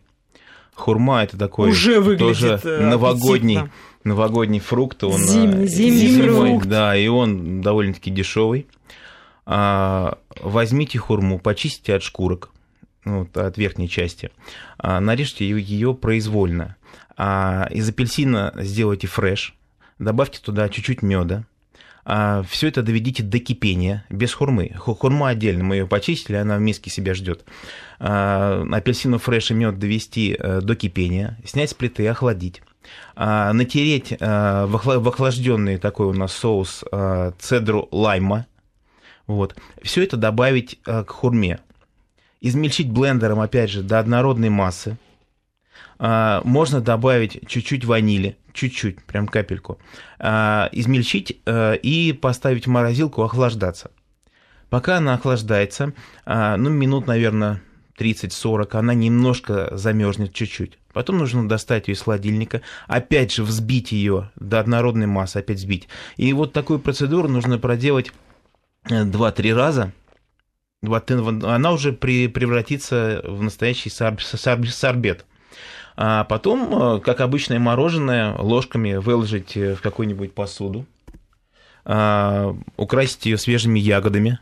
Хурма 0.75 1.25
это 1.25 1.37
такой 1.37 1.71
Уже 1.71 2.01
выглядит 2.01 2.63
тоже 2.63 2.79
новогодний 2.83 3.59
аппетитно 3.59 3.73
новогодний 4.07 4.61
фрукт. 4.61 5.05
Он, 5.05 5.19
зимний, 5.19 5.65
э, 5.65 5.67
зимний, 5.67 6.09
зимой, 6.09 6.51
фрукт. 6.51 6.67
Да, 6.67 6.97
и 6.97 7.09
он 7.09 7.61
довольно-таки 7.61 8.11
дешевый. 8.11 8.67
А, 9.45 10.19
возьмите 10.41 10.99
хурму, 10.99 11.39
почистите 11.39 11.95
от 11.95 12.03
шкурок, 12.03 12.51
вот, 13.05 13.37
от 13.37 13.57
верхней 13.59 13.89
части, 13.89 14.31
а, 14.77 15.01
нарежьте 15.01 15.49
ее 15.49 15.95
произвольно. 15.95 16.77
А, 17.17 17.69
из 17.71 17.89
апельсина 17.89 18.53
сделайте 18.57 19.07
фреш, 19.07 19.55
добавьте 20.01 20.41
туда 20.41 20.69
чуть-чуть 20.69 21.03
меда, 21.03 21.45
все 22.05 22.69
это 22.69 22.83
доведите 22.83 23.25
до 23.25 23.41
кипения, 23.41 24.05
без 24.09 24.33
хурмы. 24.33 24.73
Хурма 24.77 25.31
отдельно, 25.31 25.65
мы 25.65 25.75
ее 25.75 25.89
почистили, 25.89 26.37
она 26.37 26.57
в 26.57 26.61
миске 26.61 26.89
себя 26.89 27.15
ждет. 27.15 27.45
А, 27.99 28.65
апельсину 28.73 29.19
фреш 29.19 29.51
и 29.51 29.55
мед 29.55 29.79
довести 29.79 30.37
э, 30.39 30.61
до 30.61 30.77
кипения, 30.77 31.39
снять 31.45 31.71
с 31.71 31.75
плиты 31.75 32.07
охладить. 32.07 32.63
А, 33.15 33.53
натереть 33.53 34.17
а, 34.21 34.67
в 34.67 35.09
охлажденный 35.09 35.79
такой 35.79 36.07
у 36.07 36.13
нас 36.13 36.33
соус 36.33 36.85
а, 36.93 37.33
цедру 37.39 37.89
лайма. 37.91 38.47
Вот. 39.27 39.57
Все 39.83 40.05
это 40.05 40.17
добавить 40.17 40.79
к 40.83 41.09
хурме. 41.09 41.59
Измельчить 42.41 42.91
блендером, 42.91 43.41
опять 43.41 43.71
же, 43.71 43.83
до 43.83 43.99
однородной 43.99 44.51
массы. 44.51 44.99
Можно 45.99 46.81
добавить 46.81 47.49
чуть-чуть 47.49 47.85
ванили, 47.87 48.37
чуть-чуть, 48.53 49.03
прям 49.05 49.27
капельку. 49.27 49.79
Измельчить 50.21 51.41
и 51.47 52.19
поставить 52.21 52.67
в 52.67 52.71
морозилку 52.71 53.23
охлаждаться. 53.23 53.91
Пока 54.69 54.99
она 54.99 55.15
охлаждается, 55.15 55.93
ну, 56.27 56.69
минут, 56.69 57.07
наверное, 57.07 57.63
30-40, 57.99 58.77
она 58.77 58.95
немножко 58.95 59.77
замерзнет 59.77 60.33
чуть-чуть. 60.35 60.79
Потом 60.97 61.19
нужно 61.19 61.47
достать 61.47 61.89
ее 61.89 61.95
из 61.95 62.01
холодильника, 62.01 62.63
опять 62.87 63.31
же 63.31 63.43
взбить 63.43 63.93
ее 63.93 64.31
до 64.35 64.61
однородной 64.61 65.05
массы, 65.05 65.37
опять 65.37 65.59
взбить. 65.59 65.89
И 66.17 66.33
вот 66.33 66.55
такую 66.55 66.79
процедуру 66.79 67.29
нужно 67.29 67.59
проделать 67.59 68.13
2-3 68.87 69.47
э, 69.47 69.53
раза. 69.53 69.93
Она 70.83 71.73
уже 71.73 71.93
превратится 71.93 73.21
в 73.25 73.43
настоящий 73.43 73.91
сорбет. 73.91 75.27
А 75.99 76.25
потом, 76.25 76.97
э, 76.97 77.01
как 77.01 77.21
обычное 77.21 77.59
мороженое, 77.59 78.35
ложками 78.35 78.95
выложить 78.95 79.55
в 79.55 79.83
какую-нибудь 79.83 80.33
посуду, 80.33 80.87
а, 81.85 82.57
украсить 82.79 83.27
ее 83.27 83.37
свежими 83.37 83.79
ягодами, 83.79 84.39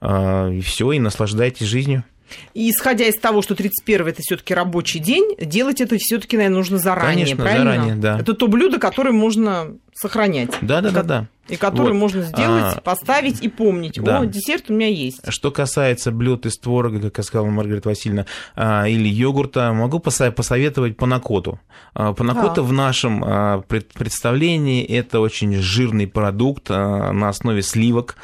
а, 0.00 0.48
и 0.48 0.62
все, 0.62 0.92
и 0.92 0.98
наслаждайтесь 0.98 1.66
жизнью. 1.66 2.04
И 2.54 2.70
исходя 2.70 3.06
из 3.06 3.16
того, 3.16 3.42
что 3.42 3.54
31 3.54 4.08
это 4.08 4.22
все-таки 4.22 4.54
рабочий 4.54 4.98
день, 4.98 5.34
делать 5.38 5.80
это 5.80 5.96
все-таки, 5.98 6.36
наверное, 6.36 6.56
нужно 6.58 6.78
заранее, 6.78 7.24
Конечно, 7.26 7.36
правильно? 7.36 7.72
заранее, 7.72 7.94
да. 7.96 8.18
Это 8.20 8.34
то 8.34 8.48
блюдо, 8.48 8.78
которое 8.78 9.12
можно 9.12 9.74
сохранять. 9.94 10.50
Да, 10.60 10.80
да, 10.80 10.90
да, 10.90 11.02
да. 11.02 11.26
И 11.48 11.56
которое 11.56 11.92
вот. 11.92 11.98
можно 11.98 12.22
сделать, 12.22 12.76
а, 12.76 12.80
поставить 12.80 13.42
и 13.42 13.48
помнить. 13.48 14.00
Да. 14.02 14.20
О, 14.20 14.26
десерт 14.26 14.70
у 14.70 14.72
меня 14.74 14.88
есть. 14.88 15.20
Что 15.30 15.50
касается 15.50 16.10
блюд 16.10 16.46
из 16.46 16.56
творога, 16.56 17.10
как 17.10 17.24
сказала 17.24 17.48
Маргарита 17.48 17.90
Васильевна, 17.90 18.26
а, 18.56 18.88
или 18.88 19.08
йогурта, 19.08 19.72
могу 19.72 19.98
посоветовать 19.98 20.96
панакоту. 20.96 21.60
А, 21.94 22.14
панакота 22.14 22.62
а. 22.62 22.64
в 22.64 22.72
нашем 22.72 23.64
представлении 23.64 24.84
это 24.84 25.20
очень 25.20 25.54
жирный 25.56 26.06
продукт 26.06 26.70
на 26.70 27.28
основе 27.28 27.62
сливок. 27.62 28.16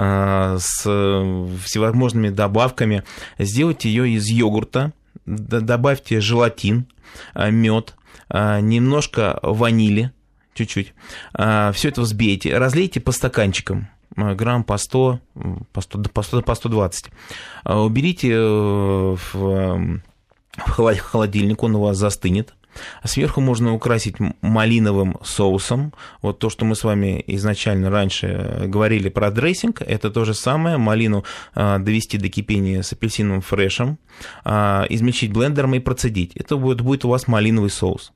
Э, 0.00 0.58
с 0.60 0.82
всевозможными 1.64 2.28
добавками. 2.28 3.02
Сделайте 3.38 3.88
ее 3.88 4.10
из 4.10 4.28
йогурта, 4.28 4.92
добавьте 5.26 6.20
желатин, 6.20 6.86
э, 7.34 7.50
мед, 7.50 7.94
э, 8.30 8.60
немножко 8.60 9.40
ванили, 9.42 10.12
чуть-чуть. 10.58 10.94
Все 11.32 11.88
это 11.88 12.00
взбейте, 12.00 12.56
разлейте 12.58 13.00
по 13.00 13.12
стаканчикам 13.12 13.88
грамм 14.16 14.64
по 14.64 14.76
100, 14.78 15.20
по 15.72 15.80
100, 15.80 16.02
по 16.12 16.22
100, 16.22 16.42
по 16.42 16.54
120. 16.54 17.06
Уберите 17.64 18.36
в 18.36 20.00
холодильник, 21.00 21.62
он 21.62 21.76
у 21.76 21.80
вас 21.80 21.96
застынет. 21.96 22.54
А 23.02 23.08
сверху 23.08 23.40
можно 23.40 23.74
украсить 23.74 24.16
малиновым 24.40 25.18
соусом. 25.24 25.92
Вот 26.22 26.38
то, 26.38 26.50
что 26.50 26.64
мы 26.64 26.74
с 26.74 26.84
вами 26.84 27.22
изначально 27.26 27.90
раньше 27.90 28.26
э, 28.26 28.66
говорили 28.66 29.08
про 29.08 29.30
дрессинг, 29.30 29.82
это 29.82 30.10
то 30.10 30.24
же 30.24 30.34
самое. 30.34 30.76
Малину 30.76 31.24
а, 31.54 31.78
довести 31.78 32.18
до 32.18 32.28
кипения 32.28 32.82
с 32.82 32.92
апельсиновым 32.92 33.40
фрешем, 33.40 33.98
а, 34.44 34.86
измельчить 34.88 35.32
блендером 35.32 35.74
и 35.74 35.80
процедить. 35.80 36.36
Это 36.36 36.56
будет, 36.56 36.80
будет 36.80 37.04
у 37.04 37.08
вас 37.08 37.26
малиновый 37.26 37.70
соус 37.70 38.12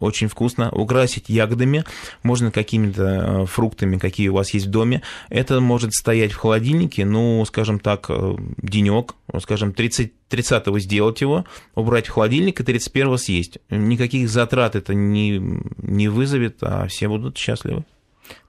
очень 0.00 0.28
вкусно, 0.28 0.70
украсить 0.70 1.28
ягодами, 1.28 1.84
можно 2.22 2.50
какими-то 2.50 3.02
э, 3.02 3.46
фруктами, 3.46 3.98
какие 3.98 4.28
у 4.28 4.34
вас 4.34 4.54
есть 4.54 4.66
в 4.66 4.70
доме. 4.70 5.02
Это 5.28 5.60
может 5.60 5.92
стоять 5.92 6.32
в 6.32 6.36
холодильнике, 6.36 7.04
ну, 7.04 7.44
скажем 7.46 7.78
так, 7.78 8.06
э, 8.08 8.36
денек, 8.58 9.14
скажем, 9.40 9.72
30, 9.72 10.12
30 10.28 10.80
сделать 10.80 11.20
его, 11.20 11.44
убрать 11.74 12.06
в 12.06 12.12
холодильник 12.12 12.60
и 12.60 12.64
31 12.64 13.18
съесть. 13.18 13.58
Никаких 13.70 14.28
затрат 14.28 14.76
это 14.76 14.94
не, 14.94 15.40
не 15.78 16.08
вызовет, 16.08 16.58
а 16.62 16.86
все 16.88 17.08
будут 17.08 17.36
счастливы. 17.36 17.84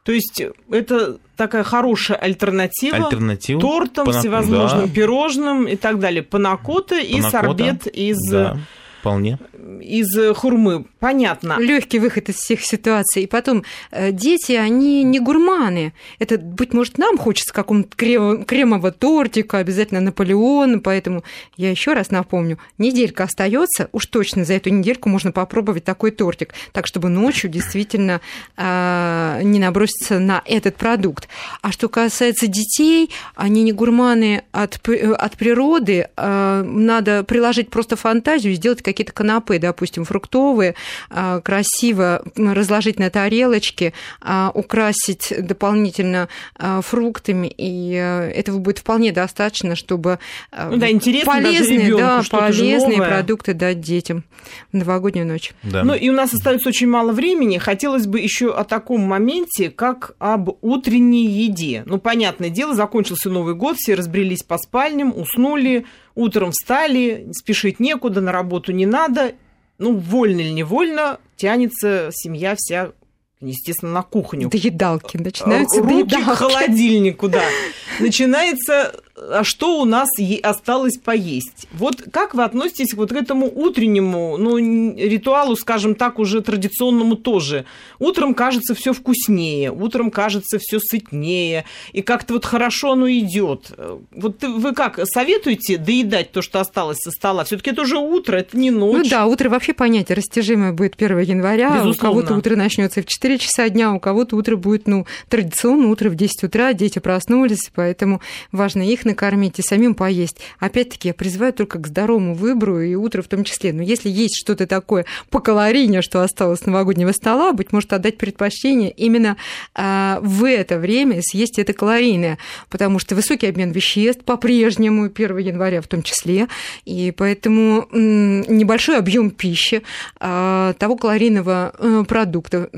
То 0.03 0.11
есть 0.11 0.41
это 0.71 1.19
такая 1.35 1.63
хорошая 1.63 2.17
альтернатива, 2.17 2.97
альтернатива 2.97 3.61
тортам, 3.61 4.05
Панак... 4.05 4.21
всевозможным 4.21 4.87
да. 4.87 4.93
пирожным 4.93 5.67
и 5.67 5.75
так 5.75 5.99
далее. 5.99 6.23
Панакота, 6.23 6.95
Панакота 6.95 6.99
и 6.99 7.21
сорбет 7.21 7.87
из... 7.87 8.17
Да 8.29 8.57
Вполне. 8.99 9.39
из 9.81 10.35
хурмы. 10.35 10.85
Понятно. 10.99 11.57
Легкий 11.59 11.99
выход 11.99 12.29
из 12.29 12.35
всех 12.35 12.61
ситуаций. 12.61 13.23
И 13.23 13.27
потом, 13.27 13.63
э, 13.91 14.11
дети, 14.11 14.53
они 14.53 15.03
не 15.03 15.19
гурманы. 15.19 15.93
Это, 16.19 16.37
быть 16.37 16.73
может, 16.73 16.97
нам 16.97 17.17
хочется 17.17 17.53
какого-то 17.53 17.89
крем- 17.95 18.43
кремового 18.45 18.91
тортика, 18.91 19.57
обязательно 19.59 20.01
Наполеон. 20.01 20.81
Поэтому 20.81 21.23
я 21.55 21.71
еще 21.71 21.93
раз 21.93 22.09
напомню, 22.11 22.57
неделька 22.77 23.23
остается, 23.23 23.89
уж 23.91 24.05
точно 24.07 24.43
за 24.45 24.53
эту 24.53 24.69
недельку 24.69 25.07
можно 25.09 25.31
попробовать 25.31 25.83
такой 25.83 26.11
тортик, 26.11 26.53
так 26.73 26.87
чтобы 26.87 27.09
ночью 27.09 27.49
действительно 27.49 28.21
э, 28.57 29.39
не 29.43 29.59
наброситься 29.59 30.19
на 30.19 30.41
этот 30.45 30.75
продукт. 30.75 31.27
А 31.61 31.71
что 31.71 31.89
касается 31.89 32.47
детей, 32.47 33.09
они 33.35 33.63
не 33.63 33.71
гурманы 33.71 34.43
от, 34.51 34.79
п- 34.81 35.13
от 35.13 35.37
природы, 35.37 36.07
э, 36.15 36.63
надо 36.65 37.23
приложить 37.23 37.69
просто 37.69 37.95
фантазию 37.95 38.53
и 38.53 38.55
сделать 38.55 38.81
какие-то 38.89 39.13
канапе, 39.13 39.59
допустим, 39.59 40.05
фруктовые, 40.05 40.75
а, 41.09 41.41
красиво 41.41 42.23
разложить 42.35 42.99
на 42.99 43.09
тарелочке, 43.09 43.93
а, 44.21 44.51
украсить 44.53 45.33
дополнительно 45.39 46.29
а, 46.55 46.81
фруктами, 46.81 47.47
и 47.47 47.93
э, 47.95 48.31
этого 48.31 48.59
будет 48.59 48.79
вполне 48.79 49.11
достаточно, 49.11 49.75
чтобы 49.75 50.19
Ну 50.51 50.77
да, 50.77 50.89
интересно 50.89 51.33
даже 51.33 51.47
полезные, 51.47 51.79
ребёнку 51.79 51.99
да, 51.99 52.23
полезные 52.29 52.97
новое. 52.97 53.09
продукты 53.09 53.53
дать 53.53 53.81
детям 53.81 54.23
в 54.71 54.77
новогоднюю 54.77 55.27
ночь. 55.27 55.51
Да. 55.63 55.83
Ну 55.83 55.93
и 55.93 56.09
у 56.09 56.13
нас 56.13 56.33
остается 56.33 56.69
очень 56.69 56.87
мало 56.87 57.11
времени. 57.11 57.57
Хотелось 57.57 58.07
бы 58.07 58.19
еще 58.19 58.53
о 58.53 58.63
таком 58.63 59.01
моменте, 59.01 59.69
как 59.69 60.11
об 60.19 60.49
утренней 60.61 61.25
еде. 61.25 61.83
Ну, 61.85 61.97
понятное 61.99 62.49
дело, 62.49 62.75
закончился 62.75 63.29
Новый 63.29 63.55
год, 63.55 63.77
все 63.77 63.95
разбрелись 63.95 64.43
по 64.43 64.57
спальням, 64.57 65.13
уснули, 65.15 65.85
утром 66.19 66.51
встали, 66.51 67.27
спешить 67.33 67.79
некуда, 67.79 68.21
на 68.21 68.31
работу 68.31 68.71
не 68.71 68.85
надо. 68.85 69.33
Ну, 69.77 69.95
вольно 69.97 70.41
или 70.41 70.49
невольно, 70.49 71.19
тянется 71.37 72.09
семья 72.11 72.55
вся, 72.57 72.91
естественно, 73.39 73.93
на 73.93 74.03
кухню. 74.03 74.49
Доедалки, 74.49 75.17
начинаются 75.17 75.81
Руки 75.81 76.03
к 76.03 76.07
доедалки. 76.09 76.37
холодильнику, 76.37 77.29
да. 77.29 77.43
Начинается, 77.99 78.93
а 79.31 79.43
что 79.43 79.81
у 79.81 79.85
нас 79.85 80.09
осталось 80.43 80.97
поесть? 80.97 81.67
Вот 81.71 82.03
как 82.11 82.33
вы 82.33 82.43
относитесь 82.43 82.93
вот 82.93 83.09
к 83.09 83.15
этому 83.15 83.51
утреннему, 83.53 84.37
ну, 84.37 84.57
ритуалу, 84.57 85.55
скажем 85.55 85.95
так, 85.95 86.19
уже 86.19 86.41
традиционному 86.41 87.15
тоже? 87.15 87.65
Утром 87.99 88.33
кажется 88.33 88.73
все 88.75 88.93
вкуснее, 88.93 89.71
утром 89.71 90.11
кажется 90.11 90.57
все 90.59 90.79
сытнее, 90.79 91.65
и 91.91 92.01
как-то 92.01 92.33
вот 92.33 92.45
хорошо 92.45 92.93
оно 92.93 93.09
идет. 93.09 93.71
Вот 94.11 94.43
вы 94.43 94.73
как, 94.73 94.99
советуете 95.05 95.77
доедать 95.77 96.31
то, 96.31 96.41
что 96.41 96.59
осталось 96.59 96.99
со 96.99 97.11
стола? 97.11 97.43
Все-таки 97.43 97.71
это 97.71 97.81
уже 97.81 97.97
утро, 97.97 98.37
это 98.37 98.57
не 98.57 98.71
ночь. 98.71 99.03
Ну 99.03 99.09
да, 99.09 99.25
утро 99.25 99.49
вообще 99.49 99.73
понятие 99.73 100.15
растяжимое 100.15 100.71
будет 100.71 100.95
1 101.01 101.19
января. 101.19 101.69
Безусловно. 101.69 101.93
У 101.93 101.95
кого-то 101.95 102.35
утро 102.35 102.55
начнется 102.55 103.01
в 103.01 103.05
4 103.05 103.37
часа 103.37 103.69
дня, 103.69 103.93
у 103.93 103.99
кого-то 103.99 104.35
утро 104.35 104.55
будет, 104.55 104.87
ну, 104.87 105.05
традиционно 105.27 105.89
утро 105.89 106.09
в 106.09 106.15
10 106.15 106.43
утра, 106.43 106.73
дети 106.73 106.99
проснулись, 106.99 107.69
поэтому 107.73 108.21
важно 108.51 108.81
их 108.81 109.05
накормить 109.09 109.59
и 109.59 109.61
самим 109.61 109.95
поесть. 109.95 110.37
Опять-таки, 110.59 111.09
я 111.09 111.13
призываю 111.13 111.53
только 111.53 111.79
к 111.79 111.87
здоровому 111.87 112.33
выбору 112.33 112.79
и 112.81 112.95
утро 112.95 113.21
в 113.21 113.27
том 113.27 113.43
числе. 113.43 113.73
Но 113.73 113.81
если 113.81 114.09
есть 114.09 114.35
что-то 114.37 114.67
такое 114.67 115.05
по 115.29 115.39
калорийне, 115.39 116.01
что 116.01 116.21
осталось 116.21 116.59
с 116.59 116.65
новогоднего 116.65 117.11
стола, 117.11 117.51
быть 117.53 117.71
может, 117.71 117.93
отдать 117.93 118.17
предпочтение 118.17 118.91
именно 118.91 119.37
а, 119.75 120.19
в 120.21 120.47
это 120.47 120.79
время 120.79 121.21
съесть 121.21 121.59
это 121.59 121.73
калорийное, 121.73 122.37
потому 122.69 122.99
что 122.99 123.15
высокий 123.15 123.47
обмен 123.47 123.71
веществ 123.71 124.23
по-прежнему, 124.23 125.05
1 125.05 125.37
января 125.37 125.81
в 125.81 125.87
том 125.87 126.03
числе, 126.03 126.47
и 126.85 127.11
поэтому 127.15 127.87
небольшой 127.91 128.97
объем 128.97 129.31
пищи, 129.31 129.81
а, 130.19 130.73
того 130.73 130.95
калорийного 130.95 131.73
э, 131.77 132.03
продукта, 132.07 132.69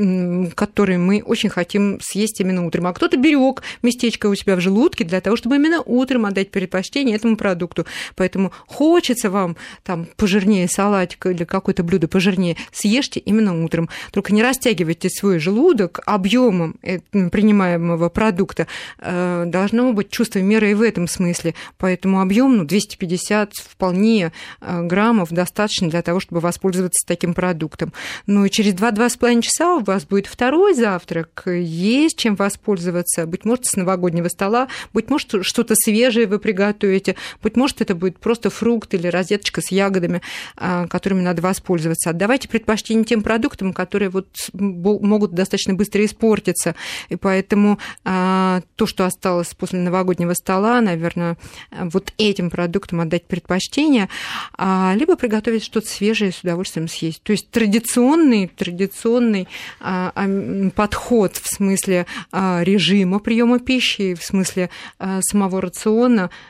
который 0.55 0.97
мы 0.97 1.21
очень 1.25 1.49
хотим 1.49 1.99
съесть 2.01 2.39
именно 2.39 2.65
утром. 2.65 2.87
А 2.87 2.93
кто-то 2.93 3.17
берег 3.17 3.63
местечко 3.81 4.27
у 4.27 4.35
себя 4.35 4.55
в 4.55 4.61
желудке 4.61 5.03
для 5.03 5.21
того, 5.21 5.35
чтобы 5.35 5.55
именно 5.55 5.81
утром 5.81 6.20
отдать 6.25 6.51
предпочтение 6.51 7.15
этому 7.15 7.37
продукту. 7.37 7.85
Поэтому 8.15 8.51
хочется 8.67 9.29
вам 9.29 9.55
там 9.83 10.07
пожирнее 10.17 10.67
салатик 10.67 11.25
или 11.25 11.43
какое-то 11.43 11.83
блюдо 11.83 12.07
пожирнее, 12.07 12.57
съешьте 12.71 13.19
именно 13.19 13.63
утром. 13.63 13.89
Только 14.11 14.33
не 14.33 14.43
растягивайте 14.43 15.09
свой 15.09 15.39
желудок 15.39 15.99
объемом 16.05 16.75
э, 16.81 16.99
принимаемого 17.29 18.09
продукта. 18.09 18.67
Э, 18.99 19.43
Должно 19.45 19.93
быть 19.93 20.09
чувство 20.09 20.39
меры 20.39 20.71
и 20.71 20.73
в 20.73 20.81
этом 20.81 21.07
смысле. 21.07 21.55
Поэтому 21.77 22.21
объем 22.21 22.57
ну, 22.57 22.63
250 22.65 23.55
вполне 23.55 24.31
э, 24.61 24.81
граммов 24.83 25.31
достаточно 25.31 25.89
для 25.89 26.01
того, 26.01 26.19
чтобы 26.19 26.41
воспользоваться 26.41 27.05
таким 27.07 27.33
продуктом. 27.33 27.93
Ну 28.27 28.45
и 28.45 28.49
через 28.49 28.73
2-2,5 28.73 29.41
часа 29.41 29.75
у 29.75 29.83
вас 29.83 30.05
будет 30.05 30.27
второй 30.27 30.73
завтрак, 30.73 31.43
есть 31.45 32.17
чем 32.17 32.35
воспользоваться. 32.35 33.25
Быть 33.25 33.45
может, 33.45 33.65
с 33.65 33.75
новогоднего 33.75 34.27
стола, 34.27 34.67
быть 34.93 35.09
может, 35.09 35.45
что-то 35.45 35.75
свежее 35.75 36.10
вы 36.19 36.39
приготовите, 36.39 37.15
быть 37.41 37.55
может, 37.55 37.81
это 37.81 37.95
будет 37.95 38.19
просто 38.19 38.49
фрукт 38.49 38.93
или 38.93 39.07
розеточка 39.07 39.61
с 39.61 39.71
ягодами, 39.71 40.21
а, 40.55 40.87
которыми 40.87 41.21
надо 41.21 41.41
воспользоваться. 41.41 42.09
Отдавайте 42.09 42.47
предпочтение 42.47 43.05
тем 43.05 43.21
продуктам, 43.23 43.73
которые 43.73 44.09
вот 44.09 44.27
могут 44.53 45.33
достаточно 45.33 45.73
быстро 45.73 46.03
испортиться. 46.05 46.75
И 47.09 47.15
поэтому 47.15 47.79
а, 48.03 48.61
то, 48.75 48.85
что 48.85 49.05
осталось 49.05 49.53
после 49.53 49.79
новогоднего 49.79 50.33
стола, 50.33 50.81
наверное, 50.81 51.37
вот 51.71 52.13
этим 52.17 52.49
продуктам 52.49 53.01
отдать 53.01 53.25
предпочтение, 53.25 54.09
а, 54.57 54.93
либо 54.95 55.15
приготовить 55.15 55.63
что-то 55.63 55.87
свежее 55.87 56.31
с 56.31 56.41
удовольствием 56.41 56.87
съесть. 56.87 57.21
То 57.23 57.31
есть 57.31 57.49
традиционный, 57.49 58.47
традиционный 58.47 59.47
подход 60.75 61.37
в 61.37 61.47
смысле 61.47 62.05
режима 62.31 63.19
приема 63.19 63.59
пищи, 63.59 64.15
в 64.15 64.23
смысле 64.23 64.69
самого 65.21 65.61
рациона, 65.61 66.00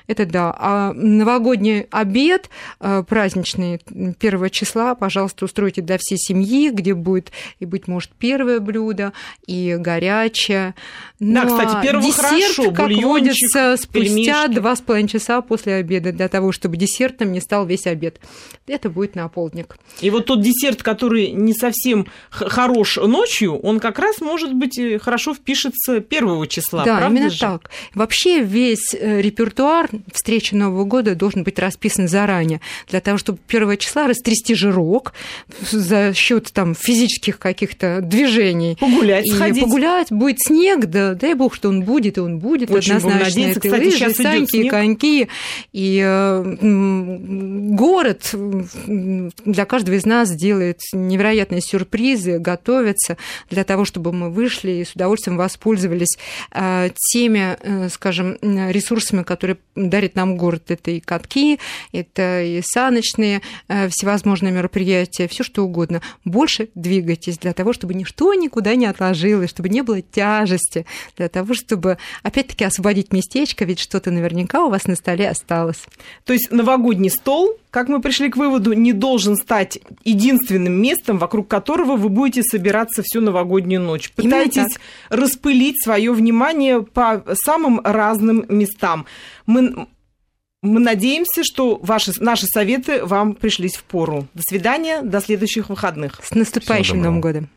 это 0.07 0.25
да. 0.25 0.55
А 0.57 0.93
новогодний 0.93 1.87
обед 1.91 2.49
а, 2.79 3.03
праздничный 3.03 3.81
1 3.89 4.49
числа, 4.49 4.95
пожалуйста, 4.95 5.45
устройте 5.45 5.81
для 5.81 5.97
всей 5.97 6.17
семьи, 6.17 6.69
где 6.69 6.93
будет 6.93 7.31
и, 7.59 7.65
быть 7.65 7.87
может, 7.87 8.11
первое 8.11 8.59
блюдо, 8.59 9.13
и 9.45 9.75
горячее. 9.79 10.75
Да, 11.19 11.43
Ну, 11.43 11.49
кстати, 11.49 11.75
а 11.75 11.81
первого 11.81 12.05
десерт, 12.05 12.55
хорошо, 12.55 12.71
как 12.71 12.91
водится, 12.91 13.77
спустя 13.77 14.47
два 14.47 14.75
с 14.75 14.81
половиной 14.81 15.09
часа 15.09 15.41
после 15.41 15.75
обеда, 15.75 16.11
для 16.11 16.27
того, 16.27 16.51
чтобы 16.51 16.77
десертом 16.77 17.31
не 17.31 17.39
стал 17.39 17.65
весь 17.65 17.87
обед. 17.87 18.19
Это 18.67 18.89
будет 18.89 19.15
на 19.15 19.27
полдник. 19.27 19.77
И 19.99 20.09
вот 20.09 20.25
тот 20.25 20.41
десерт, 20.41 20.83
который 20.83 21.31
не 21.31 21.53
совсем 21.53 22.07
хорош 22.29 22.97
ночью, 22.97 23.57
он 23.57 23.79
как 23.79 23.99
раз, 23.99 24.21
может 24.21 24.53
быть, 24.53 24.77
э, 24.77 24.99
хорошо 24.99 25.33
впишется 25.33 25.99
первого 25.99 26.47
числа. 26.47 26.83
да, 26.83 27.07
именно 27.07 27.29
же? 27.29 27.39
так. 27.39 27.69
Вообще 27.93 28.41
весь 28.41 28.93
э, 28.93 29.21
репертуар 29.41 29.89
встречи 30.13 30.53
Нового 30.53 30.83
года 30.83 31.15
должен 31.15 31.43
быть 31.43 31.57
расписан 31.59 32.07
заранее, 32.07 32.61
для 32.89 33.01
того, 33.01 33.17
чтобы 33.17 33.39
первого 33.47 33.75
числа 33.77 34.07
растрясти 34.07 34.53
жирок 34.55 35.13
за 35.71 36.13
счет 36.13 36.51
там 36.53 36.75
физических 36.75 37.39
каких-то 37.39 37.99
движений. 38.01 38.77
Погулять, 38.79 39.25
И 39.25 39.31
сходить. 39.31 39.63
погулять, 39.63 40.11
будет 40.11 40.39
снег, 40.39 40.85
да, 40.85 41.13
дай 41.15 41.33
бог, 41.33 41.55
что 41.55 41.69
он 41.69 41.83
будет, 41.83 42.17
и 42.17 42.21
он 42.21 42.39
будет 42.39 42.69
Очень 42.71 42.93
однозначно. 42.93 43.25
надеяться. 43.25 43.59
Это 43.59 43.67
Кстати, 43.69 43.83
лыжи, 43.85 43.97
сейчас 43.97 44.13
саньки, 44.13 44.51
снег. 44.61 44.71
коньки. 44.71 45.27
И 45.73 46.01
э, 46.03 46.55
город 47.73 48.29
для 49.45 49.65
каждого 49.65 49.95
из 49.95 50.05
нас 50.05 50.31
делает 50.31 50.79
невероятные 50.93 51.61
сюрпризы, 51.61 52.37
готовится 52.39 53.17
для 53.49 53.63
того, 53.63 53.85
чтобы 53.85 54.11
мы 54.13 54.29
вышли 54.29 54.71
и 54.71 54.85
с 54.85 54.93
удовольствием 54.93 55.37
воспользовались 55.37 56.17
э, 56.53 56.89
теми, 57.11 57.57
э, 57.59 57.89
скажем, 57.89 58.37
м, 58.41 58.69
ресурсами, 58.69 59.23
которые 59.31 59.59
дарит 59.75 60.15
нам 60.15 60.35
город. 60.35 60.71
Это 60.71 60.91
и 60.91 60.99
катки, 60.99 61.57
это 61.93 62.41
и 62.43 62.61
саночные 62.61 63.41
э, 63.69 63.87
всевозможные 63.87 64.51
мероприятия, 64.51 65.29
все 65.29 65.45
что 65.45 65.63
угодно. 65.63 66.01
Больше 66.25 66.67
двигайтесь 66.75 67.37
для 67.37 67.53
того, 67.53 67.71
чтобы 67.71 67.93
ничто 67.93 68.33
никуда 68.33 68.75
не 68.75 68.87
отложилось, 68.87 69.49
чтобы 69.49 69.69
не 69.69 69.83
было 69.83 70.01
тяжести, 70.01 70.85
для 71.15 71.29
того, 71.29 71.53
чтобы, 71.53 71.97
опять-таки, 72.23 72.65
освободить 72.65 73.13
местечко, 73.13 73.63
ведь 73.63 73.79
что-то 73.79 74.11
наверняка 74.11 74.65
у 74.65 74.69
вас 74.69 74.85
на 74.85 74.95
столе 74.97 75.29
осталось. 75.29 75.85
То 76.25 76.33
есть 76.33 76.51
новогодний 76.51 77.09
стол, 77.09 77.57
как 77.71 77.87
мы 77.87 78.01
пришли 78.01 78.29
к 78.29 78.35
выводу, 78.35 78.73
не 78.73 78.91
должен 78.91 79.37
стать 79.37 79.79
единственным 80.03 80.73
местом, 80.73 81.17
вокруг 81.17 81.47
которого 81.47 81.95
вы 81.95 82.09
будете 82.09 82.43
собираться 82.43 83.01
всю 83.01 83.21
новогоднюю 83.21 83.81
ночь. 83.81 84.11
Пытайтесь 84.11 84.77
распылить 85.09 85.81
свое 85.81 86.11
внимание 86.11 86.83
по 86.83 87.23
самым 87.45 87.79
разным 87.83 88.45
местам. 88.49 89.05
Мы, 89.45 89.87
мы 90.61 90.79
надеемся, 90.81 91.43
что 91.45 91.79
ваши, 91.81 92.11
наши 92.19 92.45
советы 92.45 93.05
вам 93.05 93.33
пришлись 93.33 93.77
в 93.77 93.83
пору. 93.85 94.27
До 94.33 94.43
свидания, 94.43 95.01
до 95.01 95.21
следующих 95.21 95.69
выходных. 95.69 96.19
С 96.21 96.35
наступающим. 96.35 96.97
Новым 96.97 97.21
годом! 97.21 97.49